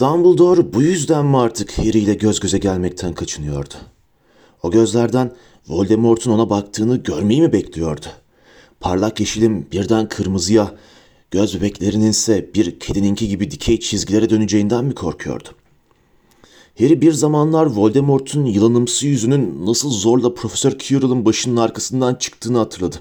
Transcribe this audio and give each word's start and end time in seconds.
Dumbledore 0.00 0.72
bu 0.72 0.82
yüzden 0.82 1.26
mi 1.26 1.38
artık 1.38 1.78
Harry 1.78 1.98
ile 1.98 2.14
göz 2.14 2.40
göze 2.40 2.58
gelmekten 2.58 3.12
kaçınıyordu? 3.12 3.74
O 4.62 4.70
gözlerden 4.70 5.32
Voldemort'un 5.68 6.30
ona 6.30 6.50
baktığını 6.50 6.96
görmeyi 6.96 7.42
mi 7.42 7.52
bekliyordu? 7.52 8.06
Parlak 8.80 9.20
yeşilin 9.20 9.68
birden 9.72 10.08
kırmızıya, 10.08 10.74
göz 11.30 11.56
bebeklerinin 11.56 12.10
ise 12.10 12.50
bir 12.54 12.80
kedininki 12.80 13.28
gibi 13.28 13.50
dikey 13.50 13.80
çizgilere 13.80 14.30
döneceğinden 14.30 14.84
mi 14.84 14.94
korkuyordu? 14.94 15.48
Harry 16.78 17.00
bir 17.00 17.12
zamanlar 17.12 17.66
Voldemort'un 17.66 18.44
yılanımsı 18.44 19.06
yüzünün 19.06 19.66
nasıl 19.66 19.90
zorla 19.90 20.34
Profesör 20.34 20.78
Quirrell'ın 20.78 21.24
başının 21.24 21.56
arkasından 21.56 22.14
çıktığını 22.14 22.58
hatırladı. 22.58 22.96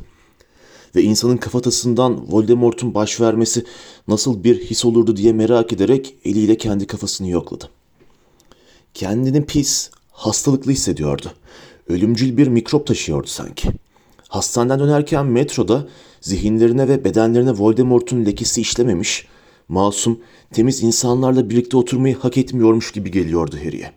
Ve 0.95 1.03
insanın 1.03 1.37
kafatasından 1.37 2.31
Voldemort'un 2.31 2.93
baş 2.93 3.21
vermesi 3.21 3.65
nasıl 4.07 4.43
bir 4.43 4.61
his 4.61 4.85
olurdu 4.85 5.15
diye 5.15 5.33
merak 5.33 5.73
ederek 5.73 6.15
eliyle 6.25 6.57
kendi 6.57 6.87
kafasını 6.87 7.29
yokladı. 7.29 7.69
Kendini 8.93 9.45
pis, 9.45 9.89
hastalıklı 10.11 10.71
hissediyordu. 10.71 11.31
Ölümcül 11.87 12.37
bir 12.37 12.47
mikrop 12.47 12.87
taşıyordu 12.87 13.27
sanki. 13.27 13.69
Hastaneden 14.27 14.79
dönerken 14.79 15.25
metroda 15.25 15.87
zihinlerine 16.21 16.87
ve 16.87 17.03
bedenlerine 17.03 17.51
Voldemort'un 17.51 18.25
lekesi 18.25 18.61
işlememiş, 18.61 19.27
masum, 19.67 20.19
temiz 20.53 20.83
insanlarla 20.83 21.49
birlikte 21.49 21.77
oturmayı 21.77 22.15
hak 22.15 22.37
etmiyormuş 22.37 22.91
gibi 22.91 23.11
geliyordu 23.11 23.55
Harry'e. 23.63 23.91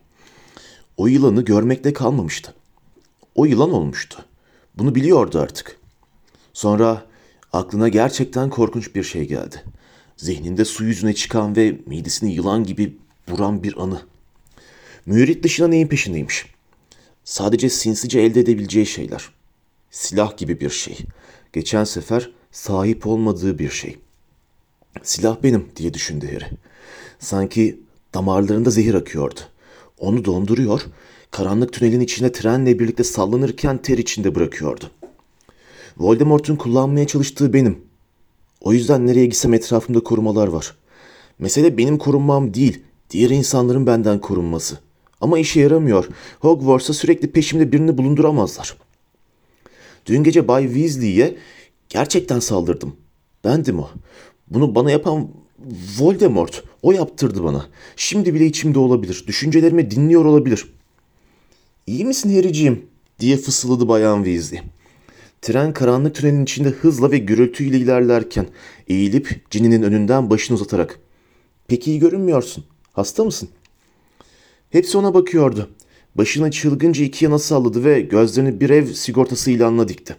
O 0.96 1.06
yılanı 1.06 1.42
görmekle 1.42 1.92
kalmamıştı. 1.92 2.54
O 3.34 3.44
yılan 3.44 3.72
olmuştu. 3.72 4.18
Bunu 4.78 4.94
biliyordu 4.94 5.38
artık. 5.38 5.81
Sonra 6.52 7.06
aklına 7.52 7.88
gerçekten 7.88 8.50
korkunç 8.50 8.94
bir 8.94 9.02
şey 9.02 9.28
geldi. 9.28 9.62
Zihninde 10.16 10.64
su 10.64 10.84
yüzüne 10.84 11.14
çıkan 11.14 11.56
ve 11.56 11.78
midesini 11.86 12.34
yılan 12.34 12.64
gibi 12.64 12.96
vuran 13.28 13.62
bir 13.62 13.82
anı. 13.82 14.02
Mürit 15.06 15.44
dışına 15.44 15.68
neyin 15.68 15.88
peşindeymiş? 15.88 16.46
Sadece 17.24 17.70
sinsice 17.70 18.20
elde 18.20 18.40
edebileceği 18.40 18.86
şeyler. 18.86 19.28
Silah 19.90 20.36
gibi 20.36 20.60
bir 20.60 20.70
şey. 20.70 20.98
Geçen 21.52 21.84
sefer 21.84 22.30
sahip 22.52 23.06
olmadığı 23.06 23.58
bir 23.58 23.70
şey. 23.70 23.98
Silah 25.02 25.42
benim 25.42 25.68
diye 25.76 25.94
düşündü 25.94 26.26
Harry. 26.26 26.50
Sanki 27.18 27.80
damarlarında 28.14 28.70
zehir 28.70 28.94
akıyordu. 28.94 29.40
Onu 29.98 30.24
donduruyor, 30.24 30.80
karanlık 31.30 31.72
tünelin 31.72 32.00
içine 32.00 32.32
trenle 32.32 32.78
birlikte 32.78 33.04
sallanırken 33.04 33.78
ter 33.78 33.98
içinde 33.98 34.34
bırakıyordu. 34.34 34.90
Voldemort'un 35.98 36.56
kullanmaya 36.56 37.06
çalıştığı 37.06 37.52
benim. 37.52 37.78
O 38.60 38.72
yüzden 38.72 39.06
nereye 39.06 39.26
gitsem 39.26 39.54
etrafımda 39.54 40.00
korumalar 40.00 40.48
var. 40.48 40.76
Mesele 41.38 41.78
benim 41.78 41.98
korunmam 41.98 42.54
değil, 42.54 42.82
diğer 43.10 43.30
insanların 43.30 43.86
benden 43.86 44.20
korunması. 44.20 44.78
Ama 45.20 45.38
işe 45.38 45.60
yaramıyor. 45.60 46.08
Hogwarts'a 46.40 46.92
sürekli 46.92 47.32
peşimde 47.32 47.72
birini 47.72 47.98
bulunduramazlar. 47.98 48.76
Dün 50.06 50.22
gece 50.22 50.48
Bay 50.48 50.64
Weasley'e 50.64 51.36
gerçekten 51.88 52.40
saldırdım. 52.40 52.96
Bendim 53.44 53.78
o. 53.78 53.88
Bunu 54.50 54.74
bana 54.74 54.90
yapan 54.90 55.28
Voldemort. 55.98 56.62
O 56.82 56.92
yaptırdı 56.92 57.44
bana. 57.44 57.66
Şimdi 57.96 58.34
bile 58.34 58.46
içimde 58.46 58.78
olabilir. 58.78 59.24
Düşüncelerimi 59.26 59.90
dinliyor 59.90 60.24
olabilir. 60.24 60.72
İyi 61.86 62.04
misin 62.04 62.36
Harry'ciğim? 62.36 62.86
diye 63.20 63.36
fısıldadı 63.36 63.88
Bayan 63.88 64.24
Weasley. 64.24 64.62
Tren 65.42 65.72
karanlık 65.72 66.14
tünelin 66.14 66.42
içinde 66.42 66.68
hızla 66.68 67.10
ve 67.10 67.18
gürültüyle 67.18 67.78
ilerlerken 67.78 68.46
eğilip 68.88 69.50
Ginny'nin 69.50 69.82
önünden 69.82 70.30
başını 70.30 70.54
uzatarak 70.54 70.98
''Peki 71.68 71.90
iyi 71.90 71.98
görünmüyorsun. 72.00 72.64
Hasta 72.92 73.24
mısın?'' 73.24 73.48
Hepsi 74.70 74.98
ona 74.98 75.14
bakıyordu. 75.14 75.70
Başını 76.14 76.50
çılgınca 76.50 77.04
iki 77.04 77.24
yana 77.24 77.38
salladı 77.38 77.84
ve 77.84 78.00
gözlerini 78.00 78.60
bir 78.60 78.70
ev 78.70 78.86
sigortası 78.86 79.50
ilanına 79.50 79.88
dikti. 79.88 80.16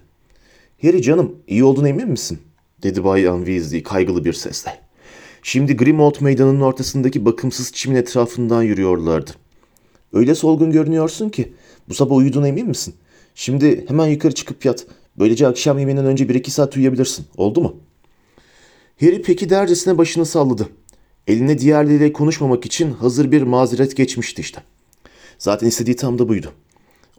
''Harry 0.81 1.01
canım 1.01 1.35
iyi 1.47 1.63
olduğuna 1.63 1.89
emin 1.89 2.09
misin?'' 2.09 2.39
dedi 2.83 3.03
Bayan 3.03 3.37
Weasley 3.37 3.83
kaygılı 3.83 4.25
bir 4.25 4.33
sesle. 4.33 4.79
Şimdi 5.43 5.77
Grimmauld 5.77 6.15
meydanının 6.21 6.61
ortasındaki 6.61 7.25
bakımsız 7.25 7.71
çimin 7.71 7.95
etrafından 7.95 8.63
yürüyorlardı. 8.63 9.31
Öyle 10.13 10.35
solgun 10.35 10.71
görünüyorsun 10.71 11.29
ki 11.29 11.53
bu 11.89 11.93
sabah 11.93 12.15
uyuduğuna 12.15 12.47
emin 12.47 12.67
misin? 12.67 12.95
Şimdi 13.35 13.85
hemen 13.87 14.07
yukarı 14.07 14.33
çıkıp 14.33 14.65
yat. 14.65 14.85
Böylece 15.19 15.47
akşam 15.47 15.79
yemeğinden 15.79 16.05
önce 16.05 16.29
bir 16.29 16.35
iki 16.35 16.51
saat 16.51 16.77
uyuyabilirsin. 16.77 17.25
Oldu 17.37 17.61
mu? 17.61 17.75
Harry 18.99 19.21
peki 19.21 19.49
dercesine 19.49 19.97
başını 19.97 20.25
salladı. 20.25 20.67
Eline 21.27 21.57
diğerleriyle 21.57 22.13
konuşmamak 22.13 22.65
için 22.65 22.91
hazır 22.91 23.31
bir 23.31 23.41
mazeret 23.41 23.97
geçmişti 23.97 24.41
işte. 24.41 24.61
Zaten 25.37 25.67
istediği 25.67 25.95
tam 25.95 26.19
da 26.19 26.29
buydu. 26.29 26.51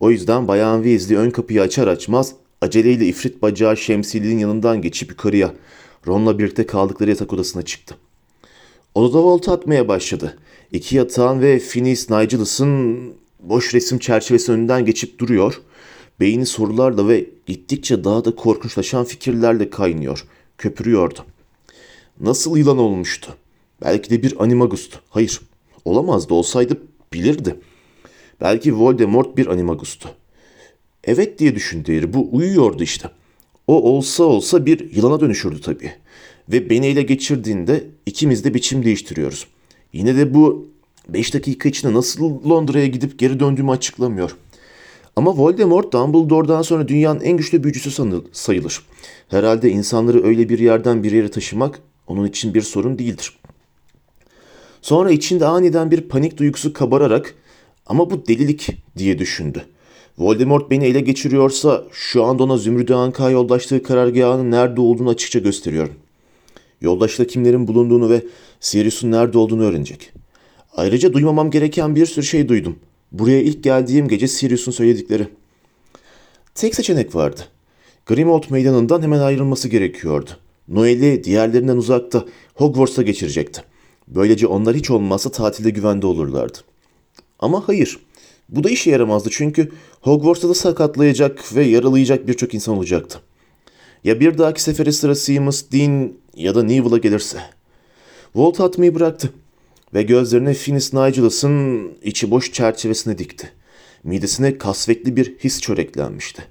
O 0.01 0.11
yüzden 0.11 0.49
Bayan 0.49 0.83
Weasley 0.83 1.17
ön 1.17 1.31
kapıyı 1.31 1.63
açar 1.63 1.89
açmaz 1.89 2.35
aceleyle 2.61 3.07
ifrit 3.07 3.43
bacağı 3.43 3.77
şemsiyeliğin 3.77 4.39
yanından 4.39 4.83
geçip 4.83 5.11
yukarıya 5.11 5.55
Ron'la 6.07 6.39
birlikte 6.39 6.67
kaldıkları 6.67 7.11
yatak 7.11 7.33
odasına 7.33 7.63
çıktı. 7.63 7.97
Odada 8.95 9.23
volta 9.23 9.53
atmaya 9.53 9.89
başladı. 9.89 10.39
İki 10.73 10.97
yatağın 10.97 11.41
ve 11.41 11.59
Phineas 11.59 12.11
Nigeles'ın 12.11 12.99
boş 13.41 13.75
resim 13.75 13.99
çerçevesi 13.99 14.53
önünden 14.53 14.85
geçip 14.85 15.19
duruyor. 15.19 15.61
Beyni 16.21 16.47
sorularla 16.47 17.09
ve 17.09 17.27
gittikçe 17.47 18.05
daha 18.05 18.25
da 18.25 18.35
korkunçlaşan 18.35 19.05
fikirlerle 19.05 19.71
kaynıyor, 19.71 20.25
köpürüyordu. 20.59 21.25
Nasıl 22.21 22.57
yılan 22.57 22.79
olmuştu? 22.79 23.37
Belki 23.83 24.11
de 24.11 24.23
bir 24.23 24.43
animagust'u. 24.43 24.99
Hayır, 25.11 25.41
olamazdı. 25.85 26.35
Olsaydı 26.35 26.83
bilirdi. 27.13 27.57
Belki 28.41 28.77
Voldemort 28.77 29.37
bir 29.37 29.47
animagust'u. 29.47 30.09
Evet 31.05 31.39
diye 31.39 31.55
düşündü 31.55 31.97
Harry. 31.97 32.13
Bu 32.13 32.29
uyuyordu 32.33 32.83
işte. 32.83 33.11
O 33.67 33.83
olsa 33.83 34.25
olsa 34.25 34.67
bir 34.67 34.95
yılana 34.95 35.21
dönüşürdü 35.21 35.61
tabii. 35.61 35.93
Ve 36.49 36.71
beni 36.71 36.87
ele 36.87 37.03
geçirdiğinde 37.03 37.85
ikimiz 38.07 38.45
de 38.45 38.55
biçim 38.55 38.85
değiştiriyoruz. 38.85 39.47
Yine 39.93 40.17
de 40.17 40.35
bu 40.35 40.69
5 41.09 41.35
dakika 41.35 41.69
içinde 41.69 41.95
nasıl 41.95 42.51
Londra'ya 42.51 42.87
gidip 42.87 43.19
geri 43.19 43.41
döndüğümü 43.41 43.71
açıklamıyor. 43.71 44.37
Ama 45.17 45.37
Voldemort 45.37 45.93
Dumbledore'dan 45.93 46.63
sonra 46.63 46.89
dünyanın 46.89 47.21
en 47.21 47.37
güçlü 47.37 47.65
büyücüsü 47.65 48.05
sayılır. 48.33 48.83
Herhalde 49.29 49.71
insanları 49.71 50.25
öyle 50.25 50.49
bir 50.49 50.59
yerden 50.59 51.03
bir 51.03 51.13
yere 51.13 51.31
taşımak 51.31 51.81
onun 52.07 52.27
için 52.27 52.55
bir 52.55 52.63
sorun 52.63 52.99
değildir. 52.99 53.39
Sonra 54.83 55.11
içinde 55.11 55.47
aniden 55.47 55.91
bir 55.91 56.01
panik 56.01 56.37
duygusu 56.37 56.73
kabararak 56.73 57.35
ama 57.87 58.11
bu 58.11 58.27
delilik 58.27 58.71
diye 58.99 59.19
düşündü. 59.19 59.65
Voldemort 60.19 60.71
beni 60.71 60.85
ele 60.85 61.01
geçiriyorsa 61.01 61.85
şu 61.93 62.25
anda 62.25 62.43
ona 62.43 62.57
Zümrüt 62.57 62.91
Anka 62.91 63.31
yoldaşlığı 63.31 63.83
karargahının 63.83 64.51
nerede 64.51 64.81
olduğunu 64.81 65.09
açıkça 65.09 65.39
gösteriyorum. 65.39 65.95
Yoldaşta 66.81 67.27
kimlerin 67.27 67.69
bulunduğunu 67.69 68.11
ve 68.11 68.23
Sirius'un 68.61 69.11
nerede 69.11 69.39
olduğunu 69.39 69.63
öğrenecek. 69.63 70.13
Ayrıca 70.77 71.13
duymamam 71.13 71.51
gereken 71.51 71.97
bir 71.97 72.07
sürü 72.07 72.25
şey 72.25 72.49
duydum. 72.49 72.77
Buraya 73.19 73.43
ilk 73.43 73.65
geldiğim 73.65 74.09
gece 74.09 74.29
Sirius'un 74.29 74.73
söyledikleri. 74.73 75.29
Tek 76.55 76.75
seçenek 76.75 77.15
vardı. 77.15 77.41
Grimmauld 78.07 78.45
meydanından 78.51 79.03
hemen 79.03 79.19
ayrılması 79.19 79.69
gerekiyordu. 79.69 80.31
Noel'i 80.69 81.25
diğerlerinden 81.25 81.77
uzakta 81.77 82.25
Hogwarts'a 82.55 83.03
geçirecekti. 83.03 83.63
Böylece 84.09 84.47
onlar 84.47 84.77
hiç 84.77 84.91
olmazsa 84.91 85.31
tatilde 85.31 85.71
güvende 85.71 86.07
olurlardı. 86.07 86.59
Ama 87.39 87.69
hayır. 87.69 87.99
Bu 88.49 88.65
da 88.65 88.71
işe 88.71 88.91
yaramazdı 88.91 89.29
çünkü 89.33 89.73
Hogwarts'ta 90.01 90.49
da 90.49 90.55
sakatlayacak 90.55 91.55
ve 91.57 91.65
yaralayacak 91.65 92.29
birçok 92.29 92.55
insan 92.55 92.77
olacaktı. 92.77 93.21
Ya 94.05 94.21
bir 94.21 94.39
dahaki 94.39 94.63
sefere 94.63 94.93
sıra 94.93 95.15
Seamus, 95.15 95.65
Dean 95.73 96.13
ya 96.37 96.55
da 96.55 96.63
Neville'a 96.63 96.99
gelirse. 96.99 97.39
Volt 98.35 98.61
atmayı 98.61 98.95
bıraktı 98.95 99.31
ve 99.95 100.03
gözlerini 100.03 100.55
Finis 100.55 100.93
Nigelus'ın 100.93 101.91
içi 102.03 102.31
boş 102.31 102.53
çerçevesine 102.53 103.19
dikti. 103.19 103.51
Midesine 104.05 104.59
kasvetli 104.59 105.17
bir 105.17 105.35
his 105.39 105.61
çöreklenmişti. 105.61 106.43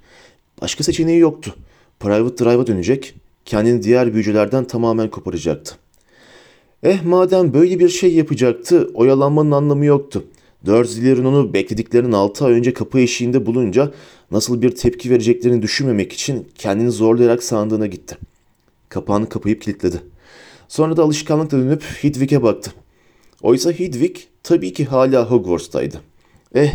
Başka 0.62 0.84
seçeneği 0.84 1.18
yoktu. 1.18 1.54
Private 2.00 2.44
Drive'a 2.44 2.66
dönecek, 2.66 3.14
kendini 3.44 3.82
diğer 3.82 4.14
büyücülerden 4.14 4.64
tamamen 4.64 5.10
koparacaktı. 5.10 5.74
Eh 6.82 7.04
madem 7.04 7.54
böyle 7.54 7.78
bir 7.78 7.88
şey 7.88 8.14
yapacaktı, 8.14 8.90
oyalanmanın 8.94 9.50
anlamı 9.50 9.84
yoktu. 9.84 10.24
Dursley'lerin 10.66 11.24
onu 11.24 11.54
beklediklerinin 11.54 12.12
altı 12.12 12.44
ay 12.44 12.52
önce 12.52 12.72
kapı 12.72 13.00
eşiğinde 13.00 13.46
bulunca 13.46 13.92
nasıl 14.30 14.62
bir 14.62 14.70
tepki 14.70 15.10
vereceklerini 15.10 15.62
düşünmemek 15.62 16.12
için 16.12 16.48
kendini 16.54 16.90
zorlayarak 16.90 17.42
sandığına 17.42 17.86
gitti. 17.86 18.18
Kapağını 18.88 19.28
kapayıp 19.28 19.62
kilitledi. 19.62 20.00
Sonra 20.68 20.96
da 20.96 21.02
alışkanlıkla 21.02 21.58
dönüp 21.58 21.82
Hedwig'e 21.82 22.42
baktı. 22.42 22.72
Oysa 23.44 23.72
Hedwig 23.72 24.16
tabii 24.42 24.72
ki 24.72 24.84
hala 24.84 25.30
Hogwarts'taydı. 25.30 26.00
Eh, 26.54 26.72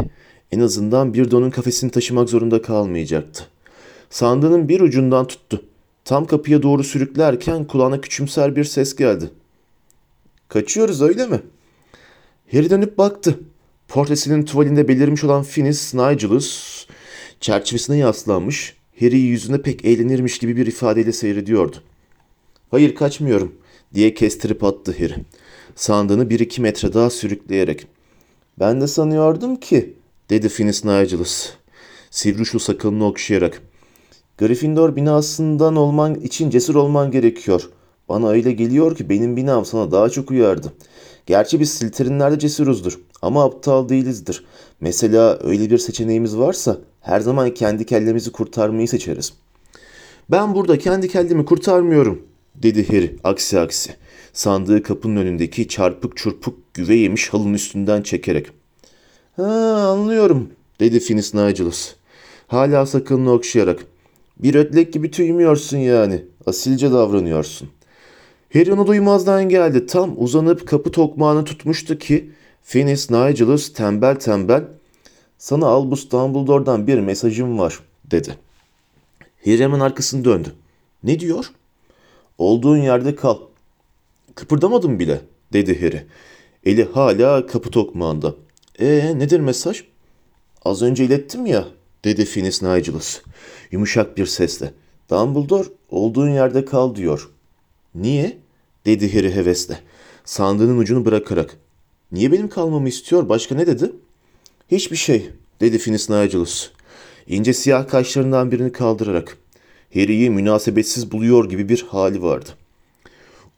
en 0.51 0.59
azından 0.59 1.13
bir 1.13 1.31
donun 1.31 1.49
kafesini 1.49 1.91
taşımak 1.91 2.29
zorunda 2.29 2.61
kalmayacaktı. 2.61 3.47
Sandığının 4.09 4.69
bir 4.69 4.81
ucundan 4.81 5.27
tuttu. 5.27 5.65
Tam 6.05 6.25
kapıya 6.25 6.63
doğru 6.63 6.83
sürüklerken 6.83 7.63
kulağına 7.63 8.01
küçümser 8.01 8.55
bir 8.55 8.63
ses 8.63 8.95
geldi. 8.95 9.29
Kaçıyoruz 10.47 11.01
öyle 11.01 11.27
mi? 11.27 11.41
Harry 12.51 12.69
dönüp 12.69 12.97
baktı. 12.97 13.39
Portresinin 13.87 14.43
tuvalinde 14.43 14.87
belirmiş 14.87 15.23
olan 15.23 15.43
Finis 15.43 15.93
Nigelus 15.93 16.85
çerçevesine 17.39 17.97
yaslanmış, 17.97 18.75
Harry'i 18.99 19.25
yüzüne 19.25 19.61
pek 19.61 19.85
eğlenirmiş 19.85 20.39
gibi 20.39 20.57
bir 20.57 20.67
ifadeyle 20.67 21.11
seyrediyordu. 21.11 21.77
Hayır 22.71 22.95
kaçmıyorum 22.95 23.55
diye 23.93 24.13
kestirip 24.13 24.63
attı 24.63 24.95
Harry. 24.99 25.15
Sandığını 25.75 26.29
bir 26.29 26.39
iki 26.39 26.61
metre 26.61 26.93
daha 26.93 27.09
sürükleyerek. 27.09 27.87
Ben 28.59 28.81
de 28.81 28.87
sanıyordum 28.87 29.55
ki 29.55 29.93
dedi 30.29 30.49
Finis 30.49 30.85
Nigelus. 30.85 31.49
Sivri 32.11 32.59
sakalını 32.59 33.05
okşayarak. 33.05 33.61
Gryffindor 34.37 34.95
binasından 34.95 35.75
olman 35.75 36.15
için 36.15 36.49
cesur 36.49 36.75
olman 36.75 37.11
gerekiyor. 37.11 37.69
Bana 38.09 38.29
öyle 38.29 38.51
geliyor 38.51 38.95
ki 38.95 39.09
benim 39.09 39.37
binam 39.37 39.65
sana 39.65 39.91
daha 39.91 40.09
çok 40.09 40.31
uyardı. 40.31 40.73
Gerçi 41.25 41.59
biz 41.59 41.73
Slytherinlerde 41.73 42.39
cesuruzdur 42.39 42.99
ama 43.21 43.45
aptal 43.45 43.89
değilizdir. 43.89 44.45
Mesela 44.81 45.39
öyle 45.43 45.69
bir 45.69 45.77
seçeneğimiz 45.77 46.37
varsa 46.37 46.77
her 47.01 47.19
zaman 47.19 47.53
kendi 47.53 47.85
kellemizi 47.85 48.31
kurtarmayı 48.31 48.87
seçeriz. 48.87 49.33
Ben 50.31 50.55
burada 50.55 50.77
kendi 50.77 51.07
kellemi 51.07 51.45
kurtarmıyorum 51.45 52.21
dedi 52.55 52.87
Harry 52.87 53.15
aksi 53.23 53.59
aksi. 53.59 53.95
Sandığı 54.39 54.83
kapının 54.83 55.15
önündeki 55.15 55.67
çarpık 55.67 56.17
çurpuk 56.17 56.73
güve 56.73 56.95
yemiş 56.95 57.29
halının 57.29 57.53
üstünden 57.53 58.01
çekerek. 58.01 58.47
Ha 59.35 59.43
anlıyorum 59.91 60.49
dedi 60.79 60.99
Finis 60.99 61.33
Nigelus. 61.33 61.95
Hala 62.47 62.85
sakalını 62.85 63.31
okşayarak. 63.31 63.85
Bir 64.37 64.55
ötlek 64.55 64.93
gibi 64.93 65.11
tüymüyorsun 65.11 65.77
yani. 65.77 66.25
Asilce 66.45 66.91
davranıyorsun. 66.91 67.69
Harry 68.53 68.73
onu 68.73 68.87
duymazdan 68.87 69.49
geldi. 69.49 69.85
Tam 69.85 70.13
uzanıp 70.17 70.67
kapı 70.67 70.91
tokmağını 70.91 71.45
tutmuştu 71.45 71.97
ki 71.97 72.31
Finis 72.63 73.11
Nigelus 73.11 73.73
tembel 73.73 74.15
tembel 74.15 74.63
sana 75.37 75.65
Albus 75.67 76.11
Dumbledore'dan 76.11 76.87
bir 76.87 76.99
mesajım 76.99 77.59
var 77.59 77.79
dedi. 78.11 78.35
Harry 79.45 79.63
hemen 79.63 79.79
arkasını 79.79 80.25
döndü. 80.25 80.53
Ne 81.03 81.19
diyor? 81.19 81.51
Olduğun 82.37 82.77
yerde 82.77 83.15
kal. 83.15 83.48
Kıpırdamadım 84.39 84.99
bile 84.99 85.21
dedi 85.53 85.81
Harry. 85.81 86.05
Eli 86.65 86.83
hala 86.83 87.47
kapı 87.47 87.69
tokmağında. 87.69 88.35
Ee 88.79 89.19
nedir 89.19 89.39
mesaj? 89.39 89.83
Az 90.65 90.81
önce 90.81 91.05
ilettim 91.05 91.45
ya 91.45 91.67
dedi 92.03 92.25
Finis 92.25 92.61
Nigelus 92.61 93.21
yumuşak 93.71 94.17
bir 94.17 94.25
sesle. 94.25 94.73
Dumbledore 95.09 95.67
olduğun 95.89 96.29
yerde 96.29 96.65
kal 96.65 96.95
diyor. 96.95 97.29
Niye? 97.95 98.37
dedi 98.85 99.13
Harry 99.13 99.35
hevesle. 99.35 99.79
Sandığının 100.25 100.77
ucunu 100.77 101.05
bırakarak. 101.05 101.57
Niye 102.11 102.31
benim 102.31 102.49
kalmamı 102.49 102.89
istiyor? 102.89 103.29
Başka 103.29 103.55
ne 103.55 103.67
dedi? 103.67 103.91
Hiçbir 104.71 104.97
şey 104.97 105.29
dedi 105.61 105.77
Finis 105.77 106.09
Nigelus. 106.09 106.71
İnce 107.27 107.53
siyah 107.53 107.87
kaşlarından 107.87 108.51
birini 108.51 108.71
kaldırarak. 108.71 109.37
Harry'i 109.93 110.29
münasebetsiz 110.29 111.11
buluyor 111.11 111.49
gibi 111.49 111.69
bir 111.69 111.85
hali 111.89 112.23
vardı. 112.23 112.49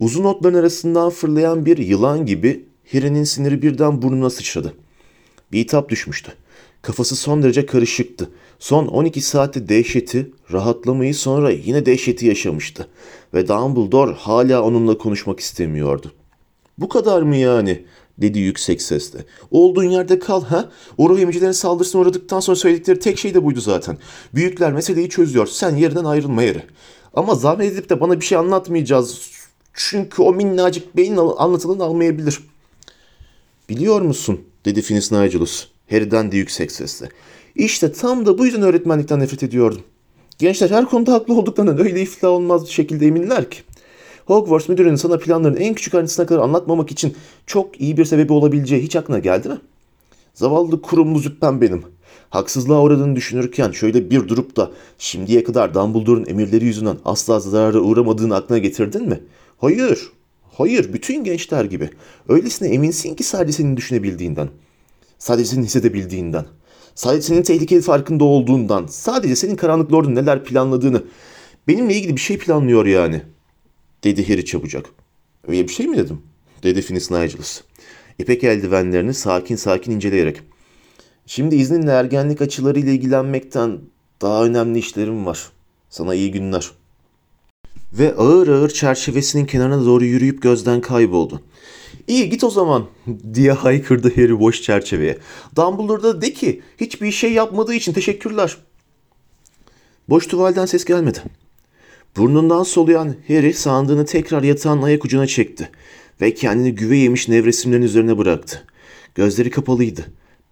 Uzun 0.01 0.23
otların 0.23 0.53
arasından 0.53 1.09
fırlayan 1.09 1.65
bir 1.65 1.77
yılan 1.77 2.25
gibi 2.25 2.65
Harry'nin 2.91 3.23
siniri 3.23 3.61
birden 3.61 4.01
burnuna 4.01 4.29
sıçradı. 4.29 4.73
Bir 5.51 5.59
hitap 5.59 5.89
düşmüştü. 5.89 6.33
Kafası 6.81 7.15
son 7.15 7.43
derece 7.43 7.65
karışıktı. 7.65 8.29
Son 8.59 8.87
12 8.87 9.21
saatte 9.21 9.69
dehşeti, 9.69 10.31
rahatlamayı 10.53 11.15
sonra 11.15 11.51
yine 11.51 11.85
dehşeti 11.85 12.25
yaşamıştı. 12.25 12.87
Ve 13.33 13.47
Dumbledore 13.47 14.13
hala 14.13 14.63
onunla 14.63 14.97
konuşmak 14.97 15.39
istemiyordu. 15.39 16.11
Bu 16.77 16.89
kadar 16.89 17.21
mı 17.21 17.35
yani? 17.35 17.85
dedi 18.17 18.39
yüksek 18.39 18.81
sesle. 18.81 19.19
Olduğun 19.51 19.83
yerde 19.83 20.19
kal 20.19 20.43
ha? 20.43 20.69
Uğur 20.97 21.19
yemicilerin 21.19 21.51
saldırısına 21.51 22.01
uğradıktan 22.01 22.39
sonra 22.39 22.55
söyledikleri 22.55 22.99
tek 22.99 23.19
şey 23.19 23.33
de 23.33 23.43
buydu 23.43 23.61
zaten. 23.61 23.97
Büyükler 24.35 24.73
meseleyi 24.73 25.09
çözüyor. 25.09 25.47
Sen 25.47 25.75
yerinden 25.75 26.05
ayrılma 26.05 26.43
yeri. 26.43 26.63
Ama 27.13 27.35
zahmet 27.35 27.73
edip 27.73 27.89
de 27.89 28.01
bana 28.01 28.19
bir 28.19 28.25
şey 28.25 28.37
anlatmayacağız. 28.37 29.40
Çünkü 29.73 30.21
o 30.21 30.33
minnacık 30.33 30.97
beyin 30.97 31.17
anlatılanı 31.17 31.83
almayabilir. 31.83 32.39
Biliyor 33.69 34.01
musun? 34.01 34.41
dedi 34.65 34.81
Finis 34.81 35.11
Nigelus. 35.11 35.67
Harry'den 35.89 36.31
de 36.31 36.37
yüksek 36.37 36.71
sesle. 36.71 37.09
İşte 37.55 37.91
tam 37.91 38.25
da 38.25 38.37
bu 38.37 38.45
yüzden 38.45 38.61
öğretmenlikten 38.61 39.19
nefret 39.19 39.43
ediyordum. 39.43 39.81
Gençler 40.39 40.69
her 40.69 40.85
konuda 40.85 41.13
haklı 41.13 41.33
olduklarından 41.33 41.79
öyle 41.79 42.01
iflah 42.01 42.29
olmaz 42.29 42.65
bir 42.65 42.71
şekilde 42.71 43.07
eminler 43.07 43.49
ki. 43.49 43.57
Hogwarts 44.25 44.69
müdürünün 44.69 44.95
sana 44.95 45.17
planların 45.17 45.55
en 45.55 45.73
küçük 45.73 45.95
ayrıntısına 45.95 46.25
kadar 46.25 46.41
anlatmamak 46.41 46.91
için 46.91 47.15
çok 47.45 47.81
iyi 47.81 47.97
bir 47.97 48.05
sebebi 48.05 48.33
olabileceği 48.33 48.83
hiç 48.83 48.95
aklına 48.95 49.19
geldi 49.19 49.49
mi? 49.49 49.57
Zavallı 50.33 50.81
kurumlu 50.81 51.19
züppen 51.19 51.61
benim. 51.61 51.83
Haksızlığa 52.29 52.81
uğradığını 52.81 53.15
düşünürken 53.15 53.71
şöyle 53.71 54.09
bir 54.09 54.27
durup 54.27 54.55
da 54.55 54.71
şimdiye 54.97 55.43
kadar 55.43 55.73
Dumbledore'un 55.73 56.25
emirleri 56.27 56.65
yüzünden 56.65 56.97
asla 57.05 57.39
zarara 57.39 57.79
uğramadığını 57.79 58.35
aklına 58.35 58.57
getirdin 58.57 59.07
mi? 59.09 59.19
Hayır. 59.61 60.11
Hayır, 60.57 60.93
bütün 60.93 61.23
gençler 61.23 61.65
gibi. 61.65 61.89
Öylesine 62.29 62.67
eminsin 62.67 63.15
ki 63.15 63.23
sadece 63.23 63.53
senin 63.53 63.77
düşünebildiğinden. 63.77 64.49
Sadece 65.19 65.49
senin 65.49 65.63
hissedebildiğinden. 65.63 66.45
Sadece 66.95 67.21
senin 67.21 67.43
tehlikeli 67.43 67.81
farkında 67.81 68.23
olduğundan. 68.23 68.85
Sadece 68.85 69.35
senin 69.35 69.55
karanlık 69.55 69.93
lordun 69.93 70.15
neler 70.15 70.43
planladığını. 70.43 71.03
Benimle 71.67 71.95
ilgili 71.95 72.15
bir 72.15 72.21
şey 72.21 72.37
planlıyor 72.37 72.85
yani. 72.85 73.21
Dedi 74.03 74.29
Harry 74.29 74.45
çabucak. 74.45 74.85
Öyle 75.47 75.67
bir 75.67 75.73
şey 75.73 75.87
mi 75.87 75.97
dedim? 75.97 76.21
Dedi 76.63 76.81
Finis 76.81 77.11
Nigelus. 77.11 77.61
İpek 78.19 78.43
eldivenlerini 78.43 79.13
sakin 79.13 79.55
sakin 79.55 79.91
inceleyerek. 79.91 80.41
Şimdi 81.25 81.55
izninle 81.55 81.91
ergenlik 81.91 82.41
açılarıyla 82.41 82.91
ilgilenmekten 82.91 83.79
daha 84.21 84.45
önemli 84.45 84.79
işlerim 84.79 85.25
var. 85.25 85.51
Sana 85.89 86.15
iyi 86.15 86.31
günler. 86.31 86.71
Ve 87.93 88.15
ağır 88.15 88.47
ağır 88.47 88.69
çerçevesinin 88.69 89.45
kenarına 89.45 89.85
doğru 89.85 90.05
yürüyüp 90.05 90.41
gözden 90.41 90.81
kayboldu. 90.81 91.41
İyi 92.07 92.29
git 92.29 92.43
o 92.43 92.49
zaman 92.49 92.87
diye 93.33 93.51
haykırdı 93.51 94.15
Harry 94.15 94.39
boş 94.39 94.61
çerçeveye. 94.61 95.17
Dumbledore 95.55 96.03
da 96.03 96.21
de 96.21 96.33
ki 96.33 96.61
hiçbir 96.77 97.11
şey 97.11 97.33
yapmadığı 97.33 97.73
için 97.73 97.93
teşekkürler. 97.93 98.57
Boş 100.09 100.27
tuvalden 100.27 100.65
ses 100.65 100.85
gelmedi. 100.85 101.19
Burnundan 102.17 102.63
soluyan 102.63 103.15
Harry 103.27 103.53
sandığını 103.53 104.05
tekrar 104.05 104.43
yatağın 104.43 104.81
ayak 104.81 105.05
ucuna 105.05 105.27
çekti 105.27 105.69
ve 106.21 106.33
kendini 106.33 106.75
güve 106.75 106.97
yemiş 106.97 107.27
nevresimlerin 107.27 107.81
üzerine 107.81 108.17
bıraktı. 108.17 108.67
Gözleri 109.15 109.49
kapalıydı. 109.49 110.05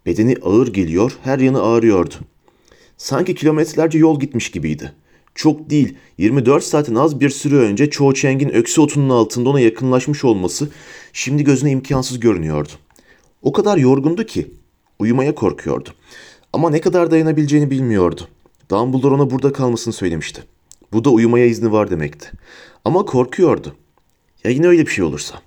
Bedeni 0.05 0.35
ağır 0.43 0.73
geliyor, 0.73 1.17
her 1.23 1.39
yanı 1.39 1.61
ağrıyordu. 1.61 2.15
Sanki 2.97 3.35
kilometrelerce 3.35 3.97
yol 3.97 4.19
gitmiş 4.19 4.51
gibiydi. 4.51 4.93
Çok 5.39 5.69
değil, 5.69 5.96
24 6.17 6.63
saatin 6.63 6.96
az 6.96 7.19
bir 7.19 7.29
süre 7.29 7.55
önce 7.55 7.89
Cho 7.89 8.13
Chang'in 8.13 8.50
öksü 8.50 8.81
otunun 8.81 9.10
altında 9.10 9.50
ona 9.50 9.60
yakınlaşmış 9.60 10.24
olması 10.24 10.69
şimdi 11.13 11.43
gözüne 11.43 11.72
imkansız 11.72 12.19
görünüyordu. 12.19 12.69
O 13.41 13.51
kadar 13.51 13.77
yorgundu 13.77 14.24
ki 14.24 14.51
uyumaya 15.00 15.36
korkuyordu. 15.36 15.89
Ama 16.53 16.69
ne 16.69 16.81
kadar 16.81 17.12
dayanabileceğini 17.12 17.72
bilmiyordu. 17.72 18.27
Dumbledore 18.72 19.15
ona 19.15 19.29
burada 19.29 19.53
kalmasını 19.53 19.93
söylemişti. 19.93 20.43
Bu 20.93 21.03
da 21.03 21.10
uyumaya 21.10 21.46
izni 21.46 21.72
var 21.72 21.91
demekti. 21.91 22.31
Ama 22.86 23.05
korkuyordu. 23.05 23.75
Ya 24.43 24.51
yine 24.51 24.67
öyle 24.67 24.86
bir 24.86 24.91
şey 24.91 25.03
olursa? 25.03 25.41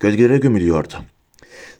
Gölgelere 0.00 0.38
gömülüyordu. 0.38 0.94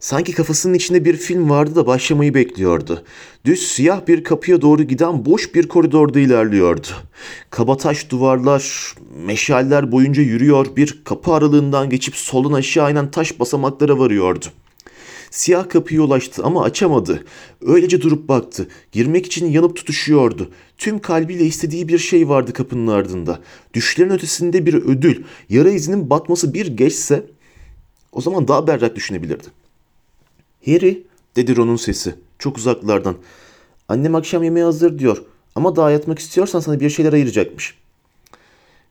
Sanki 0.03 0.33
kafasının 0.33 0.75
içinde 0.75 1.05
bir 1.05 1.17
film 1.17 1.51
vardı 1.51 1.75
da 1.75 1.87
başlamayı 1.87 2.35
bekliyordu. 2.35 3.05
Düz 3.45 3.63
siyah 3.69 4.07
bir 4.07 4.25
kapıya 4.25 4.61
doğru 4.61 4.83
giden 4.83 5.25
boş 5.25 5.55
bir 5.55 5.69
koridorda 5.69 6.21
ilerliyordu. 6.21 6.87
Kabataş 7.51 8.11
duvarlar, 8.11 8.95
meşaller 9.27 9.93
boyunca 9.93 10.23
yürüyor, 10.23 10.67
bir 10.77 11.03
kapı 11.05 11.33
aralığından 11.33 11.91
geçip 11.91 12.17
solun 12.17 12.53
aşağı 12.53 12.93
inen 12.93 13.11
taş 13.11 13.41
basamaklara 13.41 13.99
varıyordu. 13.99 14.47
Siyah 15.31 15.69
kapıya 15.69 16.03
ulaştı 16.03 16.43
ama 16.45 16.63
açamadı. 16.63 17.25
Öylece 17.67 18.01
durup 18.01 18.29
baktı. 18.29 18.69
Girmek 18.93 19.27
için 19.27 19.47
yanıp 19.51 19.77
tutuşuyordu. 19.77 20.51
Tüm 20.79 20.99
kalbiyle 20.99 21.45
istediği 21.45 21.89
bir 21.89 21.99
şey 21.99 22.29
vardı 22.29 22.53
kapının 22.53 22.87
ardında. 22.87 23.41
Düşlerin 23.75 24.11
ötesinde 24.11 24.67
bir 24.67 24.75
ödül. 24.75 25.23
Yara 25.49 25.71
izinin 25.71 26.11
batması 26.11 26.55
bir 26.55 26.67
geçse 26.67 27.27
o 28.13 28.21
zaman 28.21 28.49
daha 28.49 28.67
berrak 28.67 28.97
düşünebilirdi. 28.97 29.62
Harry, 30.67 31.03
dedi 31.37 31.57
Ron'un 31.57 31.77
sesi 31.77 32.15
çok 32.39 32.59
uzaklardan. 32.59 33.17
Annem 33.89 34.15
akşam 34.15 34.43
yemeği 34.43 34.65
hazır 34.65 34.99
diyor 34.99 35.23
ama 35.55 35.77
daha 35.77 35.91
yatmak 35.91 36.19
istiyorsan 36.19 36.61
sana 36.61 36.81
bir 36.81 36.91
şeyler 36.91 37.13
ayıracakmış. 37.13 37.75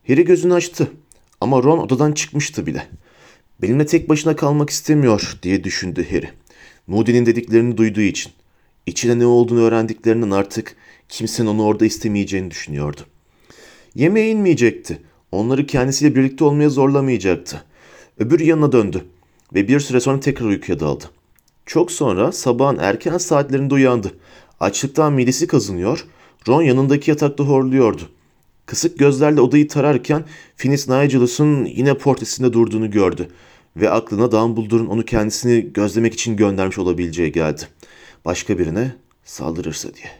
Harry 0.07 0.25
gözünü 0.25 0.53
açtı 0.53 0.87
ama 1.41 1.63
Ron 1.63 1.77
odadan 1.77 2.11
çıkmıştı 2.11 2.65
bile. 2.65 2.87
Benimle 3.61 3.85
tek 3.85 4.09
başına 4.09 4.35
kalmak 4.35 4.69
istemiyor 4.69 5.37
diye 5.43 5.63
düşündü 5.63 6.07
Harry. 6.09 6.29
Moody'nin 6.87 7.25
dediklerini 7.25 7.77
duyduğu 7.77 8.01
için. 8.01 8.31
İçine 8.85 9.19
ne 9.19 9.25
olduğunu 9.25 9.61
öğrendiklerinden 9.61 10.31
artık 10.31 10.75
kimsenin 11.09 11.47
onu 11.47 11.63
orada 11.63 11.85
istemeyeceğini 11.85 12.51
düşünüyordu. 12.51 13.01
Yemeğe 13.95 14.29
inmeyecekti. 14.29 15.01
Onları 15.31 15.67
kendisiyle 15.67 16.15
birlikte 16.15 16.43
olmaya 16.43 16.69
zorlamayacaktı. 16.69 17.63
Öbür 18.17 18.39
yanına 18.39 18.71
döndü 18.71 19.05
ve 19.53 19.67
bir 19.67 19.79
süre 19.79 19.99
sonra 19.99 20.19
tekrar 20.19 20.45
uykuya 20.45 20.79
daldı. 20.79 21.05
Çok 21.71 21.91
sonra 21.91 22.31
sabahın 22.31 22.77
erken 22.77 23.17
saatlerinde 23.17 23.73
uyandı. 23.73 24.11
Açlıktan 24.59 25.13
midesi 25.13 25.47
kazınıyor, 25.47 26.05
Ron 26.47 26.61
yanındaki 26.61 27.11
yatakta 27.11 27.43
horluyordu. 27.43 28.01
Kısık 28.65 28.99
gözlerle 28.99 29.41
odayı 29.41 29.67
tararken 29.67 30.23
Finis 30.55 30.89
Nigelus'un 30.89 31.65
yine 31.65 31.93
portresinde 31.93 32.53
durduğunu 32.53 32.91
gördü 32.91 33.27
ve 33.77 33.89
aklına 33.89 34.31
Dumbledore'un 34.31 34.87
onu 34.87 35.05
kendisini 35.05 35.73
gözlemek 35.73 36.13
için 36.13 36.35
göndermiş 36.35 36.77
olabileceği 36.77 37.31
geldi. 37.31 37.61
Başka 38.25 38.59
birine 38.59 38.95
saldırırsa 39.23 39.93
diye. 39.93 40.11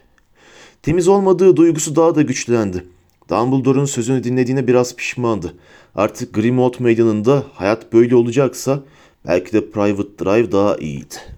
Temiz 0.81 1.07
olmadığı 1.07 1.55
duygusu 1.55 1.95
daha 1.95 2.15
da 2.15 2.21
güçlendi. 2.21 2.85
Dumbledore'un 3.29 3.85
sözünü 3.85 4.23
dinlediğine 4.23 4.67
biraz 4.67 4.95
pişmandı. 4.95 5.53
Artık 5.95 6.33
Grimmauld 6.33 6.79
meydanında 6.79 7.43
hayat 7.53 7.93
böyle 7.93 8.15
olacaksa 8.15 8.83
belki 9.27 9.53
de 9.53 9.71
Private 9.71 10.25
Drive 10.25 10.51
daha 10.51 10.77
iyiydi. 10.77 11.30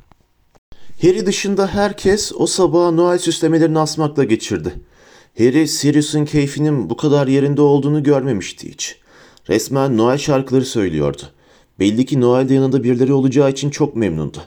Harry 1.03 1.25
dışında 1.25 1.67
herkes 1.67 2.31
o 2.36 2.48
sabahı 2.48 2.98
Noel 2.98 3.17
süslemelerini 3.17 3.79
asmakla 3.79 4.24
geçirdi. 4.24 4.74
Harry, 5.38 5.67
Sirius'un 5.67 6.25
keyfinin 6.25 6.89
bu 6.89 6.98
kadar 6.98 7.27
yerinde 7.27 7.62
olduğunu 7.62 8.03
görmemişti 8.03 8.72
hiç. 8.72 9.00
Resmen 9.50 9.98
Noel 9.98 10.17
şarkıları 10.17 10.65
söylüyordu. 10.65 11.22
Belli 11.79 12.05
ki 12.05 12.22
Noel'de 12.22 12.53
yanında 12.53 12.83
birileri 12.83 13.13
olacağı 13.13 13.51
için 13.51 13.69
çok 13.69 13.95
memnundu. 13.95 14.38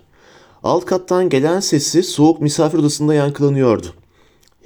Alt 0.62 0.84
kattan 0.84 1.28
gelen 1.28 1.60
sesi 1.60 2.02
soğuk 2.02 2.40
misafir 2.40 2.78
odasında 2.78 3.14
yankılanıyordu. 3.14 3.86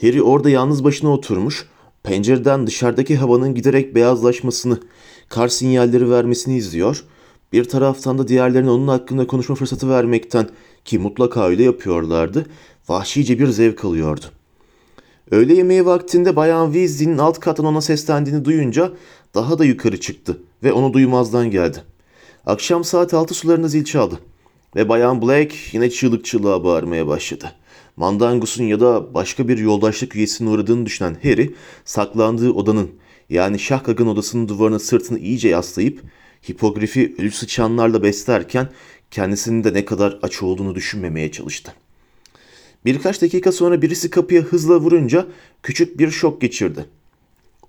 Harry 0.00 0.23
orada 0.23 0.50
yalnız 0.50 0.85
başına 0.85 1.12
oturmuş, 1.12 1.68
pencereden 2.02 2.66
dışarıdaki 2.66 3.16
havanın 3.16 3.54
giderek 3.54 3.94
beyazlaşmasını, 3.94 4.78
kar 5.28 5.49
sinyalleri 5.49 6.11
vermesini 6.11 6.56
izliyor, 6.56 7.04
bir 7.52 7.64
taraftan 7.64 8.18
da 8.18 8.28
diğerlerine 8.28 8.70
onun 8.70 8.88
hakkında 8.88 9.26
konuşma 9.26 9.54
fırsatı 9.54 9.90
vermekten 9.90 10.49
ki 10.85 10.99
mutlaka 10.99 11.47
öyle 11.47 11.63
yapıyorlardı, 11.63 12.47
vahşice 12.89 13.39
bir 13.39 13.49
zevk 13.49 13.85
alıyordu. 13.85 14.25
Öğle 15.31 15.55
yemeği 15.55 15.87
vaktinde 15.87 16.37
Bayan 16.37 16.73
Weasley'nin 16.73 17.19
alt 17.19 17.41
kattan 17.41 17.67
ona 17.67 17.81
seslendiğini 17.81 18.45
duyunca 18.45 18.93
daha 19.35 19.59
da 19.59 19.65
yukarı 19.65 20.01
çıktı 20.01 20.41
ve 20.63 20.73
onu 20.73 20.93
duymazdan 20.93 21.51
geldi. 21.51 21.79
Akşam 22.47 22.85
saat 22.85 23.15
altı 23.15 23.35
sularında 23.35 23.69
zil 23.69 23.85
çaldı 23.85 24.19
ve 24.77 24.89
Bayan 24.89 25.23
Black 25.23 25.55
yine 25.73 25.91
çığlık 25.91 26.25
çığlığa 26.25 26.65
bağırmaya 26.65 27.07
başladı. 27.07 27.53
Mandangus'un 27.97 28.65
ya 28.65 28.81
da 28.81 29.15
başka 29.15 29.49
bir 29.49 29.59
yoldaşlık 29.59 30.17
üyesinin 30.17 30.51
uğradığını 30.51 30.87
düşünen 30.87 31.17
Harry, 31.23 31.55
saklandığı 31.85 32.51
odanın 32.53 32.91
yani 33.31 33.59
Şahkag'ın 33.59 34.07
odasının 34.07 34.49
duvarına 34.49 34.79
sırtını 34.79 35.19
iyice 35.19 35.49
yaslayıp 35.49 36.03
hipografi 36.51 37.15
ölü 37.19 37.31
sıçanlarla 37.31 38.03
beslerken 38.03 38.69
kendisinin 39.11 39.64
de 39.64 39.75
ne 39.75 39.85
kadar 39.85 40.19
aç 40.23 40.43
olduğunu 40.43 40.75
düşünmemeye 40.75 41.33
çalıştı. 41.33 41.75
Birkaç 42.85 43.23
dakika 43.23 43.52
sonra 43.52 43.83
birisi 43.83 44.11
kapıya 44.11 44.43
hızla 44.43 44.81
vurunca 44.81 45.26
küçük 45.62 45.99
bir 45.99 46.11
şok 46.11 46.40
geçirdi. 46.40 46.85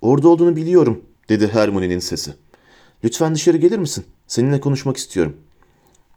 Orada 0.01 0.27
olduğunu 0.27 0.55
biliyorum, 0.55 1.01
dedi 1.29 1.47
Hermione'nin 1.47 1.99
sesi. 1.99 2.33
Lütfen 3.03 3.35
dışarı 3.35 3.57
gelir 3.57 3.79
misin? 3.79 4.05
Seninle 4.27 4.59
konuşmak 4.59 4.97
istiyorum. 4.97 5.37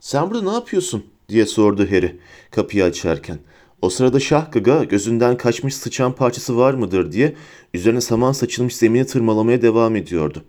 Sen 0.00 0.30
burada 0.30 0.50
ne 0.50 0.52
yapıyorsun? 0.52 1.04
diye 1.28 1.46
sordu 1.46 1.90
Harry 1.90 2.20
kapıyı 2.50 2.84
açarken. 2.84 3.38
O 3.82 3.90
sırada 3.90 4.20
Şahgaga 4.20 4.84
gözünden 4.84 5.36
kaçmış 5.36 5.74
sıçan 5.74 6.12
parçası 6.12 6.56
var 6.56 6.74
mıdır 6.74 7.12
diye 7.12 7.34
üzerine 7.74 8.00
saman 8.00 8.32
saçılmış 8.32 8.76
zemini 8.76 9.06
tırmalamaya 9.06 9.62
devam 9.62 9.96
ediyordu. 9.96 10.44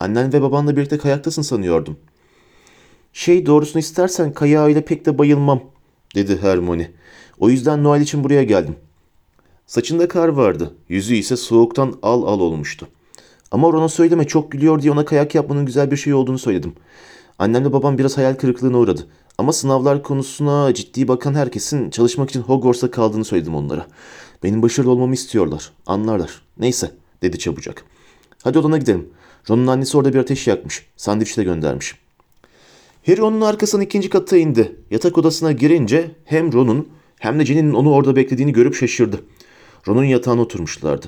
Annen 0.00 0.32
ve 0.32 0.42
babanla 0.42 0.76
birlikte 0.76 0.98
kayaktasın 0.98 1.42
sanıyordum. 1.42 1.98
Şey 3.12 3.46
doğrusunu 3.46 3.80
istersen 3.80 4.32
kayağıyla 4.32 4.80
pek 4.80 5.06
de 5.06 5.18
bayılmam, 5.18 5.60
dedi 6.14 6.38
Hermione. 6.42 6.90
O 7.38 7.50
yüzden 7.50 7.84
Noel 7.84 8.00
için 8.00 8.24
buraya 8.24 8.42
geldim. 8.42 8.76
Saçında 9.66 10.08
kar 10.08 10.28
vardı, 10.28 10.74
yüzü 10.88 11.14
ise 11.14 11.36
soğuktan 11.36 11.94
al 12.02 12.22
al 12.22 12.40
olmuştu. 12.40 12.88
Ama 13.50 13.72
Ron'a 13.72 13.88
söyleme 13.88 14.26
çok 14.26 14.52
gülüyor 14.52 14.82
diye 14.82 14.92
ona 14.92 15.04
kayak 15.04 15.34
yapmanın 15.34 15.66
güzel 15.66 15.90
bir 15.90 15.96
şey 15.96 16.14
olduğunu 16.14 16.38
söyledim. 16.38 16.72
Annemle 17.38 17.72
babam 17.72 17.98
biraz 17.98 18.18
hayal 18.18 18.34
kırıklığına 18.34 18.78
uğradı. 18.78 19.06
Ama 19.38 19.52
sınavlar 19.52 20.02
konusuna 20.02 20.74
ciddi 20.74 21.08
bakan 21.08 21.34
herkesin 21.34 21.90
çalışmak 21.90 22.30
için 22.30 22.40
Hogwarts'ta 22.40 22.90
kaldığını 22.90 23.24
söyledim 23.24 23.54
onlara. 23.54 23.86
Benim 24.42 24.62
başarılı 24.62 24.90
olmamı 24.90 25.14
istiyorlar. 25.14 25.72
Anlarlar. 25.86 26.42
Neyse 26.58 26.90
dedi 27.22 27.38
çabucak. 27.38 27.84
Hadi 28.44 28.58
odana 28.58 28.78
gidelim. 28.78 29.08
Ron'un 29.50 29.66
annesi 29.66 29.96
orada 29.96 30.12
bir 30.12 30.18
ateş 30.18 30.46
yakmış. 30.46 30.86
Sandviç 30.96 31.36
de 31.36 31.44
göndermiş. 31.44 31.94
Harry 33.08 33.22
onun 33.22 33.40
arkasından 33.40 33.84
ikinci 33.84 34.08
kata 34.08 34.36
indi. 34.36 34.76
Yatak 34.90 35.18
odasına 35.18 35.52
girince 35.52 36.10
hem 36.24 36.52
Ron'un 36.52 36.88
hem 37.18 37.38
de 37.38 37.44
Ginny'nin 37.44 37.72
onu 37.72 37.92
orada 37.92 38.16
beklediğini 38.16 38.52
görüp 38.52 38.74
şaşırdı. 38.74 39.20
Ron'un 39.88 40.04
yatağına 40.04 40.40
oturmuşlardı. 40.40 41.06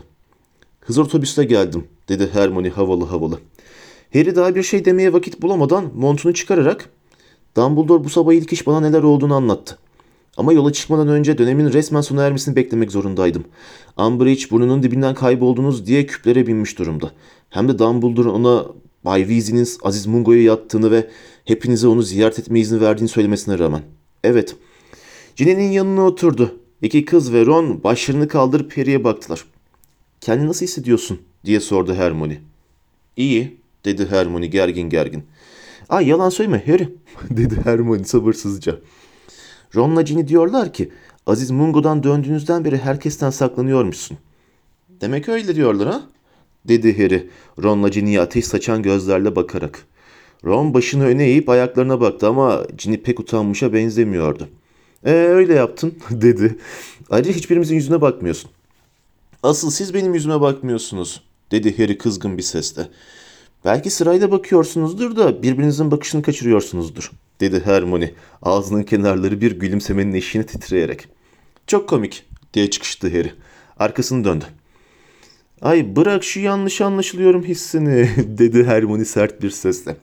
Hız 0.80 0.98
otobüsle 0.98 1.44
geldim 1.44 1.84
dedi 2.08 2.30
Hermione 2.32 2.68
havalı 2.68 3.04
havalı. 3.04 3.38
Harry 4.12 4.36
daha 4.36 4.54
bir 4.54 4.62
şey 4.62 4.84
demeye 4.84 5.12
vakit 5.12 5.42
bulamadan 5.42 5.84
montunu 5.94 6.34
çıkararak 6.34 6.88
Dumbledore 7.56 8.04
bu 8.04 8.08
sabah 8.08 8.32
ilk 8.32 8.52
iş 8.52 8.66
bana 8.66 8.80
neler 8.80 9.02
olduğunu 9.02 9.34
anlattı. 9.34 9.78
Ama 10.36 10.52
yola 10.52 10.72
çıkmadan 10.72 11.08
önce 11.08 11.38
dönemin 11.38 11.72
resmen 11.72 12.00
sona 12.00 12.22
ermesini 12.22 12.56
beklemek 12.56 12.90
zorundaydım. 12.90 13.44
Umbridge 13.96 14.50
burnunun 14.50 14.82
dibinden 14.82 15.14
kayboldunuz 15.14 15.86
diye 15.86 16.06
küplere 16.06 16.46
binmiş 16.46 16.78
durumda. 16.78 17.10
Hem 17.50 17.68
de 17.68 17.78
Dumbledore 17.78 18.28
ona 18.28 18.66
Bay 19.04 19.20
Weasley'nin 19.20 19.68
Aziz 19.82 20.06
Mungo'ya 20.06 20.42
yattığını 20.42 20.90
ve 20.90 21.10
hepinize 21.50 21.88
onu 21.88 22.02
ziyaret 22.02 22.38
etme 22.38 22.60
izni 22.60 22.80
verdiğini 22.80 23.08
söylemesine 23.08 23.58
rağmen. 23.58 23.82
Evet. 24.24 24.56
Ginny'nin 25.36 25.70
yanına 25.70 26.06
oturdu. 26.06 26.60
İki 26.82 27.04
kız 27.04 27.32
ve 27.32 27.46
Ron 27.46 27.84
başlarını 27.84 28.28
kaldırıp 28.28 28.76
Harry'e 28.76 29.04
baktılar. 29.04 29.44
Kendini 30.20 30.48
nasıl 30.48 30.66
hissediyorsun 30.66 31.20
diye 31.44 31.60
sordu 31.60 31.94
Hermione. 31.94 32.40
İyi 33.16 33.56
dedi 33.84 34.06
Hermione 34.10 34.46
gergin 34.46 34.88
gergin. 34.88 35.22
Ay 35.88 36.08
yalan 36.08 36.28
söyleme 36.30 36.66
Harry 36.66 36.88
dedi 37.30 37.56
Hermione 37.64 38.04
sabırsızca. 38.04 38.78
Ron'la 39.74 40.02
Ginny 40.02 40.28
diyorlar 40.28 40.72
ki 40.72 40.92
Aziz 41.26 41.50
Mungo'dan 41.50 42.02
döndüğünüzden 42.02 42.64
beri 42.64 42.78
herkesten 42.78 43.30
saklanıyormuşsun. 43.30 44.18
Demek 45.00 45.28
öyle 45.28 45.54
diyorlar 45.56 45.88
ha? 45.88 46.02
dedi 46.68 47.02
Harry 47.02 47.30
Ron'la 47.62 47.88
Ginny'ye 47.88 48.20
ateş 48.20 48.44
saçan 48.44 48.82
gözlerle 48.82 49.36
bakarak. 49.36 49.86
Ron 50.44 50.74
başını 50.74 51.04
öne 51.04 51.24
eğip 51.24 51.48
ayaklarına 51.48 52.00
baktı 52.00 52.28
ama 52.28 52.66
Ginny 52.78 52.96
pek 52.96 53.20
utanmışa 53.20 53.72
benzemiyordu. 53.72 54.48
E 55.04 55.10
öyle 55.12 55.54
yaptın 55.54 55.94
dedi. 56.10 56.58
Ayrıca 57.10 57.32
hiçbirimizin 57.32 57.74
yüzüne 57.74 58.00
bakmıyorsun. 58.00 58.50
Asıl 59.42 59.70
siz 59.70 59.94
benim 59.94 60.14
yüzüme 60.14 60.40
bakmıyorsunuz 60.40 61.22
dedi 61.50 61.78
Harry 61.78 61.98
kızgın 61.98 62.38
bir 62.38 62.42
sesle. 62.42 62.88
Belki 63.64 63.90
sırayla 63.90 64.30
bakıyorsunuzdur 64.30 65.16
da 65.16 65.42
birbirinizin 65.42 65.90
bakışını 65.90 66.22
kaçırıyorsunuzdur, 66.22 67.10
dedi 67.40 67.62
Hermione 67.64 68.14
ağzının 68.42 68.82
kenarları 68.82 69.40
bir 69.40 69.52
gülümsemenin 69.52 70.12
eşiğine 70.12 70.46
titreyerek. 70.46 71.08
Çok 71.66 71.88
komik, 71.88 72.26
diye 72.54 72.70
çıkıştı 72.70 73.08
Harry. 73.08 73.32
Arkasını 73.78 74.24
döndü. 74.24 74.44
Ay 75.62 75.96
bırak 75.96 76.24
şu 76.24 76.40
yanlış 76.40 76.80
anlaşılıyorum 76.80 77.44
hissini, 77.44 78.10
dedi 78.38 78.64
Hermione 78.64 79.04
sert 79.04 79.42
bir 79.42 79.50
sesle. 79.50 79.96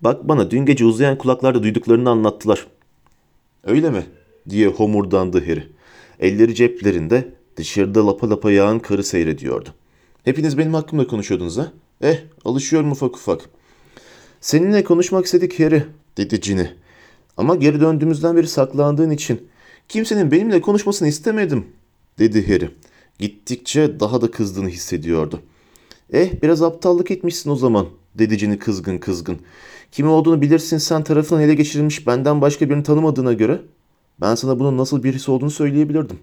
Bak 0.00 0.28
bana 0.28 0.50
dün 0.50 0.66
gece 0.66 0.84
uzayan 0.84 1.18
kulaklarda 1.18 1.62
duyduklarını 1.62 2.10
anlattılar. 2.10 2.66
Öyle 3.64 3.90
mi? 3.90 4.06
diye 4.48 4.68
homurdandı 4.68 5.40
Harry. 5.40 5.68
Elleri 6.20 6.54
ceplerinde 6.54 7.34
dışarıda 7.56 8.06
lapa 8.06 8.30
lapa 8.30 8.50
yağan 8.50 8.78
karı 8.78 9.04
seyrediyordu. 9.04 9.68
Hepiniz 10.24 10.58
benim 10.58 10.74
hakkımda 10.74 11.06
konuşuyordunuz 11.06 11.58
ha? 11.58 11.72
Eh 12.00 12.16
alışıyorum 12.44 12.92
ufak 12.92 13.16
ufak. 13.16 13.40
Seninle 14.40 14.84
konuşmak 14.84 15.24
istedik 15.24 15.60
Harry 15.60 15.84
dedi 16.16 16.40
Ginny. 16.40 16.66
Ama 17.36 17.56
geri 17.56 17.80
döndüğümüzden 17.80 18.36
beri 18.36 18.46
saklandığın 18.46 19.10
için 19.10 19.48
kimsenin 19.88 20.30
benimle 20.30 20.60
konuşmasını 20.60 21.08
istemedim 21.08 21.66
dedi 22.18 22.52
Harry. 22.52 22.70
Gittikçe 23.18 24.00
daha 24.00 24.20
da 24.20 24.30
kızdığını 24.30 24.68
hissediyordu. 24.68 25.40
Eh 26.12 26.42
biraz 26.42 26.62
aptallık 26.62 27.10
etmişsin 27.10 27.50
o 27.50 27.56
zaman 27.56 27.86
dedi 28.14 28.36
Ginny 28.36 28.58
kızgın 28.58 28.98
kızgın. 28.98 29.40
Kim 29.92 30.08
olduğunu 30.08 30.40
bilirsin 30.40 30.78
sen 30.78 31.04
tarafından 31.04 31.42
ele 31.42 31.54
geçirilmiş 31.54 32.06
benden 32.06 32.40
başka 32.40 32.70
birini 32.70 32.82
tanımadığına 32.82 33.32
göre 33.32 33.60
ben 34.20 34.34
sana 34.34 34.58
bunun 34.58 34.78
nasıl 34.78 35.02
birisi 35.02 35.30
olduğunu 35.30 35.50
söyleyebilirdim. 35.50 36.18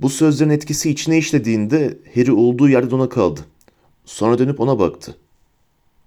Bu 0.00 0.10
sözlerin 0.10 0.50
etkisi 0.50 0.90
içine 0.90 1.18
işlediğinde 1.18 1.98
Harry 2.14 2.32
olduğu 2.32 2.68
yerde 2.68 2.90
dona 2.90 3.08
kaldı. 3.08 3.40
Sonra 4.04 4.38
dönüp 4.38 4.60
ona 4.60 4.78
baktı. 4.78 5.16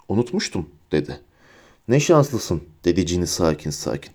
Unutmuştum 0.08 0.70
dedi. 0.92 1.20
Ne 1.88 2.00
şanslısın 2.00 2.62
dedi 2.86 3.06
Ginny 3.06 3.26
sakin 3.26 3.70
sakin. 3.70 4.14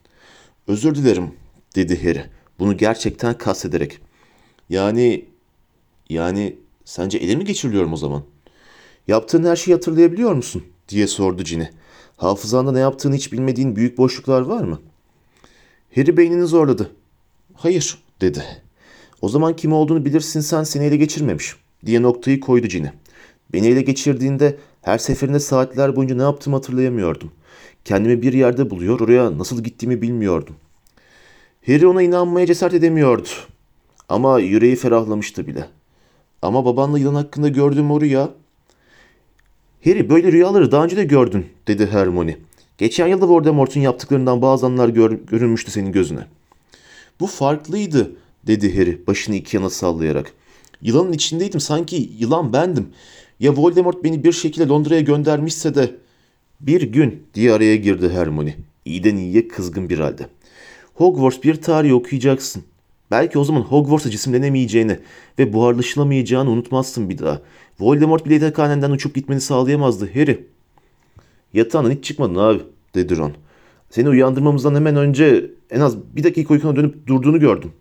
Özür 0.68 0.94
dilerim 0.94 1.32
dedi 1.76 2.02
Harry. 2.02 2.30
Bunu 2.58 2.76
gerçekten 2.76 3.38
kastederek. 3.38 3.98
Yani 4.70 5.24
yani 6.08 6.56
sence 6.84 7.18
ele 7.18 7.36
mi 7.36 7.44
geçiriliyorum 7.44 7.92
o 7.92 7.96
zaman? 7.96 8.22
Yaptığın 9.08 9.44
her 9.44 9.56
şeyi 9.56 9.74
hatırlayabiliyor 9.74 10.32
musun? 10.32 10.64
diye 10.88 11.06
sordu 11.06 11.42
Ginny. 11.42 11.64
Hafızanda 12.16 12.72
ne 12.72 12.78
yaptığını 12.78 13.14
hiç 13.14 13.32
bilmediğin 13.32 13.76
büyük 13.76 13.98
boşluklar 13.98 14.40
var 14.40 14.64
mı? 14.64 14.80
Harry 15.94 16.16
beynini 16.16 16.46
zorladı. 16.46 16.90
Hayır 17.54 17.98
dedi. 18.20 18.44
O 19.22 19.28
zaman 19.28 19.56
kim 19.56 19.72
olduğunu 19.72 20.04
bilirsin 20.04 20.40
sen 20.40 20.62
seni 20.62 20.84
ele 20.84 20.96
geçirmemiş 20.96 21.56
diye 21.86 22.02
noktayı 22.02 22.40
koydu 22.40 22.68
Cini. 22.68 22.92
Beni 23.52 23.66
ele 23.66 23.82
geçirdiğinde 23.82 24.56
her 24.82 24.98
seferinde 24.98 25.40
saatler 25.40 25.96
boyunca 25.96 26.16
ne 26.16 26.22
yaptığımı 26.22 26.56
hatırlayamıyordum. 26.56 27.32
Kendimi 27.84 28.22
bir 28.22 28.32
yerde 28.32 28.70
buluyor, 28.70 29.00
oraya 29.00 29.38
nasıl 29.38 29.64
gittiğimi 29.64 30.02
bilmiyordum. 30.02 30.56
Harry 31.66 31.86
ona 31.86 32.02
inanmaya 32.02 32.46
cesaret 32.46 32.74
edemiyordu. 32.74 33.28
Ama 34.08 34.38
yüreği 34.38 34.76
ferahlamıştı 34.76 35.46
bile. 35.46 35.68
Ama 36.42 36.64
babanla 36.64 36.98
yılan 36.98 37.14
hakkında 37.14 37.48
gördüğüm 37.48 37.90
o 37.90 38.00
rüya... 38.00 38.30
Harry 39.84 40.10
böyle 40.10 40.32
rüyaları 40.32 40.72
daha 40.72 40.84
önce 40.84 40.96
de 40.96 41.04
gördün 41.04 41.46
dedi 41.68 41.86
Hermione. 41.86 42.36
Geçen 42.78 43.06
yılda 43.06 43.28
Voldemort'un 43.28 43.80
yaptıklarından 43.80 44.42
bazı 44.42 44.66
anlar 44.66 44.88
gör, 44.88 45.10
görünmüştü 45.10 45.70
senin 45.70 45.92
gözüne. 45.92 46.26
Bu 47.20 47.26
farklıydı 47.26 48.12
dedi 48.46 48.78
Harry 48.78 49.06
başını 49.06 49.36
iki 49.36 49.56
yana 49.56 49.70
sallayarak. 49.70 50.32
Yılanın 50.82 51.12
içindeydim 51.12 51.60
sanki 51.60 52.10
yılan 52.18 52.52
bendim. 52.52 52.88
Ya 53.40 53.56
Voldemort 53.56 54.04
beni 54.04 54.24
bir 54.24 54.32
şekilde 54.32 54.68
Londra'ya 54.68 55.00
göndermişse 55.00 55.74
de... 55.74 55.96
Bir 56.60 56.82
gün 56.82 57.22
diye 57.34 57.52
araya 57.52 57.76
girdi 57.76 58.08
Hermione. 58.08 58.56
İyiden 58.84 59.16
iyiye 59.16 59.48
kızgın 59.48 59.88
bir 59.88 59.98
halde. 59.98 60.26
Hogwarts 60.94 61.42
bir 61.42 61.54
tarih 61.54 61.94
okuyacaksın. 61.94 62.62
Belki 63.10 63.38
o 63.38 63.44
zaman 63.44 63.60
Hogwarts'a 63.60 64.10
cisimlenemeyeceğini 64.10 64.98
ve 65.38 65.52
buharlaşılamayacağını 65.52 66.50
unutmazsın 66.50 67.10
bir 67.10 67.18
daha. 67.18 67.42
Voldemort 67.80 68.24
bile 68.26 68.34
yatakhanenden 68.34 68.90
uçup 68.90 69.14
gitmeni 69.14 69.40
sağlayamazdı 69.40 70.14
Harry. 70.14 70.46
Yatağından 71.52 71.90
hiç 71.90 72.04
çıkmadın 72.04 72.34
abi 72.34 72.62
dedi 72.94 73.16
Ron. 73.16 73.32
Seni 73.90 74.08
uyandırmamızdan 74.08 74.74
hemen 74.74 74.96
önce 74.96 75.50
en 75.70 75.80
az 75.80 75.96
bir 76.16 76.24
dakika 76.24 76.54
uykuna 76.54 76.76
dönüp 76.76 77.06
durduğunu 77.06 77.40
gördüm. 77.40 77.72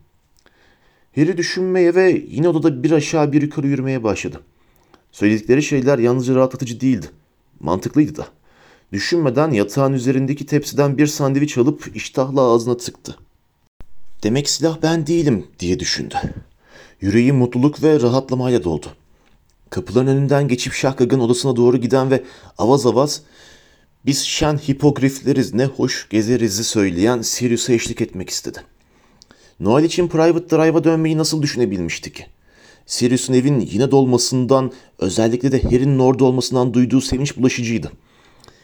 Harry 1.15 1.37
düşünmeye 1.37 1.95
ve 1.95 2.23
yine 2.27 2.49
odada 2.49 2.83
bir 2.83 2.91
aşağı 2.91 3.31
bir 3.31 3.41
yukarı 3.41 3.67
yürümeye 3.67 4.03
başladı. 4.03 4.39
Söyledikleri 5.11 5.63
şeyler 5.63 5.99
yalnızca 5.99 6.35
rahatlatıcı 6.35 6.81
değildi. 6.81 7.05
Mantıklıydı 7.59 8.15
da. 8.15 8.27
Düşünmeden 8.91 9.51
yatağın 9.51 9.93
üzerindeki 9.93 10.45
tepsiden 10.45 10.97
bir 10.97 11.07
sandviç 11.07 11.57
alıp 11.57 11.95
iştahla 11.95 12.41
ağzına 12.41 12.77
tıktı. 12.77 13.17
Demek 14.23 14.49
silah 14.49 14.77
ben 14.81 15.07
değilim 15.07 15.47
diye 15.59 15.79
düşündü. 15.79 16.15
Yüreği 17.01 17.33
mutluluk 17.33 17.83
ve 17.83 18.01
rahatlamayla 18.01 18.63
doldu. 18.63 18.87
Kapıların 19.69 20.07
önünden 20.07 20.47
geçip 20.47 20.73
Şahkag'ın 20.73 21.19
odasına 21.19 21.55
doğru 21.55 21.77
giden 21.77 22.11
ve 22.11 22.23
avaz 22.57 22.85
avaz 22.85 23.21
biz 24.05 24.25
şen 24.25 24.57
hipogrifleriz 24.57 25.53
ne 25.53 25.65
hoş 25.65 26.09
gezeriz'i 26.09 26.63
söyleyen 26.63 27.21
Sirius'a 27.21 27.73
eşlik 27.73 28.01
etmek 28.01 28.29
istedi. 28.29 28.63
Noel 29.59 29.83
için 29.83 30.07
Private 30.07 30.55
Drive'a 30.55 30.83
dönmeyi 30.83 31.17
nasıl 31.17 31.41
düşünebilmişti 31.41 32.13
ki? 32.13 32.25
Sirius'un 32.85 33.33
evin 33.33 33.59
yine 33.59 33.91
dolmasından, 33.91 34.71
özellikle 34.99 35.51
de 35.51 35.61
Harry'nin 35.61 35.99
orada 35.99 36.25
olmasından 36.25 36.73
duyduğu 36.73 37.01
sevinç 37.01 37.37
bulaşıcıydı. 37.37 37.91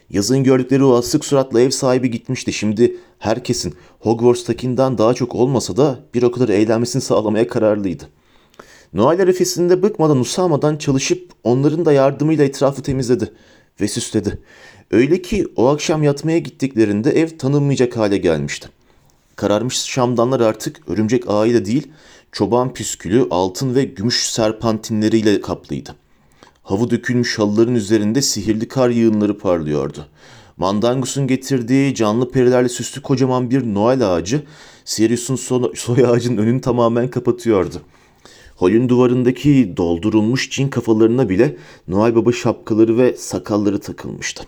Yazın 0.09 0.43
gördükleri 0.43 0.83
o 0.83 0.95
asık 0.95 1.25
suratla 1.25 1.61
ev 1.61 1.69
sahibi 1.69 2.11
gitmişti. 2.11 2.53
Şimdi 2.53 2.97
herkesin 3.19 3.73
Hogwarts'takinden 3.99 4.97
daha 4.97 5.13
çok 5.13 5.35
olmasa 5.35 5.77
da 5.77 5.99
bir 6.13 6.23
o 6.23 6.31
kadar 6.31 6.49
eğlenmesini 6.49 7.01
sağlamaya 7.01 7.47
kararlıydı. 7.47 8.03
Noel 8.93 9.21
arifesinde 9.21 9.83
bıkmadan 9.83 10.19
usamadan 10.19 10.77
çalışıp 10.77 11.31
onların 11.43 11.85
da 11.85 11.93
yardımıyla 11.93 12.45
etrafı 12.45 12.81
temizledi 12.81 13.33
ve 13.81 13.87
süsledi. 13.87 14.39
Öyle 14.91 15.21
ki 15.21 15.47
o 15.55 15.67
akşam 15.67 16.03
yatmaya 16.03 16.39
gittiklerinde 16.39 17.11
ev 17.11 17.37
tanınmayacak 17.37 17.97
hale 17.97 18.17
gelmişti. 18.17 18.69
Kararmış 19.35 19.75
şamdanlar 19.75 20.39
artık 20.39 20.89
örümcek 20.89 21.23
ağıyla 21.27 21.65
değil, 21.65 21.87
çoban 22.31 22.73
püskülü, 22.73 23.27
altın 23.31 23.75
ve 23.75 23.83
gümüş 23.83 24.29
serpantinleriyle 24.29 25.41
kaplıydı. 25.41 25.95
Havu 26.69 26.89
dökülmüş 26.89 27.39
halıların 27.39 27.75
üzerinde 27.75 28.21
sihirli 28.21 28.67
kar 28.67 28.89
yığınları 28.89 29.37
parlıyordu. 29.37 30.05
Mandangus'un 30.57 31.27
getirdiği 31.27 31.95
canlı 31.95 32.31
perilerle 32.31 32.69
süslü 32.69 33.01
kocaman 33.01 33.49
bir 33.49 33.73
Noel 33.73 34.13
ağacı 34.13 34.43
Sirius'un 34.85 35.35
soy 35.75 36.05
ağacının 36.05 36.37
önünü 36.37 36.61
tamamen 36.61 37.07
kapatıyordu. 37.07 37.81
Holün 38.55 38.89
duvarındaki 38.89 39.73
doldurulmuş 39.77 40.49
cin 40.51 40.67
kafalarına 40.67 41.29
bile 41.29 41.57
Noel 41.87 42.15
Baba 42.15 42.31
şapkaları 42.31 42.97
ve 42.97 43.15
sakalları 43.17 43.79
takılmıştı. 43.79 44.43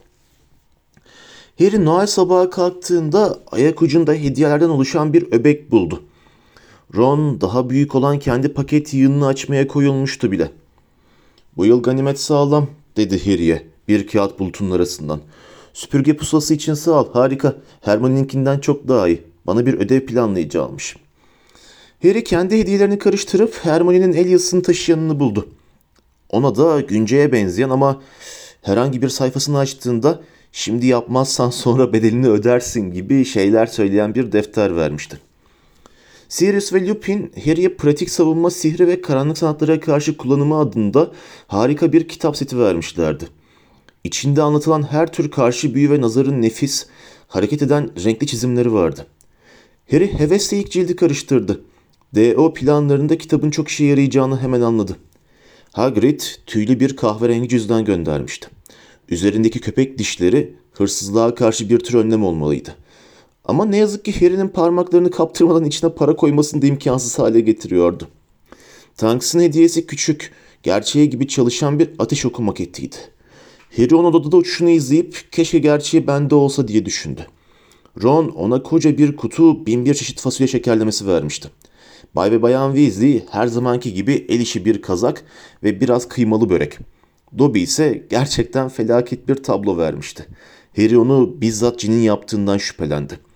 Harry 1.60 1.86
Noel 1.86 2.08
sabahı 2.08 2.50
kalktığında 2.50 3.40
ayak 3.52 3.82
ucunda 3.82 4.14
hediyelerden 4.14 4.70
oluşan 4.70 5.14
bir 5.14 5.32
öbek 5.32 5.72
buldu. 5.72 6.04
Ron 6.96 7.42
daha 7.42 7.70
büyük 7.70 7.96
olan 7.96 8.20
kendi 8.20 8.54
paket 8.54 8.94
yığınını 8.94 9.28
açmaya 9.28 9.68
koyulmuştu 9.68 10.32
bile. 10.32 10.61
Bu 11.58 11.66
yıl 11.66 11.84
ganimet 11.84 12.20
sağlam 12.20 12.68
dedi 12.98 13.26
Harry'e 13.26 13.68
bir 13.88 14.08
kağıt 14.08 14.40
bulutunun 14.40 14.72
arasından. 14.72 15.20
Süpürge 15.74 16.18
pusulası 16.18 16.54
için 16.54 16.74
sağ 16.74 16.92
ol 16.92 17.14
harika. 17.14 17.56
Hermione'ninkinden 17.82 18.60
çok 18.60 18.88
daha 18.88 19.08
iyi. 19.08 19.24
Bana 19.48 19.66
bir 19.66 19.74
ödev 19.74 20.06
planlayıcı 20.06 20.62
almış. 20.62 20.96
Harry 22.04 22.24
kendi 22.24 22.60
hediyelerini 22.60 23.00
karıştırıp 23.00 23.60
Hermione'nin 23.64 24.14
el 24.14 24.30
yazısını 24.30 24.62
taşıyanını 24.62 25.20
buldu. 25.20 25.48
Ona 26.30 26.56
da 26.56 26.82
günceye 26.82 27.32
benzeyen 27.32 27.70
ama 27.70 28.02
herhangi 28.62 29.02
bir 29.02 29.10
sayfasını 29.10 29.58
açtığında 29.58 30.22
şimdi 30.52 30.86
yapmazsan 30.86 31.50
sonra 31.50 31.94
bedelini 31.94 32.28
ödersin 32.28 32.92
gibi 32.92 33.26
şeyler 33.26 33.66
söyleyen 33.66 34.16
bir 34.16 34.32
defter 34.32 34.76
vermişti. 34.76 35.20
Sirius 36.32 36.74
ve 36.74 36.88
Lupin, 36.88 37.32
Harry'e 37.46 37.76
pratik 37.76 38.10
savunma 38.10 38.52
sihri 38.52 38.88
ve 38.88 39.02
karanlık 39.02 39.38
sanatlara 39.38 39.80
karşı 39.80 40.18
kullanımı 40.18 40.58
adında 40.58 41.12
harika 41.48 41.94
bir 41.94 42.08
kitap 42.08 42.38
seti 42.38 42.60
vermişlerdi. 42.60 43.28
İçinde 44.04 44.42
anlatılan 44.42 44.92
her 44.92 45.12
tür 45.12 45.32
karşı 45.32 45.76
büyü 45.76 45.92
ve 45.92 46.02
nazarın 46.02 46.42
nefis, 46.42 46.86
hareket 47.28 47.62
eden 47.62 47.90
renkli 48.04 48.28
çizimleri 48.28 48.74
vardı. 48.74 49.08
Harry 49.92 50.20
hevesle 50.20 50.58
ilk 50.58 50.72
cildi 50.72 50.96
karıştırdı. 50.96 51.62
D.O. 52.16 52.54
planlarında 52.54 53.18
kitabın 53.18 53.52
çok 53.52 53.68
işe 53.68 53.86
yarayacağını 53.86 54.40
hemen 54.40 54.62
anladı. 54.62 54.96
Hagrid 55.72 56.22
tüylü 56.46 56.80
bir 56.80 56.96
kahverengi 56.96 57.50
cüzdan 57.50 57.86
göndermişti. 57.86 58.48
Üzerindeki 59.10 59.60
köpek 59.60 59.98
dişleri 59.98 60.56
hırsızlığa 60.72 61.36
karşı 61.36 61.70
bir 61.70 61.80
tür 61.80 61.94
önlem 61.94 62.24
olmalıydı. 62.24 62.76
Ama 63.52 63.66
ne 63.66 63.78
yazık 63.78 64.06
ki 64.06 64.22
Harry'nin 64.22 64.48
parmaklarını 64.48 65.12
kaptırmadan 65.12 65.66
içine 65.66 65.94
para 65.94 66.16
koymasını 66.16 66.62
da 66.62 66.66
imkansız 66.66 67.20
hale 67.20 67.42
getiriyordu. 67.42 68.08
Tanks'ın 68.98 69.40
hediyesi 69.40 69.86
küçük, 69.86 70.32
gerçeğe 70.64 71.06
gibi 71.06 71.28
çalışan 71.28 71.80
bir 71.80 71.90
ateş 72.00 72.26
oku 72.26 72.42
maketiydi. 72.42 72.96
Harry 73.78 73.96
onun 73.96 74.14
odada 74.14 74.38
uçuşunu 74.38 74.70
izleyip 74.70 75.28
keşke 75.32 75.60
gerçeği 75.60 76.08
bende 76.08 76.36
olsa 76.36 76.68
diye 76.68 76.86
düşündü. 76.86 77.28
Ron 78.04 78.30
ona 78.30 78.64
koca 78.64 78.98
bir 78.98 79.16
kutu 79.16 79.66
bin 79.66 79.86
bir 79.86 79.94
çeşit 79.94 80.22
fasulye 80.22 80.48
şekerlemesi 80.48 81.08
vermişti. 81.08 81.50
Bay 82.16 82.32
ve 82.32 82.42
Bayan 82.42 82.76
Weasley 82.76 83.26
her 83.32 83.48
zamanki 83.48 83.94
gibi 83.94 84.26
el 84.30 84.40
işi 84.40 84.66
bir 84.66 84.82
kazak 84.82 85.24
ve 85.64 85.82
biraz 85.82 86.08
kıymalı 86.08 86.50
börek. 86.50 86.78
Dobby 87.38 87.64
ise 87.64 88.08
gerçekten 88.10 88.70
felaket 88.70 89.28
bir 89.28 89.36
tablo 89.36 89.78
vermişti. 89.78 90.28
Harry 90.76 90.98
onu 90.98 91.42
bizzat 91.42 91.80
cinin 91.80 92.02
yaptığından 92.02 92.58
şüphelendi. 92.58 93.31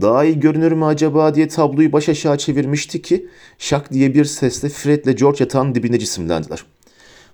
Daha 0.00 0.24
iyi 0.24 0.40
görünür 0.40 0.72
mü 0.72 0.84
acaba 0.84 1.34
diye 1.34 1.48
tabloyu 1.48 1.92
baş 1.92 2.08
aşağı 2.08 2.38
çevirmişti 2.38 3.02
ki 3.02 3.28
şak 3.58 3.92
diye 3.92 4.14
bir 4.14 4.24
sesle 4.24 4.68
Fred 4.68 5.04
ile 5.04 5.12
George 5.12 5.36
yatağın 5.40 5.74
dibine 5.74 5.98
cisimlendiler. 5.98 6.64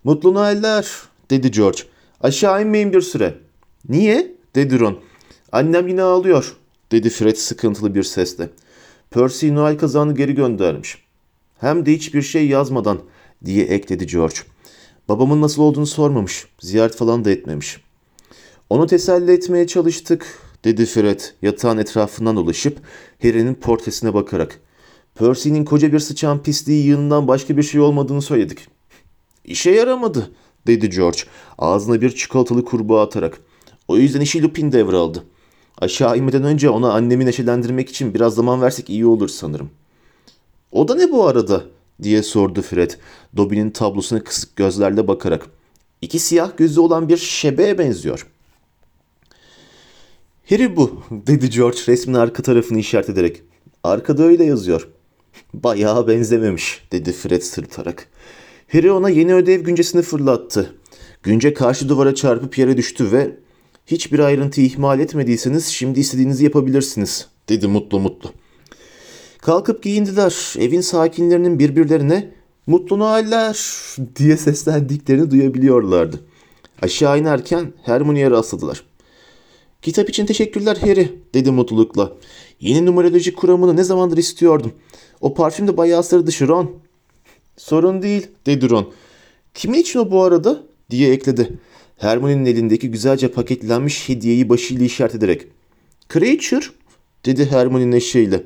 Mutlu 0.05 0.35
Noeller 0.35 0.89
dedi 1.31 1.51
George. 1.51 1.79
Aşağı 2.21 2.63
inmeyin 2.63 2.93
bir 2.93 3.01
süre. 3.01 3.35
Niye? 3.89 4.33
dedi 4.55 4.81
Ron. 4.81 4.99
Annem 5.53 5.89
yine 5.89 6.03
ağlıyor 6.03 6.57
dedi 6.93 7.11
Fred 7.11 7.37
sıkıntılı 7.37 7.95
bir 7.95 8.03
sesle. 8.03 8.51
Percy 9.11 9.55
Noel 9.55 9.79
kazağını 9.79 10.15
geri 10.15 10.35
göndermiş. 10.35 10.99
Hem 11.61 11.87
de 11.87 11.93
hiçbir 11.93 12.23
şey 12.23 12.49
yazmadan 12.49 13.01
diye 13.45 13.65
ekledi 13.65 14.07
George. 14.07 14.37
Babamın 15.09 15.43
nasıl 15.43 15.63
olduğunu 15.63 15.87
sormamış, 15.87 16.47
ziyaret 16.61 16.97
falan 16.97 17.25
da 17.25 17.31
etmemiş. 17.31 17.81
Onu 18.71 18.87
teselli 18.87 19.33
etmeye 19.33 19.67
çalıştık 19.67 20.27
dedi 20.65 20.87
Fred 20.87 21.21
yatağın 21.43 21.79
etrafından 21.79 22.37
dolaşıp 22.37 22.79
Harry'nin 23.23 23.55
portresine 23.55 24.15
bakarak. 24.15 24.61
Percy'nin 25.15 25.65
koca 25.65 25.93
bir 25.93 25.99
sıçan 25.99 26.43
pisliği 26.43 26.87
yığınından 26.87 27.29
başka 27.29 27.57
bir 27.57 27.63
şey 27.63 27.81
olmadığını 27.81 28.23
söyledik. 28.23 28.59
İşe 29.45 29.71
yaramadı 29.71 30.31
dedi 30.67 30.91
George 30.91 31.19
ağzına 31.59 32.01
bir 32.01 32.15
çikolatalı 32.15 32.65
kurbağa 32.65 33.03
atarak. 33.03 33.41
O 33.89 33.97
yüzden 33.97 34.21
işi 34.21 34.43
Lupin 34.43 34.73
devraldı. 34.73 35.25
Aşağı 35.79 36.19
inmeden 36.19 36.45
önce 36.45 36.71
ona 36.71 36.93
annemi 36.93 37.27
neşelendirmek 37.27 37.89
için 37.89 38.15
biraz 38.15 38.35
zaman 38.35 38.63
versek 38.63 38.91
iyi 38.91 39.07
olur 39.07 39.29
sanırım. 39.29 39.71
O 40.73 40.89
da 40.89 40.95
ne 40.95 41.13
bu 41.13 41.27
arada? 41.27 41.65
diye 42.03 42.23
sordu 42.23 42.63
Fred, 42.63 42.91
Dobby'nin 43.37 43.71
tablosuna 43.71 44.25
kısık 44.25 44.57
gözlerle 44.57 45.09
bakarak. 45.09 45.47
İki 46.03 46.19
siyah 46.19 46.57
gözü 46.57 46.81
olan 46.81 47.09
bir 47.09 47.17
şebeğe 47.17 47.79
benziyor. 47.79 48.27
Harry 50.49 50.77
bu, 50.77 51.03
dedi 51.11 51.51
George 51.51 51.79
resmin 51.89 52.15
arka 52.15 52.43
tarafını 52.43 52.79
işaret 52.79 53.11
ederek. 53.11 53.43
Arkada 53.85 54.23
öyle 54.23 54.45
yazıyor. 54.45 54.89
Bayağı 55.55 56.09
benzememiş 56.09 56.85
dedi 56.93 57.13
Fred 57.13 57.43
sırıtarak. 57.43 58.09
Harry 58.73 58.93
ona 58.93 59.11
yeni 59.11 59.35
ödev 59.35 59.61
güncesini 59.61 60.03
fırlattı. 60.03 60.75
Günce 61.23 61.55
karşı 61.55 61.89
duvara 61.89 62.15
çarpıp 62.15 62.59
yere 62.59 62.77
düştü 62.77 63.13
ve 63.13 63.37
hiçbir 63.87 64.19
ayrıntıyı 64.19 64.67
ihmal 64.67 65.01
etmediyseniz 65.01 65.67
şimdi 65.67 66.01
istediğinizi 66.01 66.45
yapabilirsiniz 66.45 67.29
dedi 67.49 67.67
mutlu 67.67 68.01
mutlu. 68.01 68.33
Kalkıp 69.39 69.83
giyindiler. 69.83 70.55
Evin 70.59 70.81
sakinlerinin 70.81 71.59
birbirlerine 71.59 72.33
mutlu 72.67 72.99
Noeller 72.99 73.67
diye 74.17 74.37
seslendiklerini 74.37 75.31
duyabiliyorlardı. 75.31 76.21
Aşağı 76.83 77.19
inerken 77.19 77.73
Hermione'ye 77.83 78.31
rastladılar. 78.31 78.85
Kitap 79.83 80.09
için 80.09 80.27
teşekkürler 80.27 80.77
Harry 80.77 81.13
dedi 81.35 81.51
mutlulukla. 81.51 82.13
Yeni 82.61 82.87
numeroloji 82.87 83.35
kuramını 83.35 83.77
ne 83.77 83.85
zamandır 83.85 84.17
istiyordum. 84.17 84.73
O 85.21 85.35
parfüm 85.35 85.69
de 85.69 85.77
bayağı 85.77 86.03
sarı 86.03 86.49
Ron. 86.49 86.71
Sorun 87.57 88.03
değil 88.03 88.27
dedi 88.47 88.71
Ron. 88.71 88.93
Kimin 89.55 89.79
için 89.79 89.99
o 89.99 90.11
bu 90.11 90.23
arada 90.23 90.63
diye 90.91 91.13
ekledi. 91.13 91.59
Hermione'nin 91.99 92.45
elindeki 92.45 92.91
güzelce 92.91 93.29
paketlenmiş 93.29 94.09
hediyeyi 94.09 94.49
başıyla 94.49 94.85
işaret 94.85 95.15
ederek. 95.15 95.47
Creature 96.13 96.67
dedi 97.27 97.47
Hermione 97.51 97.91
neşeyle. 97.91 98.43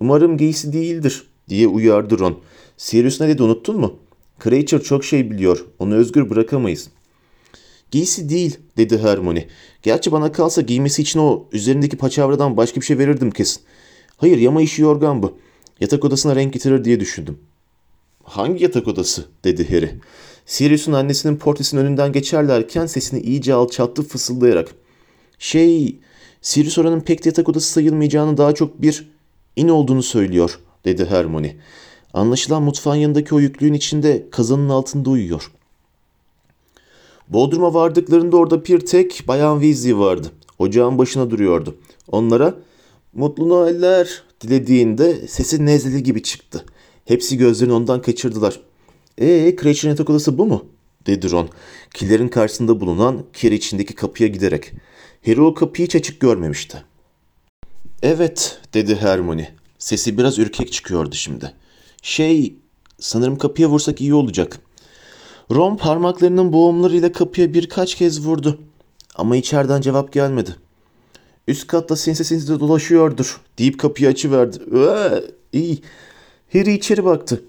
Umarım 0.00 0.36
giysi 0.36 0.72
değildir 0.72 1.26
diye 1.48 1.66
uyardı 1.66 2.18
Ron. 2.18 2.38
Sirius 2.76 3.20
ne 3.20 3.28
dedi 3.28 3.42
unuttun 3.42 3.80
mu? 3.80 3.96
Creature 4.44 4.82
çok 4.82 5.04
şey 5.04 5.30
biliyor. 5.30 5.66
Onu 5.78 5.94
özgür 5.94 6.30
bırakamayız. 6.30 6.88
Giysi 7.90 8.28
değil 8.28 8.58
dedi 8.76 8.98
Hermione. 8.98 9.46
Gerçi 9.82 10.12
bana 10.12 10.32
kalsa 10.32 10.62
giymesi 10.62 11.02
için 11.02 11.20
o 11.20 11.46
üzerindeki 11.52 11.96
paçavradan 11.96 12.56
başka 12.56 12.80
bir 12.80 12.86
şey 12.86 12.98
verirdim 12.98 13.30
kesin. 13.30 13.62
Hayır 14.16 14.38
yama 14.38 14.62
işi 14.62 14.82
yorgan 14.82 15.22
bu. 15.22 15.38
Yatak 15.80 16.04
odasına 16.04 16.36
renk 16.36 16.52
getirir 16.52 16.84
diye 16.84 17.00
düşündüm. 17.00 17.38
Hangi 18.24 18.62
yatak 18.62 18.88
odası 18.88 19.24
dedi 19.44 19.70
Harry. 19.70 19.90
Sirius'un 20.46 20.92
annesinin 20.92 21.36
portresinin 21.36 21.80
önünden 21.80 22.12
geçerlerken 22.12 22.86
sesini 22.86 23.20
iyice 23.20 23.54
alçalttı 23.54 24.02
fısıldayarak. 24.02 24.74
Şey, 25.38 25.96
Sirius 26.42 26.78
oranın 26.78 27.00
pek 27.00 27.26
yatak 27.26 27.48
odası 27.48 27.72
sayılmayacağını 27.72 28.36
daha 28.36 28.54
çok 28.54 28.82
bir 28.82 29.08
in 29.56 29.68
olduğunu 29.68 30.02
söylüyor 30.02 30.58
dedi 30.84 31.04
Hermione. 31.04 31.56
Anlaşılan 32.14 32.62
mutfağın 32.62 32.96
yanındaki 32.96 33.34
o 33.34 33.40
yüklüğün 33.40 33.72
içinde 33.72 34.26
kazanın 34.30 34.68
altında 34.68 35.10
uyuyor. 35.10 35.50
Bodrum'a 37.28 37.74
vardıklarında 37.74 38.36
orada 38.36 38.64
bir 38.64 38.80
tek 38.80 39.24
Bayan 39.28 39.60
Weasley 39.60 39.98
vardı. 39.98 40.30
Ocağın 40.58 40.98
başına 40.98 41.30
duruyordu. 41.30 41.76
Onlara 42.08 42.54
mutlu 43.12 43.48
Noeller 43.48 44.22
dilediğinde 44.40 45.28
sesi 45.28 45.66
nezleli 45.66 46.02
gibi 46.02 46.22
çıktı. 46.22 46.64
Hepsi 47.04 47.36
gözlerini 47.38 47.72
ondan 47.72 48.02
kaçırdılar. 48.02 48.60
Ee, 49.18 49.56
Cratchit'in 49.62 49.88
yatak 49.88 50.10
odası 50.10 50.38
bu 50.38 50.46
mu? 50.46 50.64
dedi 51.06 51.30
Ron. 51.30 51.48
Kilerin 51.94 52.28
karşısında 52.28 52.80
bulunan 52.80 53.24
kir 53.32 53.52
içindeki 53.52 53.94
kapıya 53.94 54.28
giderek. 54.28 54.72
Harry 55.26 55.40
o 55.40 55.54
kapıyı 55.54 55.86
hiç 55.86 55.96
açık 55.96 56.20
görmemişti. 56.20 56.84
Evet, 58.02 58.58
dedi 58.74 58.96
Hermione. 58.96 59.54
Sesi 59.78 60.18
biraz 60.18 60.38
ürkek 60.38 60.72
çıkıyordu 60.72 61.14
şimdi. 61.14 61.52
Şey, 62.02 62.56
sanırım 62.98 63.38
kapıya 63.38 63.68
vursak 63.68 64.00
iyi 64.00 64.14
olacak. 64.14 64.60
Ron 65.54 65.76
parmaklarının 65.76 66.52
boğumlarıyla 66.52 67.12
kapıya 67.12 67.54
birkaç 67.54 67.94
kez 67.94 68.26
vurdu. 68.26 68.58
Ama 69.14 69.36
içeriden 69.36 69.80
cevap 69.80 70.12
gelmedi. 70.12 70.56
Üst 71.48 71.66
katta 71.66 71.96
sinsi 71.96 72.24
sinsi 72.24 72.60
dolaşıyordur 72.60 73.40
deyip 73.58 73.80
kapıyı 73.80 74.08
açıverdi. 74.08 74.58
Ee, 74.76 75.22
iyi. 75.52 75.82
Harry 76.52 76.74
içeri 76.74 77.04
baktı. 77.04 77.42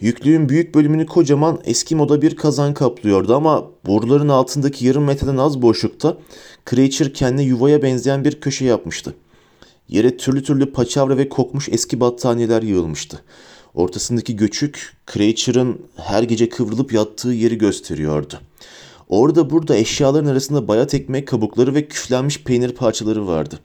Yüklüğün 0.00 0.48
büyük 0.48 0.74
bölümünü 0.74 1.06
kocaman 1.06 1.60
eski 1.64 1.96
moda 1.96 2.22
bir 2.22 2.36
kazan 2.36 2.74
kaplıyordu 2.74 3.34
ama 3.34 3.64
boruların 3.86 4.28
altındaki 4.28 4.86
yarım 4.86 5.04
metreden 5.04 5.36
az 5.36 5.62
boşlukta 5.62 6.16
Creature 6.70 7.12
kendine 7.12 7.42
yuvaya 7.42 7.82
benzeyen 7.82 8.24
bir 8.24 8.40
köşe 8.40 8.64
yapmıştı. 8.64 9.14
Yere 9.88 10.16
türlü 10.16 10.42
türlü 10.42 10.72
paçavra 10.72 11.16
ve 11.16 11.28
kokmuş 11.28 11.68
eski 11.68 12.00
battaniyeler 12.00 12.62
yığılmıştı. 12.62 13.22
Ortasındaki 13.76 14.36
göçük 14.36 14.96
Creature'ın 15.12 15.80
her 15.96 16.22
gece 16.22 16.48
kıvrılıp 16.48 16.92
yattığı 16.92 17.28
yeri 17.28 17.58
gösteriyordu. 17.58 18.40
Orada 19.08 19.50
burada 19.50 19.76
eşyaların 19.76 20.28
arasında 20.28 20.68
bayat 20.68 20.94
ekmek 20.94 21.28
kabukları 21.28 21.74
ve 21.74 21.88
küflenmiş 21.88 22.42
peynir 22.42 22.72
parçaları 22.72 23.26
vardı. 23.26 23.58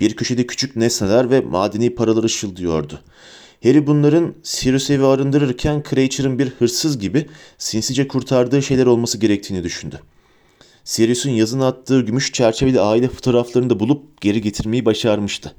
Bir 0.00 0.16
köşede 0.16 0.46
küçük 0.46 0.76
nesneler 0.76 1.30
ve 1.30 1.40
madeni 1.40 1.94
paralar 1.94 2.24
ışıldıyordu. 2.24 3.00
Harry 3.62 3.86
bunların 3.86 4.34
Sirius 4.42 4.90
evi 4.90 5.04
arındırırken 5.04 5.84
Creature'ın 5.90 6.38
bir 6.38 6.48
hırsız 6.48 6.98
gibi 6.98 7.26
sinsice 7.58 8.08
kurtardığı 8.08 8.62
şeyler 8.62 8.86
olması 8.86 9.18
gerektiğini 9.18 9.64
düşündü. 9.64 10.00
Sirius'un 10.84 11.30
yazın 11.30 11.60
attığı 11.60 12.00
gümüş 12.00 12.32
çerçeveli 12.32 12.80
aile 12.80 13.08
fotoğraflarını 13.08 13.70
da 13.70 13.80
bulup 13.80 14.20
geri 14.20 14.40
getirmeyi 14.40 14.84
başarmıştı. 14.84 15.54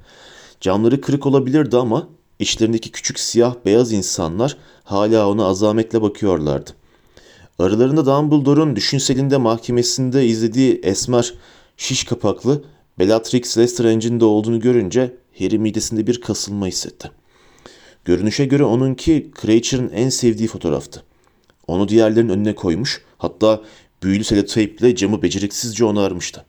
Camları 0.62 1.02
kırık 1.02 1.26
olabilirdi 1.26 1.78
ama 1.78 2.10
içlerindeki 2.40 2.92
küçük 2.92 3.20
siyah 3.20 3.56
beyaz 3.66 3.92
insanlar 3.92 4.58
hala 4.84 5.30
ona 5.30 5.46
azametle 5.46 6.02
bakıyorlardı. 6.02 6.72
Aralarında 7.60 8.06
Dumbledore'un 8.06 8.76
düşünselinde 8.76 9.38
mahkemesinde 9.38 10.26
izlediği 10.26 10.80
esmer, 10.84 11.34
şiş 11.78 12.04
kapaklı 12.04 12.64
Bellatrix 13.00 13.58
Lestrange'in 13.58 14.20
de 14.20 14.26
olduğunu 14.26 14.60
görünce 14.60 15.16
Harry 15.40 15.60
midesinde 15.60 16.08
bir 16.08 16.22
kasılma 16.22 16.68
hissetti. 16.68 17.12
Görünüşe 18.06 18.46
göre 18.46 18.64
onunki 18.64 19.32
Creature'ın 19.42 19.90
en 19.90 20.10
sevdiği 20.10 20.48
fotoğraftı. 20.48 21.04
Onu 21.68 21.88
diğerlerinin 21.88 22.34
önüne 22.34 22.56
koymuş, 22.56 23.02
hatta 23.18 23.62
büyülü 24.04 24.24
seloteyple 24.24 24.96
camı 24.96 25.22
beceriksizce 25.22 25.86
onarmıştı. 25.86 26.46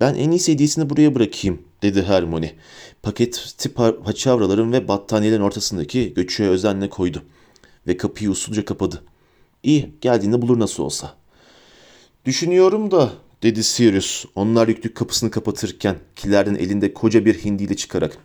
Ben 0.00 0.14
en 0.14 0.30
iyisi 0.30 0.52
hediyesini 0.52 0.90
buraya 0.90 1.14
bırakayım, 1.14 1.62
dedi 1.82 2.02
Hermione. 2.02 2.54
Paketi 3.02 3.74
paçavraların 4.04 4.72
ve 4.72 4.88
battaniyelerin 4.88 5.42
ortasındaki 5.42 6.14
göçüğe 6.14 6.48
özenle 6.48 6.90
koydu. 6.90 7.22
Ve 7.86 7.96
kapıyı 7.96 8.30
usulca 8.30 8.64
kapadı. 8.64 9.02
İyi, 9.62 9.92
geldiğinde 10.00 10.42
bulur 10.42 10.60
nasıl 10.60 10.82
olsa. 10.82 11.14
Düşünüyorum 12.24 12.90
da, 12.90 13.12
dedi 13.42 13.64
Sirius, 13.64 14.24
onlar 14.34 14.68
yüklük 14.68 14.94
kapısını 14.94 15.30
kapatırken, 15.30 15.96
kilerden 16.16 16.54
elinde 16.54 16.94
koca 16.94 17.24
bir 17.24 17.44
hindiyle 17.44 17.76
çıkarak. 17.76 18.18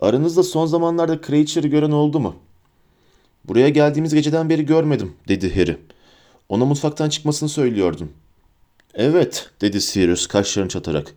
Aranızda 0.00 0.42
son 0.42 0.66
zamanlarda 0.66 1.20
Creature'ı 1.26 1.70
gören 1.70 1.90
oldu 1.90 2.20
mu? 2.20 2.36
Buraya 3.44 3.68
geldiğimiz 3.68 4.14
geceden 4.14 4.48
beri 4.48 4.66
görmedim, 4.66 5.12
dedi 5.28 5.54
Harry. 5.54 5.76
Ona 6.48 6.64
mutfaktan 6.64 7.08
çıkmasını 7.08 7.48
söylüyordum. 7.48 8.12
Evet, 8.94 9.50
dedi 9.60 9.80
Sirius 9.80 10.26
kaşlarını 10.26 10.68
çatarak. 10.68 11.14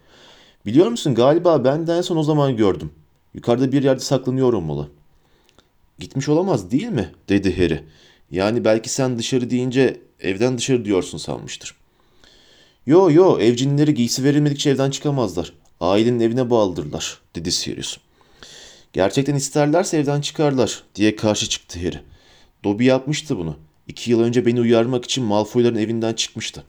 Biliyor 0.65 0.87
musun 0.87 1.15
galiba 1.15 1.63
ben 1.63 1.87
de 1.87 1.93
en 1.93 2.01
son 2.01 2.17
o 2.17 2.23
zaman 2.23 2.57
gördüm. 2.57 2.91
Yukarıda 3.33 3.71
bir 3.71 3.83
yerde 3.83 3.99
saklanıyor 3.99 4.53
olmalı. 4.53 4.89
Gitmiş 5.99 6.29
olamaz 6.29 6.71
değil 6.71 6.89
mi? 6.89 7.11
dedi 7.29 7.57
Harry. 7.57 7.83
Yani 8.31 8.65
belki 8.65 8.89
sen 8.89 9.17
dışarı 9.17 9.49
deyince 9.49 10.01
evden 10.19 10.57
dışarı 10.57 10.85
diyorsun 10.85 11.17
sanmıştır. 11.17 11.75
Yo 12.85 13.11
yo 13.11 13.39
evcinleri 13.39 13.93
giysi 13.93 14.23
verilmedikçe 14.23 14.69
evden 14.69 14.89
çıkamazlar. 14.89 15.53
Ailenin 15.79 16.19
evine 16.19 16.49
bağlıdırlar 16.49 17.19
dedi 17.35 17.51
Sirius. 17.51 17.97
Gerçekten 18.93 19.35
isterlerse 19.35 19.97
evden 19.97 20.21
çıkarlar 20.21 20.83
diye 20.95 21.15
karşı 21.15 21.49
çıktı 21.49 21.79
Harry. 21.79 21.99
Dobby 22.63 22.85
yapmıştı 22.85 23.37
bunu. 23.37 23.55
İki 23.87 24.11
yıl 24.11 24.21
önce 24.21 24.45
beni 24.45 24.61
uyarmak 24.61 25.05
için 25.05 25.23
Malfoy'ların 25.23 25.77
evinden 25.77 26.13
çıkmıştı. 26.13 26.63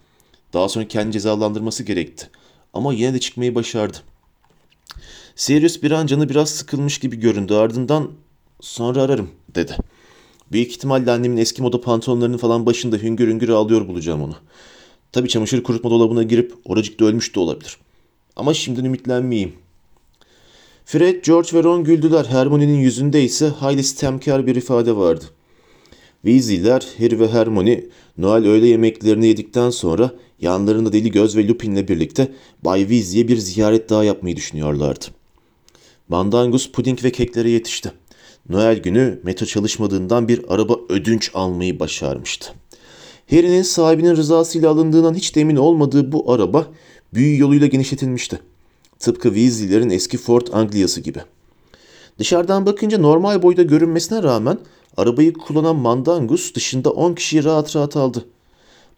Daha 0.52 0.68
sonra 0.68 0.88
kendi 0.88 1.12
cezalandırması 1.12 1.83
gerekti. 1.83 2.31
Ama 2.72 2.92
yine 2.92 3.14
de 3.14 3.20
çıkmayı 3.20 3.54
başardı. 3.54 3.96
Sirius 5.37 5.82
bir 5.82 5.90
an 5.90 6.06
canı 6.06 6.28
biraz 6.28 6.50
sıkılmış 6.50 6.98
gibi 6.98 7.16
göründü. 7.16 7.54
Ardından 7.54 8.11
sonra 8.61 9.02
ararım 9.02 9.30
dedi. 9.54 9.76
Büyük 10.52 10.70
ihtimalle 10.70 11.11
annemin 11.11 11.37
eski 11.37 11.62
moda 11.62 11.80
pantolonlarının 11.80 12.37
falan 12.38 12.66
başında 12.66 12.96
hüngür 12.96 13.28
hüngür 13.28 13.48
ağlıyor 13.48 13.88
bulacağım 13.88 14.22
onu. 14.22 14.35
Tabii 15.12 15.28
çamaşır 15.28 15.62
kurutma 15.62 15.90
dolabına 15.90 16.22
girip 16.22 16.54
oracıkta 16.64 17.04
ölmüş 17.04 17.35
de 17.35 17.40
olabilir. 17.40 17.76
Ama 18.37 18.54
şimdiden 18.54 18.85
ümitlenmeyeyim. 18.85 19.52
Fred, 20.85 21.24
George 21.24 21.48
ve 21.58 21.62
Ron 21.62 21.85
güldüler. 21.85 22.24
Hermione'nin 22.24 22.78
yüzünde 22.78 23.22
ise 23.22 23.48
hayli 23.48 23.85
sistemkar 23.85 24.46
bir 24.46 24.56
ifade 24.56 24.96
vardı. 24.96 25.24
Weasley'ler, 26.22 26.87
Harry 26.98 27.20
ve 27.20 27.28
Hermione 27.28 27.85
Noel 28.18 28.46
öğle 28.46 28.66
yemeklerini 28.66 29.26
yedikten 29.26 29.70
sonra 29.70 30.11
yanlarında 30.40 30.92
Deli 30.92 31.11
Göz 31.11 31.37
ve 31.37 31.48
Lupin'le 31.48 31.88
birlikte 31.88 32.32
Bay 32.64 32.80
Weasley'e 32.80 33.28
bir 33.28 33.37
ziyaret 33.37 33.90
daha 33.90 34.04
yapmayı 34.04 34.37
düşünüyorlardı. 34.37 35.04
Mandangus 36.08 36.70
puding 36.70 37.04
ve 37.04 37.12
keklere 37.12 37.50
yetişti. 37.50 37.92
Noel 38.48 38.78
günü 38.78 39.20
metro 39.22 39.46
çalışmadığından 39.46 40.28
bir 40.28 40.40
araba 40.48 40.76
ödünç 40.88 41.30
almayı 41.35 41.80
başarmıştı. 41.80 42.52
Harry'nin 43.30 43.62
sahibinin 43.62 44.16
rızasıyla 44.16 44.70
alındığından 44.70 45.14
hiç 45.14 45.37
de 45.37 45.61
olmadığı 45.61 46.12
bu 46.12 46.32
araba 46.32 46.66
büyü 47.14 47.40
yoluyla 47.40 47.66
genişletilmişti. 47.66 48.40
Tıpkı 48.98 49.28
Weasley'lerin 49.28 49.90
eski 49.90 50.18
Ford 50.18 50.46
Anglia'sı 50.52 51.00
gibi. 51.00 51.18
Dışarıdan 52.18 52.66
bakınca 52.66 52.98
normal 52.98 53.42
boyda 53.42 53.62
görünmesine 53.62 54.22
rağmen 54.22 54.58
arabayı 54.96 55.33
kullanan 55.33 55.76
Mandangus 55.76 56.55
dışında 56.55 56.90
10 56.90 57.14
kişiyi 57.14 57.44
rahat 57.44 57.76
rahat 57.76 57.96
aldı. 57.96 58.24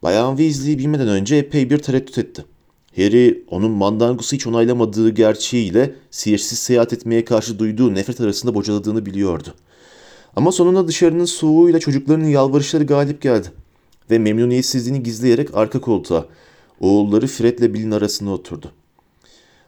Bayan 0.02 0.37
Weasley'i 0.37 0.78
bilmeden 0.78 1.09
önce 1.09 1.37
epey 1.37 1.70
bir 1.70 1.78
tereddüt 1.78 2.18
etti. 2.18 2.44
Harry 2.96 3.44
onun 3.50 3.70
Mandangus'u 3.70 4.37
hiç 4.37 4.46
onaylamadığı 4.46 5.11
gerçeğiyle 5.11 5.94
sihirsiz 6.11 6.59
seyahat 6.59 6.92
etmeye 6.92 7.24
karşı 7.24 7.59
duyduğu 7.59 7.94
nefret 7.94 8.20
arasında 8.20 8.54
bocaladığını 8.54 9.07
biliyordu. 9.07 9.54
Ama 10.37 10.52
sonunda 10.52 10.88
dışarının 10.88 11.24
soğuğuyla 11.24 11.80
çocuklarının 11.80 12.28
yalvarışları 12.28 12.85
galip 12.85 13.22
geldi. 13.22 13.48
Ve 14.11 14.18
memnuniyetsizliğini 14.18 15.02
gizleyerek 15.02 15.48
arka 15.54 15.80
koltuğa, 15.80 16.26
oğulları 16.80 17.26
Fred'le 17.26 17.74
Bill'in 17.74 17.90
arasına 17.90 18.33
oturdu. 18.33 18.72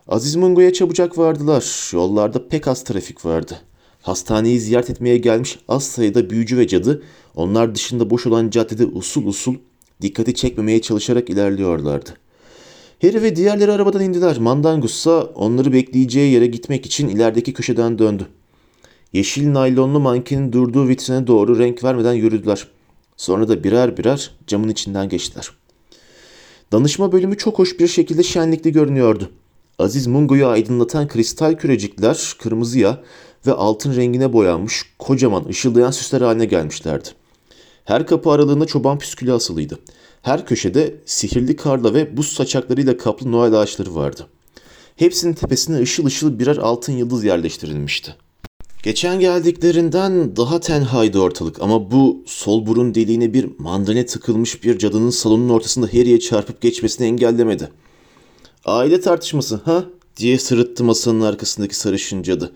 Aziz 0.09 0.37
Mungo'ya 0.37 0.73
çabucak 0.73 1.19
vardılar. 1.19 1.91
Yollarda 1.93 2.49
pek 2.49 2.69
az 2.69 2.85
trafik 2.85 3.25
vardı. 3.25 3.61
Hastaneyi 4.07 4.61
ziyaret 4.61 4.90
etmeye 4.90 5.19
gelmiş 5.19 5.59
az 5.69 5.85
sayıda 5.85 6.31
büyücü 6.31 6.59
ve 6.59 6.69
cadı, 6.69 7.03
onlar 7.37 7.75
dışında 7.75 8.11
boş 8.11 8.27
olan 8.27 8.51
caddede 8.51 8.87
usul 8.87 9.27
usul 9.27 9.55
dikkati 10.03 10.35
çekmemeye 10.35 10.81
çalışarak 10.83 11.31
ilerliyorlardı. 11.31 12.11
Harry 13.03 13.23
ve 13.23 13.37
diğerleri 13.37 13.73
arabadan 13.73 14.03
indiler. 14.03 14.38
Mandangus 14.38 14.95
ise 14.95 15.11
onları 15.11 15.73
bekleyeceği 15.73 16.33
yere 16.33 16.47
gitmek 16.47 16.87
için 16.87 17.09
ilerideki 17.09 17.53
köşeden 17.53 17.99
döndü. 17.99 18.27
Yeşil 19.12 19.53
naylonlu 19.53 20.01
mankenin 20.01 20.53
durduğu 20.53 20.88
vitrine 20.88 21.27
doğru 21.27 21.59
renk 21.59 21.85
vermeden 21.85 22.14
yürüdüler. 22.14 22.69
Sonra 23.16 23.49
da 23.49 23.64
birer 23.64 23.97
birer 23.97 24.31
camın 24.47 24.69
içinden 24.69 25.09
geçtiler. 25.09 25.51
Danışma 26.73 27.12
bölümü 27.12 27.37
çok 27.37 27.59
hoş 27.59 27.81
bir 27.81 27.88
şekilde 27.88 28.23
şenlikli 28.23 28.73
görünüyordu. 28.73 29.31
Aziz 29.79 30.07
Mungo'yu 30.07 30.47
aydınlatan 30.47 31.09
kristal 31.09 31.55
kürecikler 31.55 32.35
kırmızıya 32.38 33.03
ve 33.47 33.53
altın 33.53 33.97
rengine 33.97 34.33
boyanmış 34.33 34.83
kocaman 34.99 35.45
ışıldayan 35.45 35.91
süsler 35.91 36.21
haline 36.21 36.45
gelmişlerdi. 36.45 37.09
Her 37.85 38.07
kapı 38.07 38.31
aralığında 38.31 38.67
çoban 38.67 38.99
püskülü 38.99 39.33
asılıydı. 39.33 39.79
Her 40.23 40.47
köşede 40.47 40.95
sihirli 41.07 41.57
karla 41.57 41.95
ve 41.95 42.17
buz 42.17 42.29
saçaklarıyla 42.33 42.97
kaplı 42.97 43.33
Noel 43.33 43.55
ağaçları 43.55 43.95
vardı. 43.95 44.27
Hepsinin 44.97 45.33
tepesine 45.33 45.79
ışıl 45.79 46.07
ışıl 46.07 46.39
birer 46.39 46.57
altın 46.57 46.93
yıldız 46.93 47.25
yerleştirilmişti. 47.25 48.17
Geçen 48.83 49.21
geldiklerinden 49.21 50.37
daha 50.37 50.61
tenhaydı 50.61 51.19
ortalık 51.19 51.63
ama 51.63 51.91
bu 51.91 52.23
sol 52.27 52.67
burun 52.67 52.95
deliğine 52.95 53.35
bir 53.35 53.49
mandrine 53.59 54.07
tıkılmış 54.07 54.65
bir 54.65 54.79
cadının 54.79 55.11
salonun 55.11 55.49
ortasında 55.49 55.87
Harry'e 55.87 56.21
çarpıp 56.21 56.61
geçmesini 56.61 57.07
engellemedi. 57.07 57.71
Aile 58.65 59.01
tartışması 59.01 59.57
ha? 59.57 59.85
diye 60.17 60.39
sırıttı 60.39 60.85
masanın 60.85 61.21
arkasındaki 61.21 61.77
sarışın 61.77 62.23
cadı. 62.23 62.53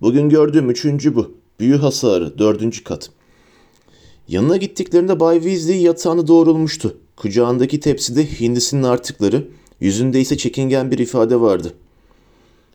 Bugün 0.00 0.28
gördüğüm 0.28 0.70
üçüncü 0.70 1.14
bu. 1.14 1.34
Büyü 1.60 1.76
hasarı, 1.76 2.38
dördüncü 2.38 2.84
kat. 2.84 3.10
Yanına 4.28 4.56
gittiklerinde 4.56 5.20
Bay 5.20 5.36
Weasley 5.36 5.82
yatağını 5.82 6.26
doğrulmuştu. 6.26 6.96
Kucağındaki 7.16 7.80
tepside 7.80 8.40
hindisinin 8.40 8.82
artıkları, 8.82 9.48
yüzünde 9.80 10.20
ise 10.20 10.36
çekingen 10.36 10.90
bir 10.90 10.98
ifade 10.98 11.40
vardı. 11.40 11.72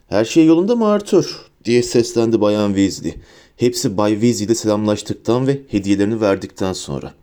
Her 0.08 0.26
şey 0.26 0.46
yolunda 0.46 0.76
mı 0.76 0.86
Arthur? 0.88 1.52
diye 1.66 1.84
seslendi 1.84 2.42
Bayan 2.42 2.68
Weasley. 2.68 3.14
Hepsi 3.58 3.98
Bay 3.98 4.12
Weasley 4.14 4.46
ile 4.46 4.56
selamlaştıktan 4.56 5.48
ve 5.48 5.62
hediyelerini 5.68 6.22
verdikten 6.22 6.74
sonra. 6.74 7.14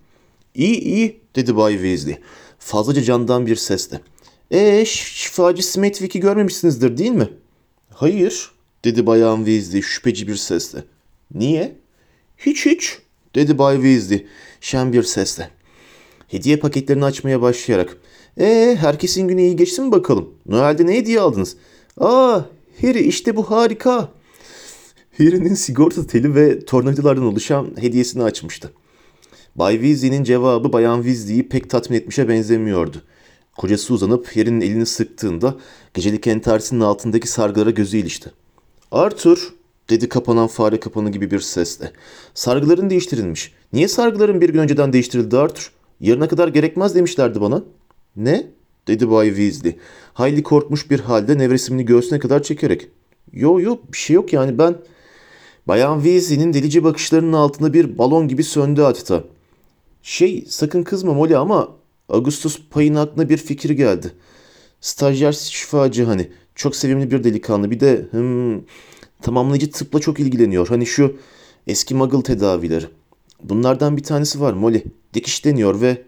İyi 0.54 0.80
iyi 0.80 1.20
dedi 1.36 1.56
Bay 1.56 1.72
Weasley. 1.72 2.18
Fazlaca 2.58 3.02
candan 3.02 3.46
bir 3.46 3.56
sesle. 3.56 4.00
Eee 4.50 4.84
şifacı 4.86 5.66
Smithwick'i 5.66 6.20
görmemişsinizdir 6.20 6.96
değil 6.96 7.10
mi? 7.10 7.28
Hayır 7.90 8.50
dedi 8.88 9.06
Bayan 9.06 9.36
Weasley 9.36 9.82
şüpheci 9.82 10.28
bir 10.28 10.36
sesle. 10.36 10.84
Niye? 11.34 11.76
Hiç 12.38 12.66
hiç 12.66 12.98
dedi 13.34 13.58
Bay 13.58 13.76
Weasley 13.76 14.26
şen 14.60 14.92
bir 14.92 15.02
sesle. 15.02 15.50
Hediye 16.28 16.56
paketlerini 16.56 17.04
açmaya 17.04 17.42
başlayarak. 17.42 17.96
Ee 18.40 18.76
herkesin 18.80 19.28
günü 19.28 19.40
iyi 19.40 19.56
geçti 19.56 19.82
mi 19.82 19.92
bakalım? 19.92 20.34
Noel'de 20.46 20.86
ne 20.86 20.96
hediye 20.96 21.20
aldınız? 21.20 21.56
Aa 21.96 22.40
Harry 22.80 23.00
işte 23.00 23.36
bu 23.36 23.50
harika. 23.50 24.08
Harry'nin 25.18 25.54
sigorta 25.54 26.06
teli 26.06 26.34
ve 26.34 26.64
tornavidalardan 26.64 27.24
oluşan 27.24 27.70
hediyesini 27.80 28.22
açmıştı. 28.22 28.72
Bay 29.56 29.74
Weasley'nin 29.74 30.24
cevabı 30.24 30.72
Bayan 30.72 31.02
Weasley'i 31.02 31.48
pek 31.48 31.70
tatmin 31.70 31.96
etmişe 31.96 32.28
benzemiyordu. 32.28 33.02
Kocası 33.56 33.94
uzanıp 33.94 34.36
Harry'nin 34.36 34.60
elini 34.60 34.86
sıktığında 34.86 35.56
gecelik 35.94 36.26
entarsinin 36.26 36.80
altındaki 36.80 37.28
sargılara 37.28 37.70
gözü 37.70 37.96
ilişti. 37.96 38.30
Arthur, 38.92 39.54
dedi 39.90 40.08
kapanan 40.08 40.46
fare 40.46 40.80
kapanı 40.80 41.10
gibi 41.10 41.30
bir 41.30 41.40
sesle. 41.40 41.92
Sargıların 42.34 42.90
değiştirilmiş. 42.90 43.52
Niye 43.72 43.88
sargıların 43.88 44.40
bir 44.40 44.48
gün 44.48 44.58
önceden 44.58 44.92
değiştirildi 44.92 45.38
Arthur? 45.38 45.72
Yarına 46.00 46.28
kadar 46.28 46.48
gerekmez 46.48 46.94
demişlerdi 46.94 47.40
bana. 47.40 47.62
Ne? 48.16 48.46
dedi 48.86 49.10
Bay 49.10 49.28
Weasley. 49.28 49.76
Hayli 50.14 50.42
korkmuş 50.42 50.90
bir 50.90 51.00
halde 51.00 51.38
nevresimini 51.38 51.84
göğsüne 51.84 52.18
kadar 52.18 52.42
çekerek. 52.42 52.88
Yo 53.32 53.60
yo 53.60 53.76
bir 53.92 53.98
şey 53.98 54.14
yok 54.14 54.32
yani 54.32 54.58
ben... 54.58 54.76
Bayan 55.68 56.02
Weasley'nin 56.02 56.52
delici 56.52 56.84
bakışlarının 56.84 57.32
altında 57.32 57.72
bir 57.72 57.98
balon 57.98 58.28
gibi 58.28 58.44
söndü 58.44 58.82
adeta. 58.82 59.24
Şey 60.02 60.44
sakın 60.48 60.82
kızma 60.82 61.14
Molly 61.14 61.36
ama 61.36 61.68
Augustus 62.08 62.60
Pay'ın 62.70 62.94
aklına 62.94 63.28
bir 63.28 63.36
fikir 63.36 63.70
geldi. 63.70 64.12
Stajyer 64.80 65.32
şifacı 65.32 66.04
hani 66.04 66.30
çok 66.58 66.76
sevimli 66.76 67.10
bir 67.10 67.24
delikanlı 67.24 67.70
bir 67.70 67.80
de 67.80 68.08
hmm, 68.10 68.60
tamamlayıcı 69.22 69.70
tıpla 69.70 70.00
çok 70.00 70.20
ilgileniyor. 70.20 70.68
Hani 70.68 70.86
şu 70.86 71.16
eski 71.66 71.94
muggle 71.94 72.22
tedavileri. 72.22 72.84
Bunlardan 73.42 73.96
bir 73.96 74.02
tanesi 74.02 74.40
var 74.40 74.52
Molly. 74.52 74.84
Dikiş 75.14 75.44
deniyor 75.44 75.80
ve 75.80 76.02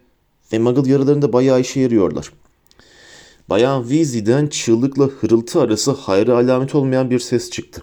ve 0.52 0.58
muggle 0.58 0.92
yaralarında 0.92 1.32
bayağı 1.32 1.60
işe 1.60 1.80
yarıyorlar. 1.80 2.32
Bayan 3.50 3.82
Weasley'den 3.82 4.46
çığlıkla 4.46 5.04
hırıltı 5.04 5.60
arası 5.60 5.90
hayra 5.90 6.34
alamet 6.34 6.74
olmayan 6.74 7.10
bir 7.10 7.18
ses 7.18 7.50
çıktı. 7.50 7.82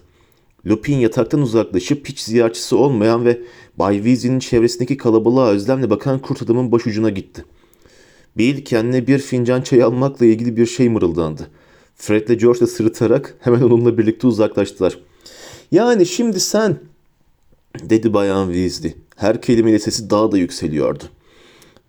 Lupin 0.66 0.96
yataktan 0.96 1.40
uzaklaşıp 1.40 2.08
hiç 2.08 2.20
ziyaretçisi 2.20 2.74
olmayan 2.74 3.24
ve 3.24 3.40
Bay 3.76 3.96
Weasley'nin 3.96 4.38
çevresindeki 4.38 4.96
kalabalığa 4.96 5.48
özlemle 5.48 5.90
bakan 5.90 6.18
kurt 6.18 6.42
adamın 6.42 6.72
başucuna 6.72 7.10
gitti. 7.10 7.44
Bill 8.36 8.64
kendine 8.64 9.06
bir 9.06 9.18
fincan 9.18 9.62
çay 9.62 9.82
almakla 9.82 10.26
ilgili 10.26 10.56
bir 10.56 10.66
şey 10.66 10.88
mırıldandı. 10.88 11.48
Fred 11.98 12.28
ile 12.28 12.34
George 12.34 12.60
de 12.60 12.66
sırıtarak 12.66 13.36
hemen 13.40 13.60
onunla 13.60 13.98
birlikte 13.98 14.26
uzaklaştılar. 14.26 14.98
Yani 15.72 16.06
şimdi 16.06 16.40
sen 16.40 16.76
dedi 17.82 18.14
Bayan 18.14 18.52
Weasley. 18.52 18.94
Her 19.16 19.42
kelimeyle 19.42 19.78
sesi 19.78 20.10
daha 20.10 20.32
da 20.32 20.38
yükseliyordu. 20.38 21.04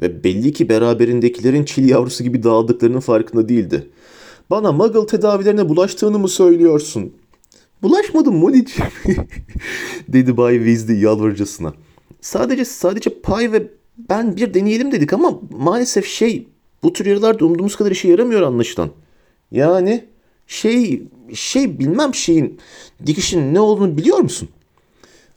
Ve 0.01 0.23
belli 0.23 0.53
ki 0.53 0.69
beraberindekilerin 0.69 1.63
çil 1.63 1.89
yavrusu 1.89 2.23
gibi 2.23 2.43
dağıldıklarının 2.43 2.99
farkında 2.99 3.49
değildi. 3.49 3.89
Bana 4.49 4.71
muggle 4.71 5.05
tedavilerine 5.05 5.69
bulaştığını 5.69 6.19
mı 6.19 6.27
söylüyorsun? 6.27 7.13
Bulaşmadım 7.81 8.35
Molly'ciğim 8.35 8.91
dedi 10.07 10.37
Bay 10.37 10.55
Weasley 10.55 10.99
yalvarıcısına. 10.99 11.73
Sadece 12.21 12.65
sadece 12.65 13.09
Pay 13.09 13.51
ve 13.51 13.67
ben 14.09 14.35
bir 14.37 14.53
deneyelim 14.53 14.91
dedik 14.91 15.13
ama 15.13 15.39
maalesef 15.51 16.05
şey 16.05 16.47
bu 16.83 16.93
tür 16.93 17.05
yaralarda 17.05 17.45
umduğumuz 17.45 17.75
kadar 17.75 17.91
işe 17.91 18.07
yaramıyor 18.07 18.41
anlaşılan. 18.41 18.89
Yani 19.51 20.05
şey 20.47 21.03
şey 21.33 21.79
bilmem 21.79 22.15
şeyin 22.15 22.59
dikişin 23.05 23.53
ne 23.53 23.59
olduğunu 23.59 23.97
biliyor 23.97 24.17
musun? 24.17 24.49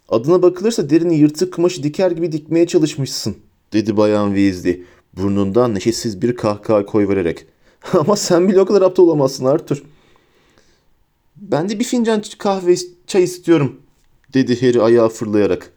Adına 0.08 0.42
bakılırsa 0.42 0.90
derini 0.90 1.16
yırtık 1.16 1.54
kumaşı 1.54 1.82
diker 1.82 2.10
gibi 2.10 2.32
dikmeye 2.32 2.66
çalışmışsın 2.66 3.36
dedi 3.72 3.96
Bayan 3.96 4.34
Weasley 4.34 4.82
burnundan 5.16 5.74
neşesiz 5.74 6.22
bir 6.22 6.36
kahkaha 6.36 6.86
koyvererek. 6.86 7.46
Ama 7.92 8.16
sen 8.16 8.48
bile 8.48 8.60
o 8.60 8.66
kadar 8.66 8.82
aptal 8.82 9.02
olamazsın 9.02 9.44
Arthur. 9.44 9.82
Ben 11.36 11.68
de 11.68 11.78
bir 11.78 11.84
fincan 11.84 12.22
kahve 12.38 12.76
çay 13.06 13.22
istiyorum 13.22 13.80
dedi 14.34 14.60
Harry 14.60 14.82
ayağa 14.82 15.08
fırlayarak. 15.08 15.70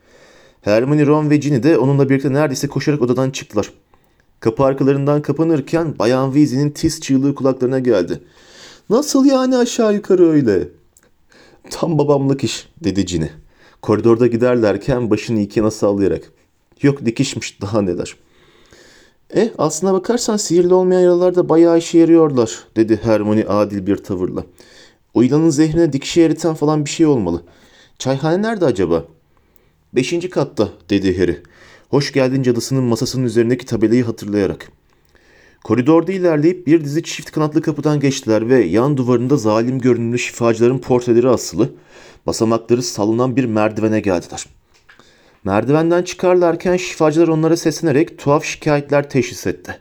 Hermione, 0.61 1.05
Ron 1.05 1.29
ve 1.29 1.37
Ginny 1.37 1.63
de 1.63 1.77
onunla 1.77 2.09
birlikte 2.09 2.33
neredeyse 2.33 2.67
koşarak 2.67 3.01
odadan 3.01 3.29
çıktılar. 3.29 3.71
Kapı 4.39 4.63
arkalarından 4.63 5.21
kapanırken 5.21 5.99
Bayan 5.99 6.31
Weasley'nin 6.31 6.69
tiz 6.69 7.01
çığlığı 7.01 7.35
kulaklarına 7.35 7.79
geldi. 7.79 8.21
Nasıl 8.89 9.25
yani 9.25 9.57
aşağı 9.57 9.93
yukarı 9.93 10.29
öyle? 10.29 10.69
Tam 11.69 11.97
babamlık 11.97 12.43
iş 12.43 12.69
dedi 12.83 13.05
Ginny. 13.05 13.27
Koridorda 13.81 14.27
giderlerken 14.27 15.09
başını 15.09 15.39
iki 15.39 15.59
yana 15.59 15.71
sallayarak. 15.71 16.31
Yok 16.81 17.05
dikişmiş 17.05 17.61
daha 17.61 17.81
neler. 17.81 18.15
E 19.35 19.51
aslına 19.57 19.93
bakarsan 19.93 20.37
sihirli 20.37 20.73
olmayan 20.73 21.01
yaralarda 21.01 21.49
bayağı 21.49 21.77
işe 21.77 21.97
yarıyorlar 21.97 22.59
dedi 22.75 22.99
Hermione 23.03 23.45
adil 23.45 23.87
bir 23.87 23.97
tavırla. 23.97 24.43
O 25.13 25.21
yılanın 25.21 25.49
zehrine 25.49 25.93
dikişe 25.93 26.21
eriten 26.21 26.53
falan 26.53 26.85
bir 26.85 26.89
şey 26.89 27.05
olmalı. 27.05 27.43
Çayhane 27.99 28.41
nerede 28.41 28.65
acaba? 28.65 29.05
Beşinci 29.93 30.29
katta 30.29 30.69
dedi 30.89 31.17
Harry. 31.17 31.43
Hoş 31.89 32.11
geldin 32.13 32.43
cadısının 32.43 32.83
masasının 32.83 33.23
üzerindeki 33.23 33.65
tabelayı 33.65 34.03
hatırlayarak. 34.03 34.71
Koridorda 35.63 36.11
ilerleyip 36.11 36.67
bir 36.67 36.83
dizi 36.83 37.03
çift 37.03 37.31
kanatlı 37.31 37.61
kapıdan 37.61 37.99
geçtiler 37.99 38.49
ve 38.49 38.63
yan 38.63 38.97
duvarında 38.97 39.37
zalim 39.37 39.79
görünümlü 39.79 40.19
şifacıların 40.19 40.77
portreleri 40.77 41.29
asılı, 41.29 41.69
Basamakları 42.25 42.83
sallanan 42.83 43.35
bir 43.35 43.45
merdivene 43.45 43.99
geldiler. 43.99 44.45
Merdivenden 45.43 46.03
çıkarlarken 46.03 46.77
şifacılar 46.77 47.27
onlara 47.27 47.57
seslenerek 47.57 48.17
tuhaf 48.17 48.43
şikayetler 48.45 49.09
teşhis 49.09 49.47
etti 49.47 49.79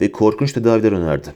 ve 0.00 0.12
korkunç 0.12 0.52
tedaviler 0.52 0.92
önerdi. 0.92 1.34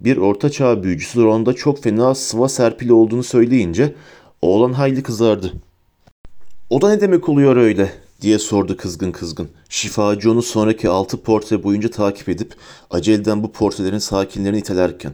Bir 0.00 0.16
ortaçağ 0.16 0.82
büyücüsü 0.82 1.22
Ron'da 1.22 1.52
çok 1.52 1.82
fena 1.82 2.14
sıva 2.14 2.48
serpili 2.48 2.92
olduğunu 2.92 3.22
söyleyince 3.22 3.94
oğlan 4.42 4.72
hayli 4.72 5.02
kızardı. 5.02 5.52
O 6.70 6.80
da 6.82 6.88
ne 6.88 7.00
demek 7.00 7.28
oluyor 7.28 7.56
öyle 7.56 7.92
diye 8.20 8.38
sordu 8.38 8.76
kızgın 8.76 9.12
kızgın. 9.12 9.48
Şifacı 9.68 10.32
onu 10.32 10.42
sonraki 10.42 10.88
altı 10.88 11.22
portre 11.22 11.62
boyunca 11.62 11.90
takip 11.90 12.28
edip 12.28 12.54
aceleden 12.90 13.42
bu 13.42 13.52
portrelerin 13.52 13.98
sakinlerini 13.98 14.58
itelerken. 14.58 15.12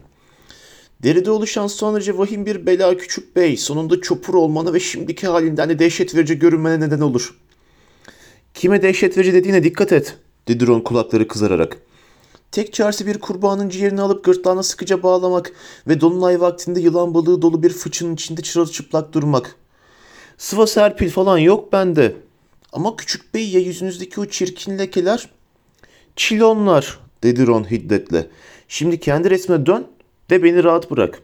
Deride 1.02 1.30
oluşan 1.30 1.66
son 1.66 1.94
derece 1.94 2.18
vahim 2.18 2.46
bir 2.46 2.66
bela 2.66 2.96
küçük 2.96 3.36
bey 3.36 3.56
sonunda 3.56 4.00
çopur 4.00 4.34
olmana 4.34 4.72
ve 4.72 4.80
şimdiki 4.80 5.26
halinden 5.26 5.68
de 5.68 5.78
dehşet 5.78 6.14
verici 6.14 6.38
görünmene 6.38 6.80
neden 6.80 7.00
olur. 7.00 7.38
Kime 8.54 8.82
dehşet 8.82 9.18
verici 9.18 9.32
dediğine 9.34 9.64
dikkat 9.64 9.92
et 9.92 10.16
dedi 10.48 10.66
Ron 10.66 10.80
kulakları 10.80 11.28
kızararak. 11.28 11.76
Tek 12.52 12.72
çaresi 12.72 13.06
bir 13.06 13.18
kurbanın 13.18 13.68
ciğerini 13.68 14.00
alıp 14.00 14.24
gırtlağına 14.24 14.62
sıkıca 14.62 15.02
bağlamak 15.02 15.52
ve 15.88 16.00
dolunay 16.00 16.40
vaktinde 16.40 16.80
yılan 16.80 17.14
balığı 17.14 17.42
dolu 17.42 17.62
bir 17.62 17.70
fıçının 17.70 18.14
içinde 18.14 18.42
çırılçıplak 18.42 19.12
durmak. 19.12 19.56
Sıva 20.38 20.66
serpil 20.66 21.10
falan 21.10 21.38
yok 21.38 21.72
bende. 21.72 22.16
Ama 22.72 22.96
küçük 22.96 23.34
bey 23.34 23.50
ya 23.50 23.60
yüzünüzdeki 23.60 24.20
o 24.20 24.26
çirkin 24.26 24.78
lekeler? 24.78 25.28
Çilonlar 26.16 26.98
dedi 27.22 27.46
Ron 27.46 27.70
hiddetle. 27.70 28.28
Şimdi 28.68 29.00
kendi 29.00 29.30
resmine 29.30 29.66
dön 29.66 29.86
ve 30.30 30.42
beni 30.42 30.64
rahat 30.64 30.90
bırak. 30.90 31.22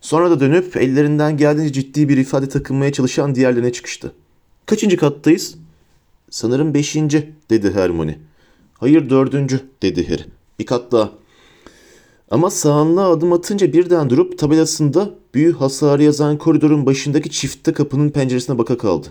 Sonra 0.00 0.30
da 0.30 0.40
dönüp 0.40 0.76
ellerinden 0.76 1.36
geldiğince 1.36 1.72
ciddi 1.72 2.08
bir 2.08 2.16
ifade 2.16 2.48
takınmaya 2.48 2.92
çalışan 2.92 3.34
diğerlerine 3.34 3.72
çıkıştı. 3.72 4.12
Kaçıncı 4.66 4.96
kattayız? 4.96 5.54
Sanırım 6.30 6.74
beşinci 6.74 7.32
dedi 7.50 7.74
Hermione. 7.74 8.18
Hayır 8.74 9.10
dördüncü 9.10 9.60
dedi 9.82 10.08
Harry. 10.08 10.24
Bir 10.58 10.66
kat 10.66 10.92
daha. 10.92 11.12
Ama 12.30 12.50
sağınlığa 12.50 13.12
adım 13.12 13.32
atınca 13.32 13.72
birden 13.72 14.10
durup 14.10 14.38
tabelasında 14.38 15.10
büyü 15.34 15.52
hasarı 15.52 16.02
yazan 16.02 16.38
koridorun 16.38 16.86
başındaki 16.86 17.30
çifte 17.30 17.72
kapının 17.72 18.10
penceresine 18.10 18.58
baka 18.58 18.78
kaldı. 18.78 19.08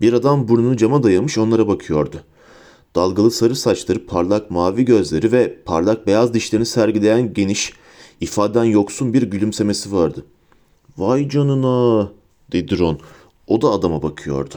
Bir 0.00 0.12
adam 0.12 0.48
burnunu 0.48 0.76
cama 0.76 1.02
dayamış 1.02 1.38
onlara 1.38 1.68
bakıyordu. 1.68 2.16
Dalgalı 2.94 3.30
sarı 3.30 3.56
saçları, 3.56 4.06
parlak 4.06 4.50
mavi 4.50 4.84
gözleri 4.84 5.32
ve 5.32 5.58
parlak 5.64 6.06
beyaz 6.06 6.34
dişlerini 6.34 6.66
sergileyen 6.66 7.34
geniş, 7.34 7.72
ifaden 8.20 8.64
yoksun 8.64 9.14
bir 9.14 9.22
gülümsemesi 9.22 9.92
vardı. 9.92 10.24
Vay 10.98 11.28
canına 11.28 12.08
dedi 12.52 12.78
Ron. 12.78 12.98
O 13.46 13.62
da 13.62 13.68
adama 13.68 14.02
bakıyordu. 14.02 14.54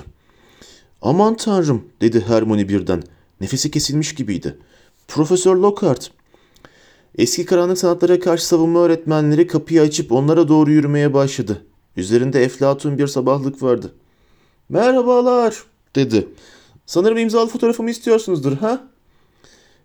Aman 1.02 1.36
tanrım 1.36 1.84
dedi 2.02 2.24
Hermione 2.28 2.70
birden. 2.70 3.04
Nefesi 3.42 3.72
kesilmiş 3.72 4.16
gibiydi. 4.16 4.58
Profesör 5.08 5.56
Lockhart. 5.56 6.12
Eski 7.18 7.46
karanlık 7.46 7.78
sanatlara 7.78 8.20
karşı 8.20 8.48
savunma 8.48 8.80
öğretmenleri 8.80 9.48
kapıyı 9.48 9.82
açıp 9.82 10.12
onlara 10.12 10.48
doğru 10.48 10.72
yürümeye 10.72 11.14
başladı. 11.14 11.66
Üzerinde 11.98 12.44
eflatun 12.44 12.98
bir 12.98 13.08
sabahlık 13.08 13.64
vardı. 13.64 13.92
Merhabalar 14.70 15.64
dedi. 15.96 16.28
Sanırım 16.86 17.18
imzalı 17.18 17.50
fotoğrafımı 17.50 17.90
istiyorsunuzdur 17.92 18.58
ha? 18.58 18.88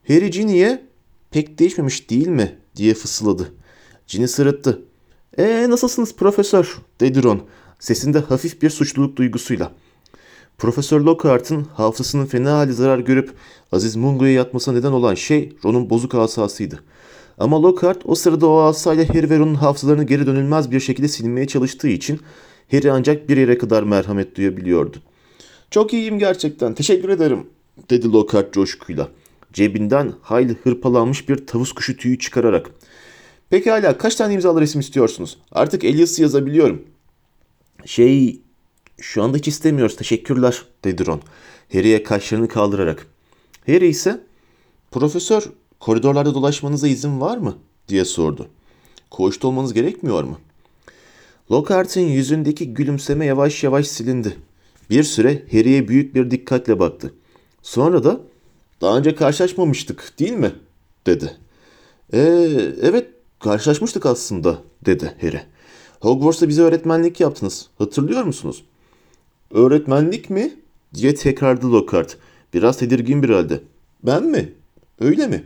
Harry 0.09 0.31
Ginny'e 0.31 0.87
pek 1.31 1.59
değişmemiş 1.59 2.11
değil 2.11 2.29
mi 2.29 2.59
diye 2.77 2.95
fısıldadı. 2.95 3.53
Ginny 4.07 4.27
sırıttı. 4.27 4.83
Ee 5.39 5.67
nasılsınız 5.71 6.17
profesör 6.17 6.79
dedi 7.01 7.23
Ron 7.23 7.43
sesinde 7.81 8.19
hafif 8.19 8.63
bir 8.63 8.71
suçluluk 8.71 9.17
duygusuyla. 9.17 9.73
Profesör 10.59 11.01
Lockhart'ın 11.01 11.65
hafızasının 11.65 12.27
fena 12.27 12.53
hali 12.53 12.73
zarar 12.73 12.99
görüp 12.99 13.33
Aziz 13.73 13.97
Mungo'ya 13.97 14.33
yatmasına 14.33 14.75
neden 14.75 14.93
olan 14.93 15.15
şey 15.15 15.57
Ron'un 15.65 15.91
bozuk 15.91 16.15
asasıydı. 16.15 16.85
Ama 17.39 17.63
Lockhart 17.63 18.03
o 18.05 18.15
sırada 18.15 18.47
o 18.47 18.61
asayla 18.61 19.09
Harry 19.09 19.31
ve 19.31 19.39
Ron'un 19.39 19.55
hafızalarını 19.55 20.05
geri 20.05 20.27
dönülmez 20.27 20.71
bir 20.71 20.81
şekilde 20.81 21.09
silinmeye 21.09 21.47
çalıştığı 21.47 21.89
için 21.89 22.21
Harry 22.71 22.91
ancak 22.91 23.29
bir 23.29 23.37
yere 23.37 23.59
kadar 23.59 23.83
merhamet 23.83 24.37
duyabiliyordu. 24.37 24.97
Çok 25.71 25.93
iyiyim 25.93 26.19
gerçekten 26.19 26.75
teşekkür 26.75 27.09
ederim 27.09 27.47
dedi 27.91 28.13
Lockhart 28.13 28.53
coşkuyla. 28.53 29.09
Cebinden 29.53 30.13
hayli 30.23 30.57
hırpalanmış 30.63 31.29
bir 31.29 31.47
tavus 31.47 31.73
kuşu 31.73 31.97
tüyü 31.97 32.19
çıkararak. 32.19 32.71
Pekala 33.51 33.99
kaç 33.99 34.15
tane 34.15 34.35
imzalı 34.35 34.61
resim 34.61 34.81
istiyorsunuz? 34.81 35.39
Artık 35.53 35.85
el 35.85 35.99
yazısı 35.99 36.23
yazabiliyorum. 36.23 36.83
Şey 37.85 38.41
şu 39.01 39.23
anda 39.23 39.37
hiç 39.37 39.49
istemiyoruz 39.49 39.97
teşekkürler 39.97 40.63
dedi 40.85 41.07
Ron. 41.07 41.21
Harry'e 41.73 42.03
kaşlarını 42.03 42.49
kaldırarak. 42.49 43.07
Harry 43.67 43.89
ise 43.89 44.21
profesör 44.91 45.43
koridorlarda 45.81 46.35
dolaşmanıza 46.35 46.89
izin 46.89 47.21
var 47.21 47.37
mı 47.37 47.57
diye 47.89 48.05
sordu. 48.05 48.49
Koğuşta 49.11 49.49
olmanız 49.49 49.75
gerekmiyor 49.75 50.25
mu? 50.25 50.39
Lockhart'ın 51.51 52.01
yüzündeki 52.01 52.75
gülümseme 52.75 53.27
yavaş 53.27 53.65
yavaş 53.65 53.87
silindi. 53.87 54.37
Bir 54.91 55.03
süre 55.03 55.43
Harry'e 55.53 55.89
büyük 55.89 56.15
bir 56.15 56.31
dikkatle 56.31 56.79
baktı. 56.79 57.15
Sonra 57.63 58.05
da 58.05 58.21
daha 58.81 58.99
önce 58.99 59.15
karşılaşmamıştık 59.15 60.15
değil 60.19 60.33
mi? 60.33 60.53
dedi. 61.07 61.37
Ee, 62.13 62.19
evet 62.83 63.07
karşılaşmıştık 63.41 64.07
aslında 64.07 64.59
dedi 64.87 65.15
Harry. 65.21 65.41
Hogwarts'ta 66.01 66.49
bize 66.49 66.63
öğretmenlik 66.63 67.21
yaptınız. 67.21 67.69
Hatırlıyor 67.79 68.25
musunuz? 68.25 68.65
Öğretmenlik 69.51 70.31
mi? 70.31 70.55
diye 70.95 71.15
tekrarladı 71.15 71.73
Lockhart. 71.73 72.17
Biraz 72.55 72.79
tedirgin 72.79 73.23
bir 73.23 73.31
halde. 73.31 73.61
Ben 74.03 74.25
mi? 74.25 74.53
Öyle 75.01 75.27
mi? 75.27 75.45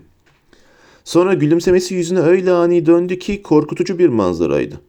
Sonra 1.04 1.34
gülümsemesi 1.34 1.94
yüzüne 1.94 2.20
öyle 2.20 2.52
ani 2.52 2.86
döndü 2.86 3.18
ki 3.18 3.42
korkutucu 3.42 3.98
bir 3.98 4.08
manzaraydı. 4.08 4.80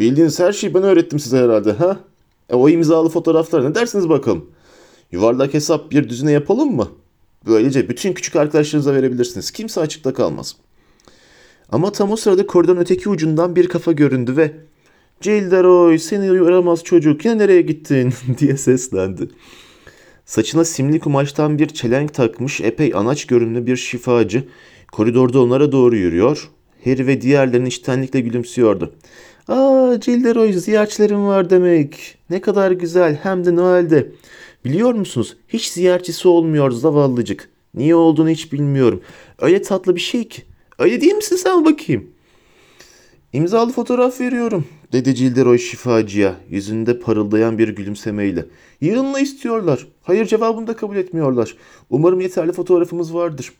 Bildiğiniz 0.00 0.40
her 0.40 0.52
şeyi 0.52 0.74
ben 0.74 0.82
öğrettim 0.82 1.18
size 1.18 1.38
herhalde 1.38 1.72
ha? 1.72 2.00
E, 2.48 2.54
o 2.54 2.68
imzalı 2.68 3.08
fotoğraflar 3.08 3.70
ne 3.70 3.74
dersiniz 3.74 4.08
bakalım? 4.08 4.50
Yuvarlak 5.12 5.54
hesap 5.54 5.90
bir 5.90 6.08
düzine 6.08 6.32
yapalım 6.32 6.76
mı? 6.76 6.88
Böylece 7.46 7.88
bütün 7.88 8.12
küçük 8.12 8.36
arkadaşlarınıza 8.36 8.94
verebilirsiniz. 8.94 9.50
Kimse 9.50 9.80
açıkta 9.80 10.14
kalmaz. 10.14 10.56
Ama 11.72 11.92
tam 11.92 12.10
o 12.10 12.16
sırada 12.16 12.46
koridorun 12.46 12.80
öteki 12.80 13.08
ucundan 13.08 13.56
bir 13.56 13.68
kafa 13.68 13.92
göründü 13.92 14.36
ve 14.36 14.52
Cilderoy 15.20 15.98
seni 15.98 16.26
yaramaz 16.26 16.84
çocuk 16.84 17.24
yine 17.24 17.38
nereye 17.38 17.62
gittin 17.62 18.14
diye 18.38 18.56
seslendi. 18.56 19.28
Saçına 20.24 20.64
simli 20.64 21.00
kumaştan 21.00 21.58
bir 21.58 21.68
çelenk 21.68 22.14
takmış 22.14 22.60
epey 22.60 22.92
anaç 22.94 23.26
görünümlü 23.26 23.66
bir 23.66 23.76
şifacı 23.76 24.44
koridorda 24.92 25.40
onlara 25.40 25.72
doğru 25.72 25.96
yürüyor. 25.96 26.50
Harry 26.84 27.06
ve 27.06 27.20
diğerlerin 27.20 27.64
içtenlikle 27.64 28.20
gülümsüyordu. 28.20 28.94
Aa 29.50 30.00
Cilderoy 30.00 30.52
ziyaretçilerim 30.52 31.26
var 31.26 31.50
demek. 31.50 32.18
Ne 32.30 32.40
kadar 32.40 32.70
güzel 32.70 33.18
hem 33.22 33.44
de 33.44 33.56
Noel'de. 33.56 34.12
Biliyor 34.64 34.94
musunuz 34.94 35.36
hiç 35.48 35.68
ziyaretçisi 35.68 36.28
olmuyor 36.28 36.70
zavallıcık. 36.70 37.50
Niye 37.74 37.94
olduğunu 37.94 38.28
hiç 38.28 38.52
bilmiyorum. 38.52 39.02
Öyle 39.38 39.62
tatlı 39.62 39.96
bir 39.96 40.00
şey 40.00 40.28
ki. 40.28 40.42
Öyle 40.78 41.00
değil 41.00 41.14
misin 41.14 41.36
sen 41.36 41.64
bakayım? 41.64 42.10
İmzalı 43.32 43.72
fotoğraf 43.72 44.20
veriyorum 44.20 44.64
dedi 44.92 45.14
Cilderoy 45.14 45.58
şifacıya 45.58 46.34
yüzünde 46.50 46.98
parıldayan 46.98 47.58
bir 47.58 47.68
gülümsemeyle. 47.68 48.46
Yığınla 48.80 49.20
istiyorlar. 49.20 49.86
Hayır 50.02 50.26
cevabını 50.26 50.66
da 50.66 50.76
kabul 50.76 50.96
etmiyorlar. 50.96 51.56
Umarım 51.90 52.20
yeterli 52.20 52.52
fotoğrafımız 52.52 53.14
vardır. 53.14 53.52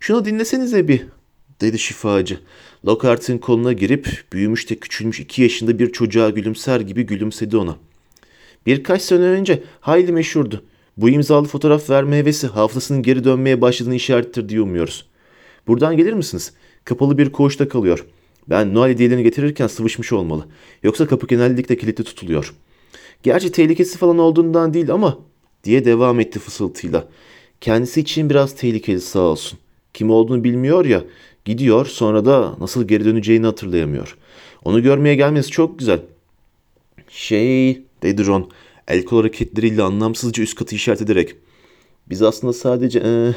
Şunu 0.00 0.24
dinlesenize 0.24 0.88
bir 0.88 1.06
dedi 1.60 1.78
şifacı. 1.78 2.40
Lockhart'ın 2.86 3.38
koluna 3.38 3.72
girip 3.72 4.24
büyümüş 4.32 4.70
de 4.70 4.74
küçülmüş 4.74 5.20
iki 5.20 5.42
yaşında 5.42 5.78
bir 5.78 5.92
çocuğa 5.92 6.30
gülümser 6.30 6.80
gibi 6.80 7.02
gülümsedi 7.02 7.56
ona. 7.56 7.76
Birkaç 8.66 9.02
sene 9.02 9.22
önce 9.22 9.62
hayli 9.80 10.12
meşhurdu. 10.12 10.64
Bu 10.96 11.08
imzalı 11.08 11.46
fotoğraf 11.46 11.90
verme 11.90 12.18
hevesi 12.18 12.46
hafızasının 12.46 13.02
geri 13.02 13.24
dönmeye 13.24 13.60
başladığını 13.60 13.94
işarettir 13.94 14.48
diye 14.48 14.60
umuyoruz. 14.60 15.06
Buradan 15.66 15.96
gelir 15.96 16.12
misiniz? 16.12 16.52
Kapalı 16.84 17.18
bir 17.18 17.32
koğuşta 17.32 17.68
kalıyor. 17.68 18.06
Ben 18.48 18.74
Noel 18.74 18.90
hediyelerini 18.90 19.22
getirirken 19.22 19.66
sıvışmış 19.66 20.12
olmalı. 20.12 20.46
Yoksa 20.82 21.06
kapı 21.06 21.26
genellikle 21.26 21.76
kilitli 21.76 22.04
tutuluyor. 22.04 22.54
Gerçi 23.22 23.52
tehlikesi 23.52 23.98
falan 23.98 24.18
olduğundan 24.18 24.74
değil 24.74 24.90
ama 24.90 25.18
diye 25.64 25.84
devam 25.84 26.20
etti 26.20 26.38
fısıltıyla. 26.38 27.08
Kendisi 27.60 28.00
için 28.00 28.30
biraz 28.30 28.56
tehlikeli 28.56 29.00
sağ 29.00 29.20
olsun. 29.20 29.58
Kim 29.94 30.10
olduğunu 30.10 30.44
bilmiyor 30.44 30.84
ya. 30.84 31.04
Gidiyor 31.46 31.86
sonra 31.86 32.24
da 32.24 32.56
nasıl 32.60 32.88
geri 32.88 33.04
döneceğini 33.04 33.46
hatırlayamıyor. 33.46 34.16
Onu 34.64 34.82
görmeye 34.82 35.14
gelmesi 35.14 35.50
çok 35.50 35.78
güzel. 35.78 36.00
Şey 37.08 37.82
dedi 38.02 38.26
Ron 38.26 38.50
el 38.88 39.04
kol 39.04 39.16
hareketleriyle 39.16 39.82
anlamsızca 39.82 40.42
üst 40.42 40.54
katı 40.54 40.74
işaret 40.74 41.02
ederek. 41.02 41.34
Biz 42.08 42.22
aslında 42.22 42.52
sadece 42.52 43.02
ee, 43.04 43.32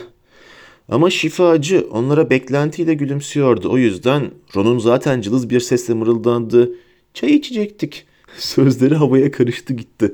ama 0.90 1.10
şifacı 1.10 1.88
onlara 1.92 2.30
beklentiyle 2.30 2.94
gülümsüyordu. 2.94 3.72
O 3.72 3.78
yüzden 3.78 4.32
Ron'un 4.56 4.80
zaten 4.80 5.22
cılız 5.22 5.50
bir 5.50 5.60
sesle 5.60 5.94
mırıldandığı 5.94 6.72
çay 7.14 7.36
içecektik 7.36 8.06
Sözleri 8.38 8.96
havaya 8.96 9.32
karıştı 9.32 9.74
gitti. 9.74 10.14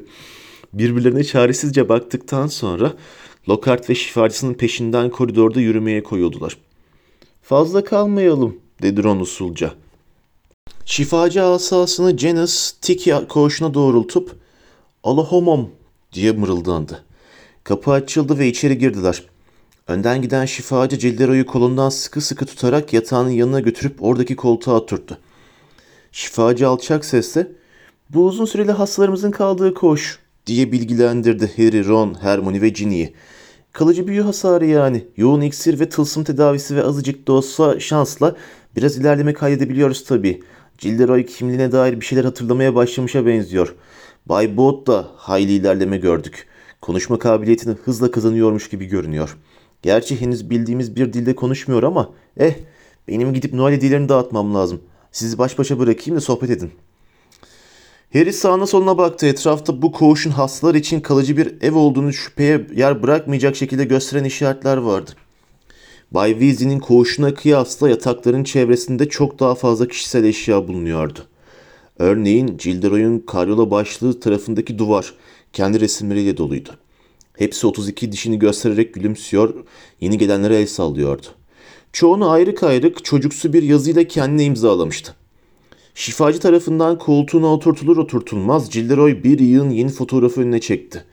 Birbirlerine 0.73 1.23
çaresizce 1.23 1.89
baktıktan 1.89 2.47
sonra 2.47 2.93
Lockhart 3.49 3.89
ve 3.89 3.95
şifacısının 3.95 4.53
peşinden 4.53 5.09
koridorda 5.09 5.61
yürümeye 5.61 6.03
koyuldular. 6.03 6.57
Fazla 7.47 7.83
kalmayalım 7.83 8.57
dedi 8.81 9.03
Ron 9.03 9.19
usulca. 9.19 9.73
Şifacı 10.85 11.43
asasını 11.43 12.17
Janus 12.17 12.71
Tiki 12.71 13.15
koğuşuna 13.29 13.73
doğrultup 13.73 14.35
Allahomom 15.03 15.69
diye 16.13 16.31
mırıldandı. 16.31 17.03
Kapı 17.63 17.91
açıldı 17.91 18.39
ve 18.39 18.47
içeri 18.47 18.77
girdiler. 18.77 19.23
Önden 19.87 20.21
giden 20.21 20.45
şifacı 20.45 20.97
Cildero'yu 20.97 21.45
kolundan 21.45 21.89
sıkı 21.89 22.21
sıkı 22.21 22.45
tutarak 22.45 22.93
yatağının 22.93 23.29
yanına 23.29 23.59
götürüp 23.59 24.03
oradaki 24.03 24.35
koltuğa 24.35 24.75
oturttu. 24.75 25.17
Şifacı 26.11 26.67
alçak 26.67 27.05
sesle 27.05 27.47
bu 28.09 28.25
uzun 28.25 28.45
süreli 28.45 28.71
hastalarımızın 28.71 29.31
kaldığı 29.31 29.73
koğuş 29.73 30.19
diye 30.45 30.71
bilgilendirdi 30.71 31.51
Harry, 31.57 31.85
Ron, 31.85 32.17
Hermione 32.21 32.61
ve 32.61 32.69
Ginny'yi. 32.69 33.13
Kalıcı 33.75 34.07
büyü 34.07 34.21
hasarı 34.21 34.65
yani. 34.65 35.07
Yoğun 35.17 35.41
iksir 35.41 35.79
ve 35.79 35.89
tılsım 35.89 36.23
tedavisi 36.23 36.75
ve 36.75 36.83
azıcık 36.83 37.27
da 37.27 37.33
olsa 37.33 37.79
şansla 37.79 38.35
biraz 38.75 38.97
ilerleme 38.97 39.33
kaydedebiliyoruz 39.33 40.03
tabii. 40.03 40.43
Cilderoy 40.77 41.25
kimliğine 41.25 41.71
dair 41.71 41.99
bir 41.99 42.05
şeyler 42.05 42.25
hatırlamaya 42.25 42.75
başlamışa 42.75 43.25
benziyor. 43.25 43.75
Bay 44.25 44.57
Boat 44.57 44.87
da 44.87 45.07
hayli 45.15 45.51
ilerleme 45.51 45.97
gördük. 45.97 46.47
Konuşma 46.81 47.19
kabiliyetini 47.19 47.75
hızla 47.85 48.11
kazanıyormuş 48.11 48.69
gibi 48.69 48.85
görünüyor. 48.85 49.37
Gerçi 49.81 50.21
henüz 50.21 50.49
bildiğimiz 50.49 50.95
bir 50.95 51.13
dilde 51.13 51.35
konuşmuyor 51.35 51.83
ama 51.83 52.09
eh 52.37 52.53
benim 53.07 53.33
gidip 53.33 53.53
Noel 53.53 53.73
hediyelerini 53.73 54.09
dağıtmam 54.09 54.55
lazım. 54.55 54.81
Sizi 55.11 55.37
baş 55.37 55.59
başa 55.59 55.79
bırakayım 55.79 56.17
da 56.17 56.21
sohbet 56.21 56.49
edin. 56.49 56.71
Harry 58.13 58.33
sağına 58.33 58.67
soluna 58.67 58.97
baktı. 58.97 59.25
Etrafta 59.25 59.81
bu 59.81 59.91
koğuşun 59.91 60.31
hastalar 60.31 60.75
için 60.75 60.99
kalıcı 60.99 61.37
bir 61.37 61.61
ev 61.61 61.75
olduğunu 61.75 62.13
şüpheye 62.13 62.67
yer 62.75 63.03
bırakmayacak 63.03 63.55
şekilde 63.55 63.85
gösteren 63.85 64.23
işaretler 64.23 64.77
vardı. 64.77 65.11
Bay 66.11 66.31
Weasley'nin 66.31 66.79
koğuşuna 66.79 67.33
kıyasla 67.33 67.89
yatakların 67.89 68.43
çevresinde 68.43 69.09
çok 69.09 69.39
daha 69.39 69.55
fazla 69.55 69.87
kişisel 69.87 70.23
eşya 70.23 70.67
bulunuyordu. 70.67 71.19
Örneğin 71.99 72.57
Cilderoy'un 72.57 73.19
karyola 73.19 73.71
başlığı 73.71 74.19
tarafındaki 74.19 74.77
duvar 74.77 75.13
kendi 75.53 75.79
resimleriyle 75.79 76.37
doluydu. 76.37 76.69
Hepsi 77.37 77.67
32 77.67 78.11
dişini 78.11 78.39
göstererek 78.39 78.93
gülümsüyor, 78.93 79.53
yeni 80.01 80.17
gelenlere 80.17 80.57
el 80.57 80.67
sallıyordu. 80.67 81.27
Çoğunu 81.93 82.29
ayrık 82.29 82.63
ayrık 82.63 83.05
çocuksu 83.05 83.53
bir 83.53 83.63
yazıyla 83.63 84.03
kendine 84.03 84.43
imzalamıştı. 84.43 85.15
Şifacı 85.95 86.39
tarafından 86.39 86.97
koltuğuna 86.97 87.47
oturtulur 87.47 87.97
oturtulmaz 87.97 88.69
Cilderoy 88.71 89.23
bir 89.23 89.39
yığın 89.39 89.69
yeni 89.69 89.89
fotoğrafı 89.89 90.41
önüne 90.41 90.59
çekti. 90.59 91.05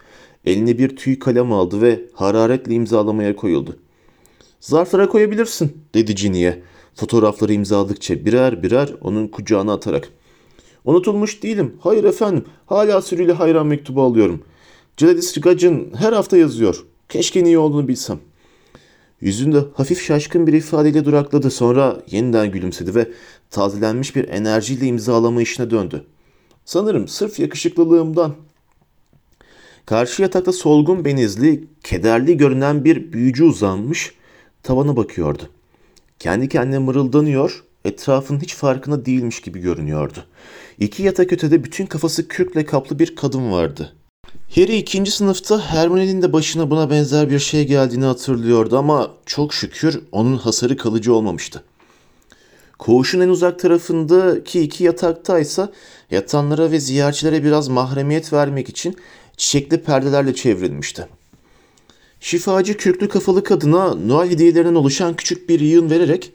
Eline 0.44 0.78
bir 0.78 0.96
tüy 0.96 1.18
kalem 1.18 1.52
aldı 1.52 1.82
ve 1.82 2.00
hararetle 2.12 2.74
imzalamaya 2.74 3.36
koyuldu. 3.36 3.78
Zarflara 4.60 5.08
koyabilirsin 5.08 5.76
dedi 5.94 6.14
Ginny'e. 6.14 6.62
Fotoğrafları 6.94 7.52
imzaladıkça 7.52 8.24
birer 8.24 8.62
birer 8.62 8.94
onun 9.00 9.28
kucağına 9.28 9.72
atarak. 9.72 10.08
Unutulmuş 10.84 11.42
değilim. 11.42 11.74
Hayır 11.80 12.04
efendim. 12.04 12.44
Hala 12.66 13.02
sürüyle 13.02 13.32
hayran 13.32 13.66
mektubu 13.66 14.02
alıyorum. 14.02 14.42
Gladys 14.96 15.36
Rigac'ın 15.36 15.92
her 15.96 16.12
hafta 16.12 16.36
yazıyor. 16.36 16.84
Keşke 17.08 17.44
niye 17.44 17.58
olduğunu 17.58 17.88
bilsem. 17.88 18.18
Yüzünde 19.20 19.58
hafif 19.74 20.02
şaşkın 20.02 20.46
bir 20.46 20.52
ifadeyle 20.52 21.04
durakladı. 21.04 21.50
Sonra 21.50 22.02
yeniden 22.10 22.50
gülümsedi 22.52 22.94
ve 22.94 23.08
tazelenmiş 23.52 24.16
bir 24.16 24.28
enerjiyle 24.28 24.86
imzalama 24.86 25.42
işine 25.42 25.70
döndü. 25.70 26.04
Sanırım 26.64 27.08
sırf 27.08 27.38
yakışıklılığımdan. 27.38 28.34
Karşı 29.86 30.22
yatakta 30.22 30.52
solgun 30.52 31.04
benizli, 31.04 31.64
kederli 31.84 32.36
görünen 32.36 32.84
bir 32.84 33.12
büyücü 33.12 33.44
uzanmış, 33.44 34.14
tavana 34.62 34.96
bakıyordu. 34.96 35.42
Kendi 36.18 36.48
kendine 36.48 36.78
mırıldanıyor, 36.78 37.64
etrafın 37.84 38.40
hiç 38.40 38.54
farkında 38.54 39.06
değilmiş 39.06 39.40
gibi 39.40 39.60
görünüyordu. 39.60 40.24
İki 40.78 41.02
yatak 41.02 41.32
ötede 41.32 41.64
bütün 41.64 41.86
kafası 41.86 42.28
kürkle 42.28 42.64
kaplı 42.64 42.98
bir 42.98 43.16
kadın 43.16 43.52
vardı. 43.52 43.92
Harry 44.54 44.76
ikinci 44.76 45.10
sınıfta 45.10 45.60
Hermione'nin 45.60 46.22
de 46.22 46.32
başına 46.32 46.70
buna 46.70 46.90
benzer 46.90 47.30
bir 47.30 47.38
şey 47.38 47.66
geldiğini 47.66 48.04
hatırlıyordu 48.04 48.78
ama 48.78 49.10
çok 49.26 49.54
şükür 49.54 50.00
onun 50.12 50.36
hasarı 50.36 50.76
kalıcı 50.76 51.14
olmamıştı. 51.14 51.62
Koğuşun 52.82 53.20
en 53.20 53.28
uzak 53.28 53.58
tarafındaki 53.58 54.60
iki 54.60 54.84
yataktaysa 54.84 55.72
yatanlara 56.10 56.70
ve 56.70 56.80
ziyaretçilere 56.80 57.44
biraz 57.44 57.68
mahremiyet 57.68 58.32
vermek 58.32 58.68
için 58.68 58.96
çiçekli 59.36 59.82
perdelerle 59.82 60.34
çevrilmişti. 60.34 61.06
Şifacı 62.20 62.76
kürklü 62.76 63.08
kafalı 63.08 63.44
kadına 63.44 63.94
Noel 63.94 64.30
hediyelerinden 64.30 64.74
oluşan 64.74 65.16
küçük 65.16 65.48
bir 65.48 65.60
yığın 65.60 65.90
vererek 65.90 66.32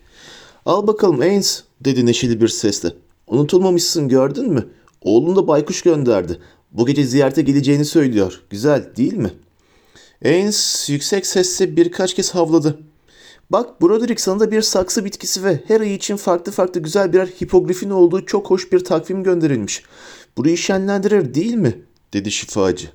''Al 0.65 0.87
bakalım 0.87 1.21
Ains'' 1.21 1.63
dedi 1.81 2.05
neşeli 2.05 2.41
bir 2.41 2.47
sesle. 2.47 2.93
''Unutulmamışsın 3.27 4.09
gördün 4.09 4.49
mü? 4.49 4.67
Oğlun 5.01 5.35
da 5.35 5.47
baykuş 5.47 5.81
gönderdi. 5.81 6.39
Bu 6.71 6.85
gece 6.85 7.03
ziyarete 7.03 7.41
geleceğini 7.41 7.85
söylüyor. 7.85 8.41
Güzel 8.49 8.95
değil 8.97 9.13
mi? 9.13 9.31
Ains 10.25 10.89
yüksek 10.89 11.25
sesle 11.25 11.77
birkaç 11.77 12.13
kez 12.13 12.35
havladı. 12.35 12.79
Bak 13.49 13.81
Broderick 13.81 14.21
sana 14.21 14.39
da 14.39 14.51
bir 14.51 14.61
saksı 14.61 15.05
bitkisi 15.05 15.43
ve 15.43 15.63
her 15.67 15.81
ay 15.81 15.93
için 15.93 16.17
farklı 16.17 16.51
farklı 16.51 16.81
güzel 16.81 17.13
birer 17.13 17.27
hipogrifin 17.27 17.89
olduğu 17.89 18.25
çok 18.25 18.49
hoş 18.49 18.71
bir 18.71 18.83
takvim 18.83 19.23
gönderilmiş. 19.23 19.83
Burayı 20.37 20.57
şenlendirir 20.57 21.33
değil 21.33 21.53
mi? 21.53 21.81
dedi 22.13 22.31
şifacı. 22.31 22.87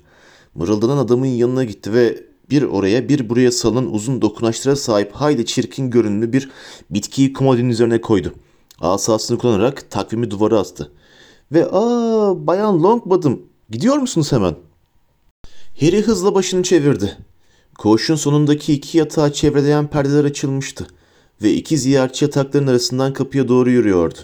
Mırıldanan 0.55 0.97
adamın 0.97 1.25
yanına 1.25 1.63
gitti 1.63 1.93
ve 1.93 2.23
bir 2.49 2.63
oraya 2.63 3.09
bir 3.09 3.29
buraya 3.29 3.51
salınan 3.51 3.93
uzun 3.93 4.21
dokunaçlara 4.21 4.75
sahip 4.75 5.11
hayli 5.11 5.45
çirkin 5.45 5.89
görünümlü 5.89 6.33
bir 6.33 6.51
bitkiyi 6.89 7.33
komodinin 7.33 7.69
üzerine 7.69 8.01
koydu. 8.01 8.33
Asasını 8.79 9.37
kullanarak 9.37 9.91
takvimi 9.91 10.31
duvara 10.31 10.59
astı. 10.59 10.91
Ve 11.51 11.67
aa 11.71 12.47
bayan 12.47 12.83
Longbottom 12.83 13.41
Gidiyor 13.69 13.97
musunuz 13.97 14.31
hemen? 14.31 14.55
Harry 15.79 16.01
hızla 16.01 16.35
başını 16.35 16.63
çevirdi. 16.63 17.17
Koğuşun 17.77 18.15
sonundaki 18.15 18.73
iki 18.73 18.97
yatağı 18.97 19.33
çevreleyen 19.33 19.87
perdeler 19.87 20.23
açılmıştı 20.23 20.87
ve 21.41 21.53
iki 21.53 21.77
ziyaretçi 21.77 22.25
yatakların 22.25 22.67
arasından 22.67 23.13
kapıya 23.13 23.47
doğru 23.47 23.71
yürüyordu. 23.71 24.19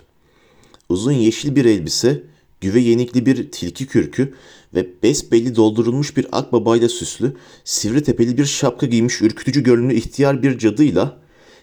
Uzun 0.90 1.12
yeşil 1.12 1.56
bir 1.56 1.66
elbise, 1.66 2.24
güve 2.62 2.80
yenikli 2.80 3.26
bir 3.26 3.52
tilki 3.52 3.88
kürkü 3.88 4.34
ve 4.76 4.88
besbelli 5.04 5.56
doldurulmuş 5.56 6.18
bir 6.18 6.28
akbabayla 6.32 6.90
süslü, 6.90 7.34
sivri 7.64 8.04
tepeli 8.04 8.38
bir 8.38 8.46
şapka 8.46 8.86
giymiş 8.86 9.22
ürkütücü 9.22 9.64
görünümlü 9.64 9.94
ihtiyar 9.94 10.44
bir 10.44 10.58
cadıyla 10.58 11.20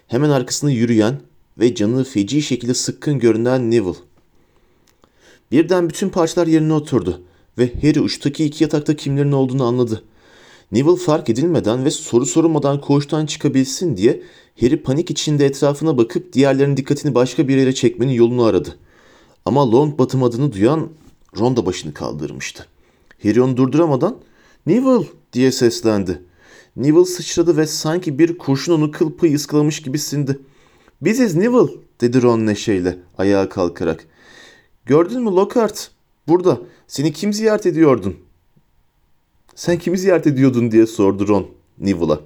hemen 0.06 0.30
arkasında 0.30 0.70
yürüyen 0.70 1.20
ve 1.58 1.74
canı 1.74 2.04
feci 2.04 2.42
şekilde 2.42 2.74
sıkkın 2.74 3.18
görünen 3.18 3.70
Neville. 3.70 3.98
Birden 5.52 5.88
bütün 5.88 6.08
parçalar 6.08 6.46
yerine 6.46 6.72
oturdu 6.72 7.22
ve 7.58 7.72
Harry 7.82 8.00
uçtaki 8.00 8.44
iki 8.44 8.64
yatakta 8.64 8.96
kimlerin 8.96 9.32
olduğunu 9.32 9.64
anladı. 9.64 10.04
Neville 10.72 10.96
fark 10.96 11.30
edilmeden 11.30 11.84
ve 11.84 11.90
soru 11.90 12.26
sorulmadan 12.26 12.80
koğuştan 12.80 13.26
çıkabilsin 13.26 13.96
diye 13.96 14.22
Harry 14.60 14.82
panik 14.82 15.10
içinde 15.10 15.46
etrafına 15.46 15.98
bakıp 15.98 16.32
diğerlerinin 16.32 16.76
dikkatini 16.76 17.14
başka 17.14 17.48
bir 17.48 17.56
yere 17.56 17.74
çekmenin 17.74 18.12
yolunu 18.12 18.44
aradı. 18.44 18.76
Ama 19.44 19.72
Longbottom 19.72 20.22
adını 20.22 20.52
duyan 20.52 20.88
Ron 21.38 21.56
da 21.56 21.66
başını 21.66 21.94
kaldırmıştı. 21.94 22.66
Harry 23.22 23.42
onu 23.42 23.56
durduramadan 23.56 24.16
Neville 24.66 25.06
diye 25.32 25.52
seslendi. 25.52 26.22
Neville 26.76 27.04
sıçradı 27.04 27.56
ve 27.56 27.66
sanki 27.66 28.18
bir 28.18 28.38
kurşun 28.38 28.72
onu 28.72 28.90
kıl 28.90 29.34
ıskalamış 29.34 29.82
gibi 29.82 29.98
sindi. 29.98 30.38
Biziz 31.00 31.34
Neville 31.34 31.72
dedi 32.00 32.22
Ron 32.22 32.46
neşeyle 32.46 32.98
ayağa 33.18 33.48
kalkarak. 33.48 34.06
Gördün 34.86 35.22
mü 35.22 35.30
Lockhart? 35.30 35.90
Burada. 36.28 36.60
Seni 36.86 37.12
kim 37.12 37.32
ziyaret 37.32 37.66
ediyordun? 37.66 38.25
Sen 39.56 39.78
kimi 39.78 39.98
ziyaret 39.98 40.26
ediyordun 40.26 40.70
diye 40.70 40.86
sordu 40.86 41.28
Ron 41.28 41.46
Neville'a. 41.78 42.20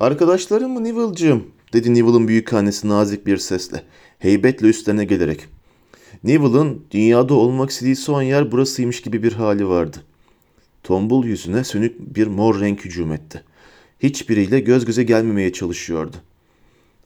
Arkadaşlarım 0.00 0.72
mı 0.72 0.84
Neville'cığım? 0.84 1.44
dedi 1.72 1.94
Neville'ın 1.94 2.28
büyük 2.28 2.52
annesi 2.52 2.88
nazik 2.88 3.26
bir 3.26 3.36
sesle. 3.36 3.82
Heybetle 4.18 4.66
üstlerine 4.66 5.04
gelerek. 5.04 5.46
Neville'ın 6.24 6.84
dünyada 6.90 7.34
olmak 7.34 7.70
istediği 7.70 7.96
son 7.96 8.22
yer 8.22 8.52
burasıymış 8.52 9.00
gibi 9.00 9.22
bir 9.22 9.32
hali 9.32 9.68
vardı. 9.68 9.96
Tombul 10.82 11.26
yüzüne 11.26 11.64
sönük 11.64 12.16
bir 12.16 12.26
mor 12.26 12.60
renk 12.60 12.84
hücum 12.84 13.12
etti. 13.12 13.44
Hiçbiriyle 14.02 14.60
göz 14.60 14.84
göze 14.84 15.02
gelmemeye 15.02 15.52
çalışıyordu. 15.52 16.16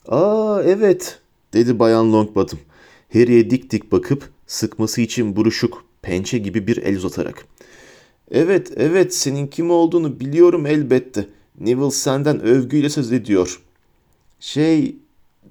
''Aa 0.08 0.62
evet'' 0.62 1.18
dedi 1.52 1.78
Bayan 1.78 2.12
Longbottom. 2.12 2.58
Harry'e 3.12 3.50
dik 3.50 3.70
dik 3.70 3.92
bakıp 3.92 4.30
sıkması 4.46 5.00
için 5.00 5.36
buruşuk, 5.36 5.84
pençe 6.02 6.38
gibi 6.38 6.66
bir 6.66 6.76
el 6.76 6.96
uzatarak. 6.96 7.46
Evet, 8.30 8.72
evet 8.76 9.14
senin 9.14 9.46
kim 9.46 9.70
olduğunu 9.70 10.20
biliyorum 10.20 10.66
elbette. 10.66 11.28
Neville 11.60 11.90
senden 11.90 12.40
övgüyle 12.40 12.88
söz 12.88 13.12
ediyor. 13.12 13.60
Şey, 14.40 14.96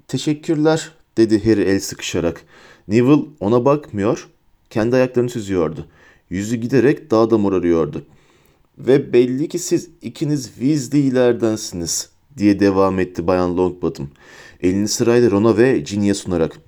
teşekkürler 0.08 0.90
dedi 1.16 1.44
Harry 1.44 1.62
el 1.62 1.80
sıkışarak. 1.80 2.44
Neville 2.88 3.22
ona 3.40 3.64
bakmıyor, 3.64 4.28
kendi 4.70 4.96
ayaklarını 4.96 5.30
süzüyordu. 5.30 5.86
Yüzü 6.30 6.56
giderek 6.56 7.10
daha 7.10 7.30
da 7.30 7.38
morarıyordu. 7.38 8.04
Ve 8.78 9.12
belli 9.12 9.48
ki 9.48 9.58
siz 9.58 9.88
ikiniz 10.02 10.46
Weasley'lerdensiniz 10.46 12.10
diye 12.36 12.60
devam 12.60 12.98
etti 12.98 13.26
Bayan 13.26 13.56
Longbottom. 13.56 14.10
Elini 14.60 14.88
sırayla 14.88 15.30
Ron'a 15.30 15.56
ve 15.56 15.78
Ginny'e 15.78 16.14
sunarak. 16.14 16.58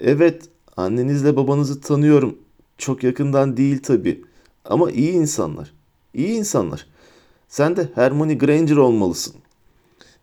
Evet, 0.00 0.42
annenizle 0.76 1.36
babanızı 1.36 1.80
tanıyorum. 1.80 2.38
Çok 2.78 3.04
yakından 3.04 3.56
değil 3.56 3.78
tabii. 3.82 4.22
Ama 4.70 4.90
iyi 4.90 5.12
insanlar. 5.12 5.72
İyi 6.14 6.28
insanlar. 6.28 6.86
Sen 7.48 7.76
de 7.76 7.88
Hermione 7.94 8.34
Granger 8.34 8.76
olmalısın. 8.76 9.34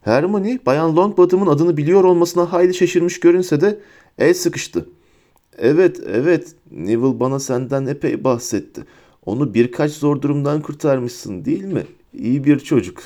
Hermione, 0.02 0.60
Bayan 0.66 0.96
Longbottom'un 0.96 1.48
adını 1.48 1.78
biliyor 1.78 2.04
olmasına 2.04 2.54
hayli 2.54 2.74
şaşırmış 2.74 3.20
görünse 3.20 3.62
de 3.62 3.80
el 4.18 4.34
sıkıştı. 4.34 4.86
Evet, 5.58 6.00
evet, 6.08 6.56
Neville 6.72 7.20
bana 7.20 7.40
senden 7.40 7.86
epey 7.86 8.24
bahsetti. 8.24 8.84
Onu 9.26 9.54
birkaç 9.54 9.92
zor 9.92 10.22
durumdan 10.22 10.62
kurtarmışsın 10.62 11.46
değil 11.46 11.64
mi? 11.64 11.84
İyi 12.14 12.44
bir 12.44 12.60
çocuk. 12.60 13.04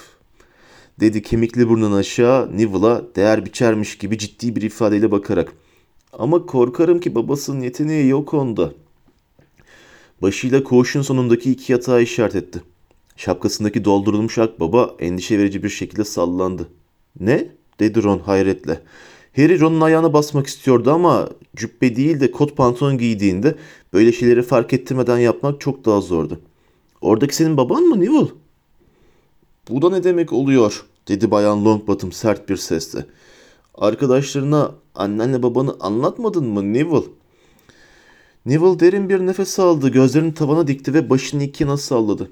Dedi 0.99 1.21
kemikli 1.21 1.69
burnunu 1.69 1.95
aşağı 1.95 2.57
Neville'a 2.57 3.01
değer 3.15 3.45
biçermiş 3.45 3.97
gibi 3.97 4.17
ciddi 4.17 4.55
bir 4.55 4.61
ifadeyle 4.61 5.11
bakarak. 5.11 5.53
Ama 6.13 6.45
korkarım 6.45 6.99
ki 6.99 7.15
babasının 7.15 7.61
yeteneği 7.61 8.07
yok 8.07 8.33
onda. 8.33 8.71
Başıyla 10.21 10.63
koğuşun 10.63 11.01
sonundaki 11.01 11.51
iki 11.51 11.71
yatağa 11.71 11.99
işaret 11.99 12.35
etti. 12.35 12.61
Şapkasındaki 13.15 13.85
doldurulmuş 13.85 14.37
akbaba 14.37 14.95
endişe 14.99 15.39
verici 15.39 15.63
bir 15.63 15.69
şekilde 15.69 16.03
sallandı. 16.03 16.67
Ne? 17.19 17.47
dedi 17.79 18.03
Ron 18.03 18.19
hayretle. 18.19 18.81
Harry 19.35 19.59
Ron'un 19.59 19.81
ayağına 19.81 20.13
basmak 20.13 20.47
istiyordu 20.47 20.91
ama 20.91 21.29
cübbe 21.55 21.95
değil 21.95 22.19
de 22.19 22.31
kot 22.31 22.57
pantolon 22.57 22.97
giydiğinde 22.97 23.55
böyle 23.93 24.11
şeyleri 24.11 24.43
fark 24.43 24.73
ettirmeden 24.73 25.17
yapmak 25.17 25.61
çok 25.61 25.85
daha 25.85 26.01
zordu. 26.01 26.39
Oradaki 27.01 27.35
senin 27.35 27.57
baban 27.57 27.83
mı 27.83 27.99
Neville? 27.99 28.29
Bu 29.69 29.81
da 29.81 29.89
ne 29.89 30.03
demek 30.03 30.33
oluyor? 30.33 30.85
dedi 31.07 31.31
Bayan 31.31 31.65
Longbottom 31.65 32.11
sert 32.11 32.49
bir 32.49 32.57
sesle. 32.57 33.05
Arkadaşlarına 33.75 34.71
annenle 34.95 35.43
babanı 35.43 35.75
anlatmadın 35.79 36.45
mı 36.47 36.73
Neville? 36.73 37.05
Neville 38.47 38.79
derin 38.79 39.09
bir 39.09 39.19
nefes 39.19 39.59
aldı, 39.59 39.89
gözlerini 39.89 40.33
tavana 40.33 40.67
dikti 40.67 40.93
ve 40.93 41.09
başını 41.09 41.43
iki 41.43 41.63
yana 41.63 41.77
salladı. 41.77 42.31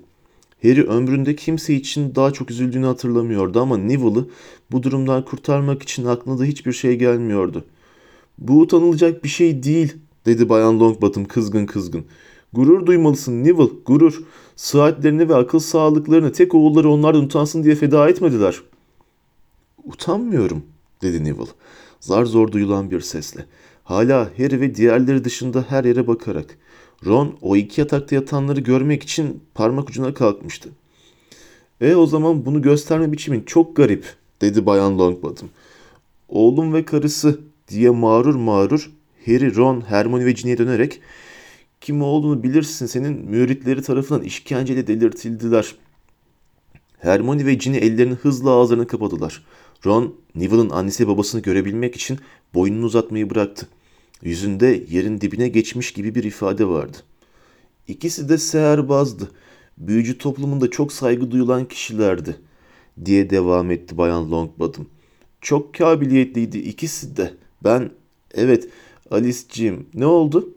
Harry 0.61 0.83
ömründe 0.83 1.35
kimse 1.35 1.73
için 1.73 2.15
daha 2.15 2.31
çok 2.31 2.51
üzüldüğünü 2.51 2.85
hatırlamıyordu 2.85 3.61
ama 3.61 3.77
Neville'ı 3.77 4.27
bu 4.71 4.83
durumdan 4.83 5.25
kurtarmak 5.25 5.83
için 5.83 6.05
aklına 6.05 6.39
da 6.39 6.43
hiçbir 6.43 6.71
şey 6.71 6.95
gelmiyordu. 6.95 7.65
Bu 8.37 8.59
utanılacak 8.59 9.23
bir 9.23 9.29
şey 9.29 9.63
değil, 9.63 9.93
dedi 10.25 10.49
Bayan 10.49 10.79
Longbottom 10.79 11.25
kızgın 11.25 11.65
kızgın. 11.65 12.05
Gurur 12.53 12.85
duymalısın 12.85 13.43
Neville, 13.43 13.71
gurur. 13.85 14.23
Sıhhatlerini 14.55 15.29
ve 15.29 15.35
akıl 15.35 15.59
sağlıklarını 15.59 16.31
tek 16.31 16.55
oğulları 16.55 16.89
onlardan 16.89 17.23
utansın 17.23 17.63
diye 17.63 17.75
feda 17.75 18.09
etmediler. 18.09 18.61
Utanmıyorum, 19.83 20.63
dedi 21.01 21.23
Neville. 21.23 21.51
Zar 21.99 22.25
zor 22.25 22.51
duyulan 22.51 22.91
bir 22.91 23.01
sesle. 23.01 23.45
Hala 23.85 24.29
Harry 24.37 24.61
ve 24.61 24.75
diğerleri 24.75 25.23
dışında 25.23 25.65
her 25.69 25.83
yere 25.83 26.07
bakarak. 26.07 26.57
Ron 27.05 27.37
o 27.41 27.55
iki 27.55 27.81
yatakta 27.81 28.15
yatanları 28.15 28.59
görmek 28.59 29.03
için 29.03 29.43
parmak 29.53 29.89
ucuna 29.89 30.13
kalkmıştı. 30.13 30.69
E 31.81 31.95
o 31.95 32.05
zaman 32.05 32.45
bunu 32.45 32.61
gösterme 32.61 33.11
biçimin 33.11 33.43
çok 33.43 33.75
garip, 33.75 34.05
dedi 34.41 34.65
Bayan 34.65 34.99
Longbottom. 34.99 35.49
Oğlum 36.29 36.73
ve 36.73 36.85
karısı 36.85 37.39
diye 37.67 37.89
mağrur 37.89 38.35
mağrur 38.35 38.91
Harry, 39.25 39.55
Ron, 39.55 39.81
Hermione 39.81 40.25
ve 40.25 40.31
Ginny'e 40.31 40.57
dönerek 40.57 41.01
kim 41.81 42.01
olduğunu 42.01 42.43
bilirsin 42.43 42.85
senin 42.85 43.29
müritleri 43.29 43.81
tarafından 43.81 44.21
işkenceyle 44.21 44.87
delirtildiler. 44.87 45.75
Hermione 46.99 47.45
ve 47.45 47.53
Ginny 47.53 47.77
ellerini 47.77 48.13
hızla 48.13 48.51
ağızlarını 48.51 48.87
kapadılar. 48.87 49.43
Ron, 49.85 50.15
Neville'ın 50.35 50.69
annesi 50.69 51.07
babasını 51.07 51.41
görebilmek 51.41 51.95
için 51.95 52.19
boynunu 52.53 52.85
uzatmayı 52.85 53.29
bıraktı. 53.29 53.67
Yüzünde 54.21 54.83
yerin 54.89 55.21
dibine 55.21 55.47
geçmiş 55.47 55.91
gibi 55.93 56.15
bir 56.15 56.23
ifade 56.23 56.67
vardı. 56.67 56.97
İkisi 57.87 58.29
de 58.29 58.37
seherbazdı. 58.37 59.31
Büyücü 59.77 60.17
toplumunda 60.17 60.71
çok 60.71 60.91
saygı 60.91 61.31
duyulan 61.31 61.65
kişilerdi, 61.65 62.35
diye 63.05 63.29
devam 63.29 63.71
etti 63.71 63.97
Bayan 63.97 64.31
Longbottom. 64.31 64.87
Çok 65.41 65.73
kabiliyetliydi 65.73 66.57
ikisi 66.57 67.17
de. 67.17 67.33
Ben, 67.63 67.91
evet, 68.33 68.69
Alice'ciğim, 69.11 69.87
ne 69.93 70.05
oldu? 70.05 70.49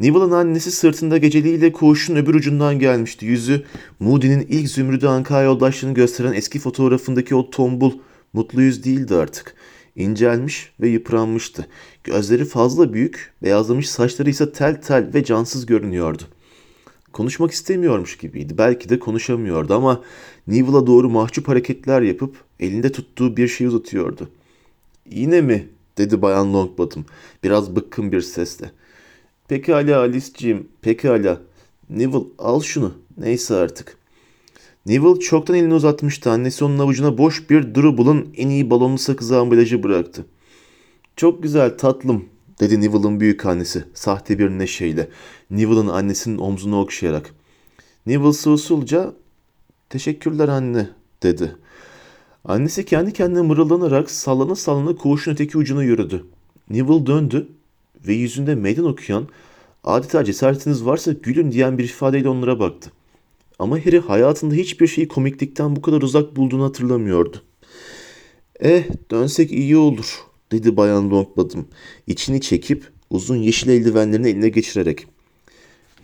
Neville'ın 0.00 0.30
annesi 0.30 0.70
sırtında 0.70 1.18
geceliğiyle 1.18 1.72
koğuşun 1.72 2.16
öbür 2.16 2.34
ucundan 2.34 2.78
gelmişti. 2.78 3.26
Yüzü 3.26 3.64
Moody'nin 4.00 4.46
ilk 4.48 4.68
zümrüdü 4.68 5.06
anka 5.06 5.42
yoldaşlığını 5.42 5.94
gösteren 5.94 6.32
eski 6.32 6.58
fotoğrafındaki 6.58 7.34
o 7.34 7.50
tombul, 7.50 7.92
mutlu 8.38 8.62
yüz 8.62 8.84
değildi 8.84 9.14
artık. 9.14 9.54
İncelmiş 9.96 10.72
ve 10.80 10.88
yıpranmıştı. 10.88 11.66
Gözleri 12.04 12.44
fazla 12.44 12.92
büyük, 12.92 13.32
beyazlamış 13.42 13.90
saçları 13.90 14.30
ise 14.30 14.52
tel 14.52 14.82
tel 14.82 15.10
ve 15.14 15.24
cansız 15.24 15.66
görünüyordu. 15.66 16.22
Konuşmak 17.12 17.50
istemiyormuş 17.50 18.18
gibiydi. 18.18 18.58
Belki 18.58 18.88
de 18.88 18.98
konuşamıyordu 18.98 19.74
ama 19.74 20.02
Neville'a 20.46 20.86
doğru 20.86 21.10
mahcup 21.10 21.48
hareketler 21.48 22.02
yapıp 22.02 22.36
elinde 22.60 22.92
tuttuğu 22.92 23.36
bir 23.36 23.48
şey 23.48 23.66
uzatıyordu. 23.66 24.28
Yine 25.10 25.40
mi? 25.40 25.68
dedi 25.98 26.22
Bayan 26.22 26.54
Longbottom 26.54 27.04
biraz 27.44 27.76
bıkkın 27.76 28.12
bir 28.12 28.20
sesle. 28.20 28.70
Pekala 29.48 29.98
Alice'ciğim, 29.98 30.68
pekala. 30.82 31.40
Neville 31.90 32.26
al 32.38 32.60
şunu. 32.60 32.94
Neyse 33.16 33.54
artık. 33.54 33.97
Neville 34.86 35.20
çoktan 35.20 35.56
elini 35.56 35.74
uzatmıştı. 35.74 36.30
Annesi 36.30 36.64
onun 36.64 36.78
avucuna 36.78 37.18
boş 37.18 37.50
bir 37.50 37.74
Drubble'ın 37.74 38.28
en 38.36 38.48
iyi 38.48 38.70
balonlu 38.70 38.98
sakızı 38.98 39.38
ambalajı 39.38 39.82
bıraktı. 39.82 40.26
Çok 41.16 41.42
güzel 41.42 41.78
tatlım, 41.78 42.24
dedi 42.60 42.80
Neville'ın 42.80 43.20
büyük 43.20 43.46
annesi 43.46 43.84
sahte 43.94 44.38
bir 44.38 44.50
neşeyle. 44.50 45.08
Neville'ın 45.50 45.88
annesinin 45.88 46.38
omzunu 46.38 46.80
okşayarak. 46.80 47.34
Neville 48.06 48.28
usulca 48.28 49.12
teşekkürler 49.88 50.48
anne 50.48 50.90
dedi. 51.22 51.56
Annesi 52.44 52.84
kendi 52.84 53.12
kendine 53.12 53.42
mırıldanarak 53.42 54.10
sallana 54.10 54.54
sallana 54.54 54.96
koğuşun 54.96 55.32
öteki 55.32 55.58
ucuna 55.58 55.82
yürüdü. 55.84 56.26
Neville 56.70 57.06
döndü 57.06 57.48
ve 58.06 58.14
yüzünde 58.14 58.54
meydan 58.54 58.84
okuyan 58.84 59.28
adeta 59.84 60.24
cesaretiniz 60.24 60.84
varsa 60.84 61.12
gülün 61.12 61.52
diyen 61.52 61.78
bir 61.78 61.84
ifadeyle 61.84 62.28
onlara 62.28 62.60
baktı. 62.60 62.90
Ama 63.58 63.76
Harry 63.78 63.98
hayatında 63.98 64.54
hiçbir 64.54 64.86
şeyi 64.86 65.08
komiklikten 65.08 65.76
bu 65.76 65.82
kadar 65.82 66.02
uzak 66.02 66.36
bulduğunu 66.36 66.64
hatırlamıyordu. 66.64 67.42
Eh 68.60 68.84
dönsek 69.10 69.52
iyi 69.52 69.76
olur 69.76 70.24
dedi 70.52 70.76
Bayan 70.76 71.10
Longbottom 71.10 71.66
içini 72.06 72.40
çekip 72.40 72.90
uzun 73.10 73.36
yeşil 73.36 73.68
eldivenlerini 73.68 74.28
eline 74.28 74.48
geçirerek. 74.48 75.06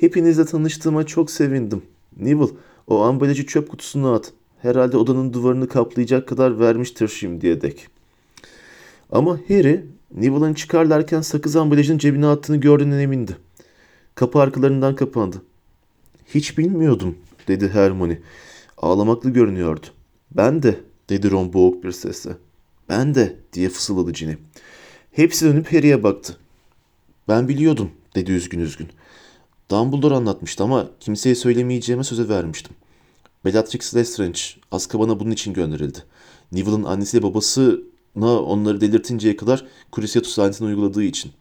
Hepinizle 0.00 0.44
tanıştığıma 0.44 1.06
çok 1.06 1.30
sevindim. 1.30 1.82
Neville 2.16 2.50
o 2.86 3.02
ambalajı 3.02 3.46
çöp 3.46 3.68
kutusuna 3.68 4.14
at. 4.14 4.32
Herhalde 4.62 4.96
odanın 4.96 5.32
duvarını 5.32 5.68
kaplayacak 5.68 6.28
kadar 6.28 6.60
vermiştir 6.60 7.08
şimdiye 7.08 7.60
dek. 7.60 7.86
Ama 9.12 9.38
Harry 9.48 9.84
Neville'ın 10.14 10.54
çıkarlarken 10.54 11.20
sakız 11.20 11.56
ambalajını 11.56 11.98
cebine 11.98 12.26
attığını 12.26 12.56
gördüğünden 12.56 12.98
emindi. 12.98 13.36
Kapı 14.14 14.38
arkalarından 14.38 14.96
kapandı. 14.96 15.42
Hiç 16.26 16.58
bilmiyordum 16.58 17.14
dedi 17.48 17.68
Hermione. 17.68 18.20
Ağlamaklı 18.76 19.30
görünüyordu. 19.30 19.86
Ben 20.30 20.62
de 20.62 20.80
dedi 21.08 21.30
Ron 21.30 21.52
boğuk 21.52 21.84
bir 21.84 21.92
sesle. 21.92 22.30
Ben 22.88 23.14
de 23.14 23.36
diye 23.52 23.68
fısıldadı 23.68 24.12
Ginny. 24.12 24.34
Hepsi 25.12 25.44
dönüp 25.46 25.72
Harry'e 25.72 26.02
baktı. 26.02 26.36
Ben 27.28 27.48
biliyordum 27.48 27.90
dedi 28.14 28.32
üzgün 28.32 28.60
üzgün. 28.60 28.88
Dumbledore 29.70 30.14
anlatmıştı 30.14 30.64
ama 30.64 30.90
kimseye 31.00 31.34
söylemeyeceğime 31.34 32.04
söze 32.04 32.28
vermiştim. 32.28 32.76
Bellatrix 33.44 33.94
Lestrange 33.94 34.40
Azkaban'a 34.70 35.20
bunun 35.20 35.30
için 35.30 35.52
gönderildi. 35.52 35.98
Neville'ın 36.52 36.84
annesiyle 36.84 37.22
babasına 37.22 38.40
onları 38.42 38.80
delirtinceye 38.80 39.36
kadar 39.36 39.66
Cruciatus 39.96 40.38
lanetini 40.38 40.68
uyguladığı 40.68 41.02
için. 41.02 41.32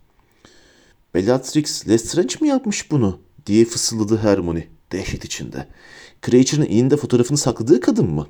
Bellatrix 1.14 1.88
Lestrange 1.88 2.36
mi 2.42 2.48
yapmış 2.48 2.92
bunu? 2.92 3.20
diye 3.46 3.66
fısıldadı 3.66 4.18
Hermione 4.18 4.68
dehşet 4.94 5.26
içinde. 5.26 5.68
Creature'ın 6.26 6.66
elinde 6.66 6.98
fotoğrafını 6.98 7.38
sakladığı 7.38 7.80
kadın 7.80 8.10
mı? 8.10 8.28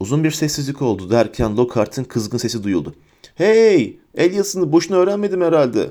Uzun 0.00 0.24
bir 0.24 0.30
sessizlik 0.30 0.82
oldu 0.82 1.10
derken 1.10 1.56
Lockhart'ın 1.56 2.04
kızgın 2.04 2.38
sesi 2.38 2.64
duyuldu. 2.64 2.94
Hey! 3.34 3.98
El 4.14 4.34
yazısını 4.34 4.72
boşuna 4.72 4.96
öğrenmedim 4.96 5.40
herhalde. 5.40 5.90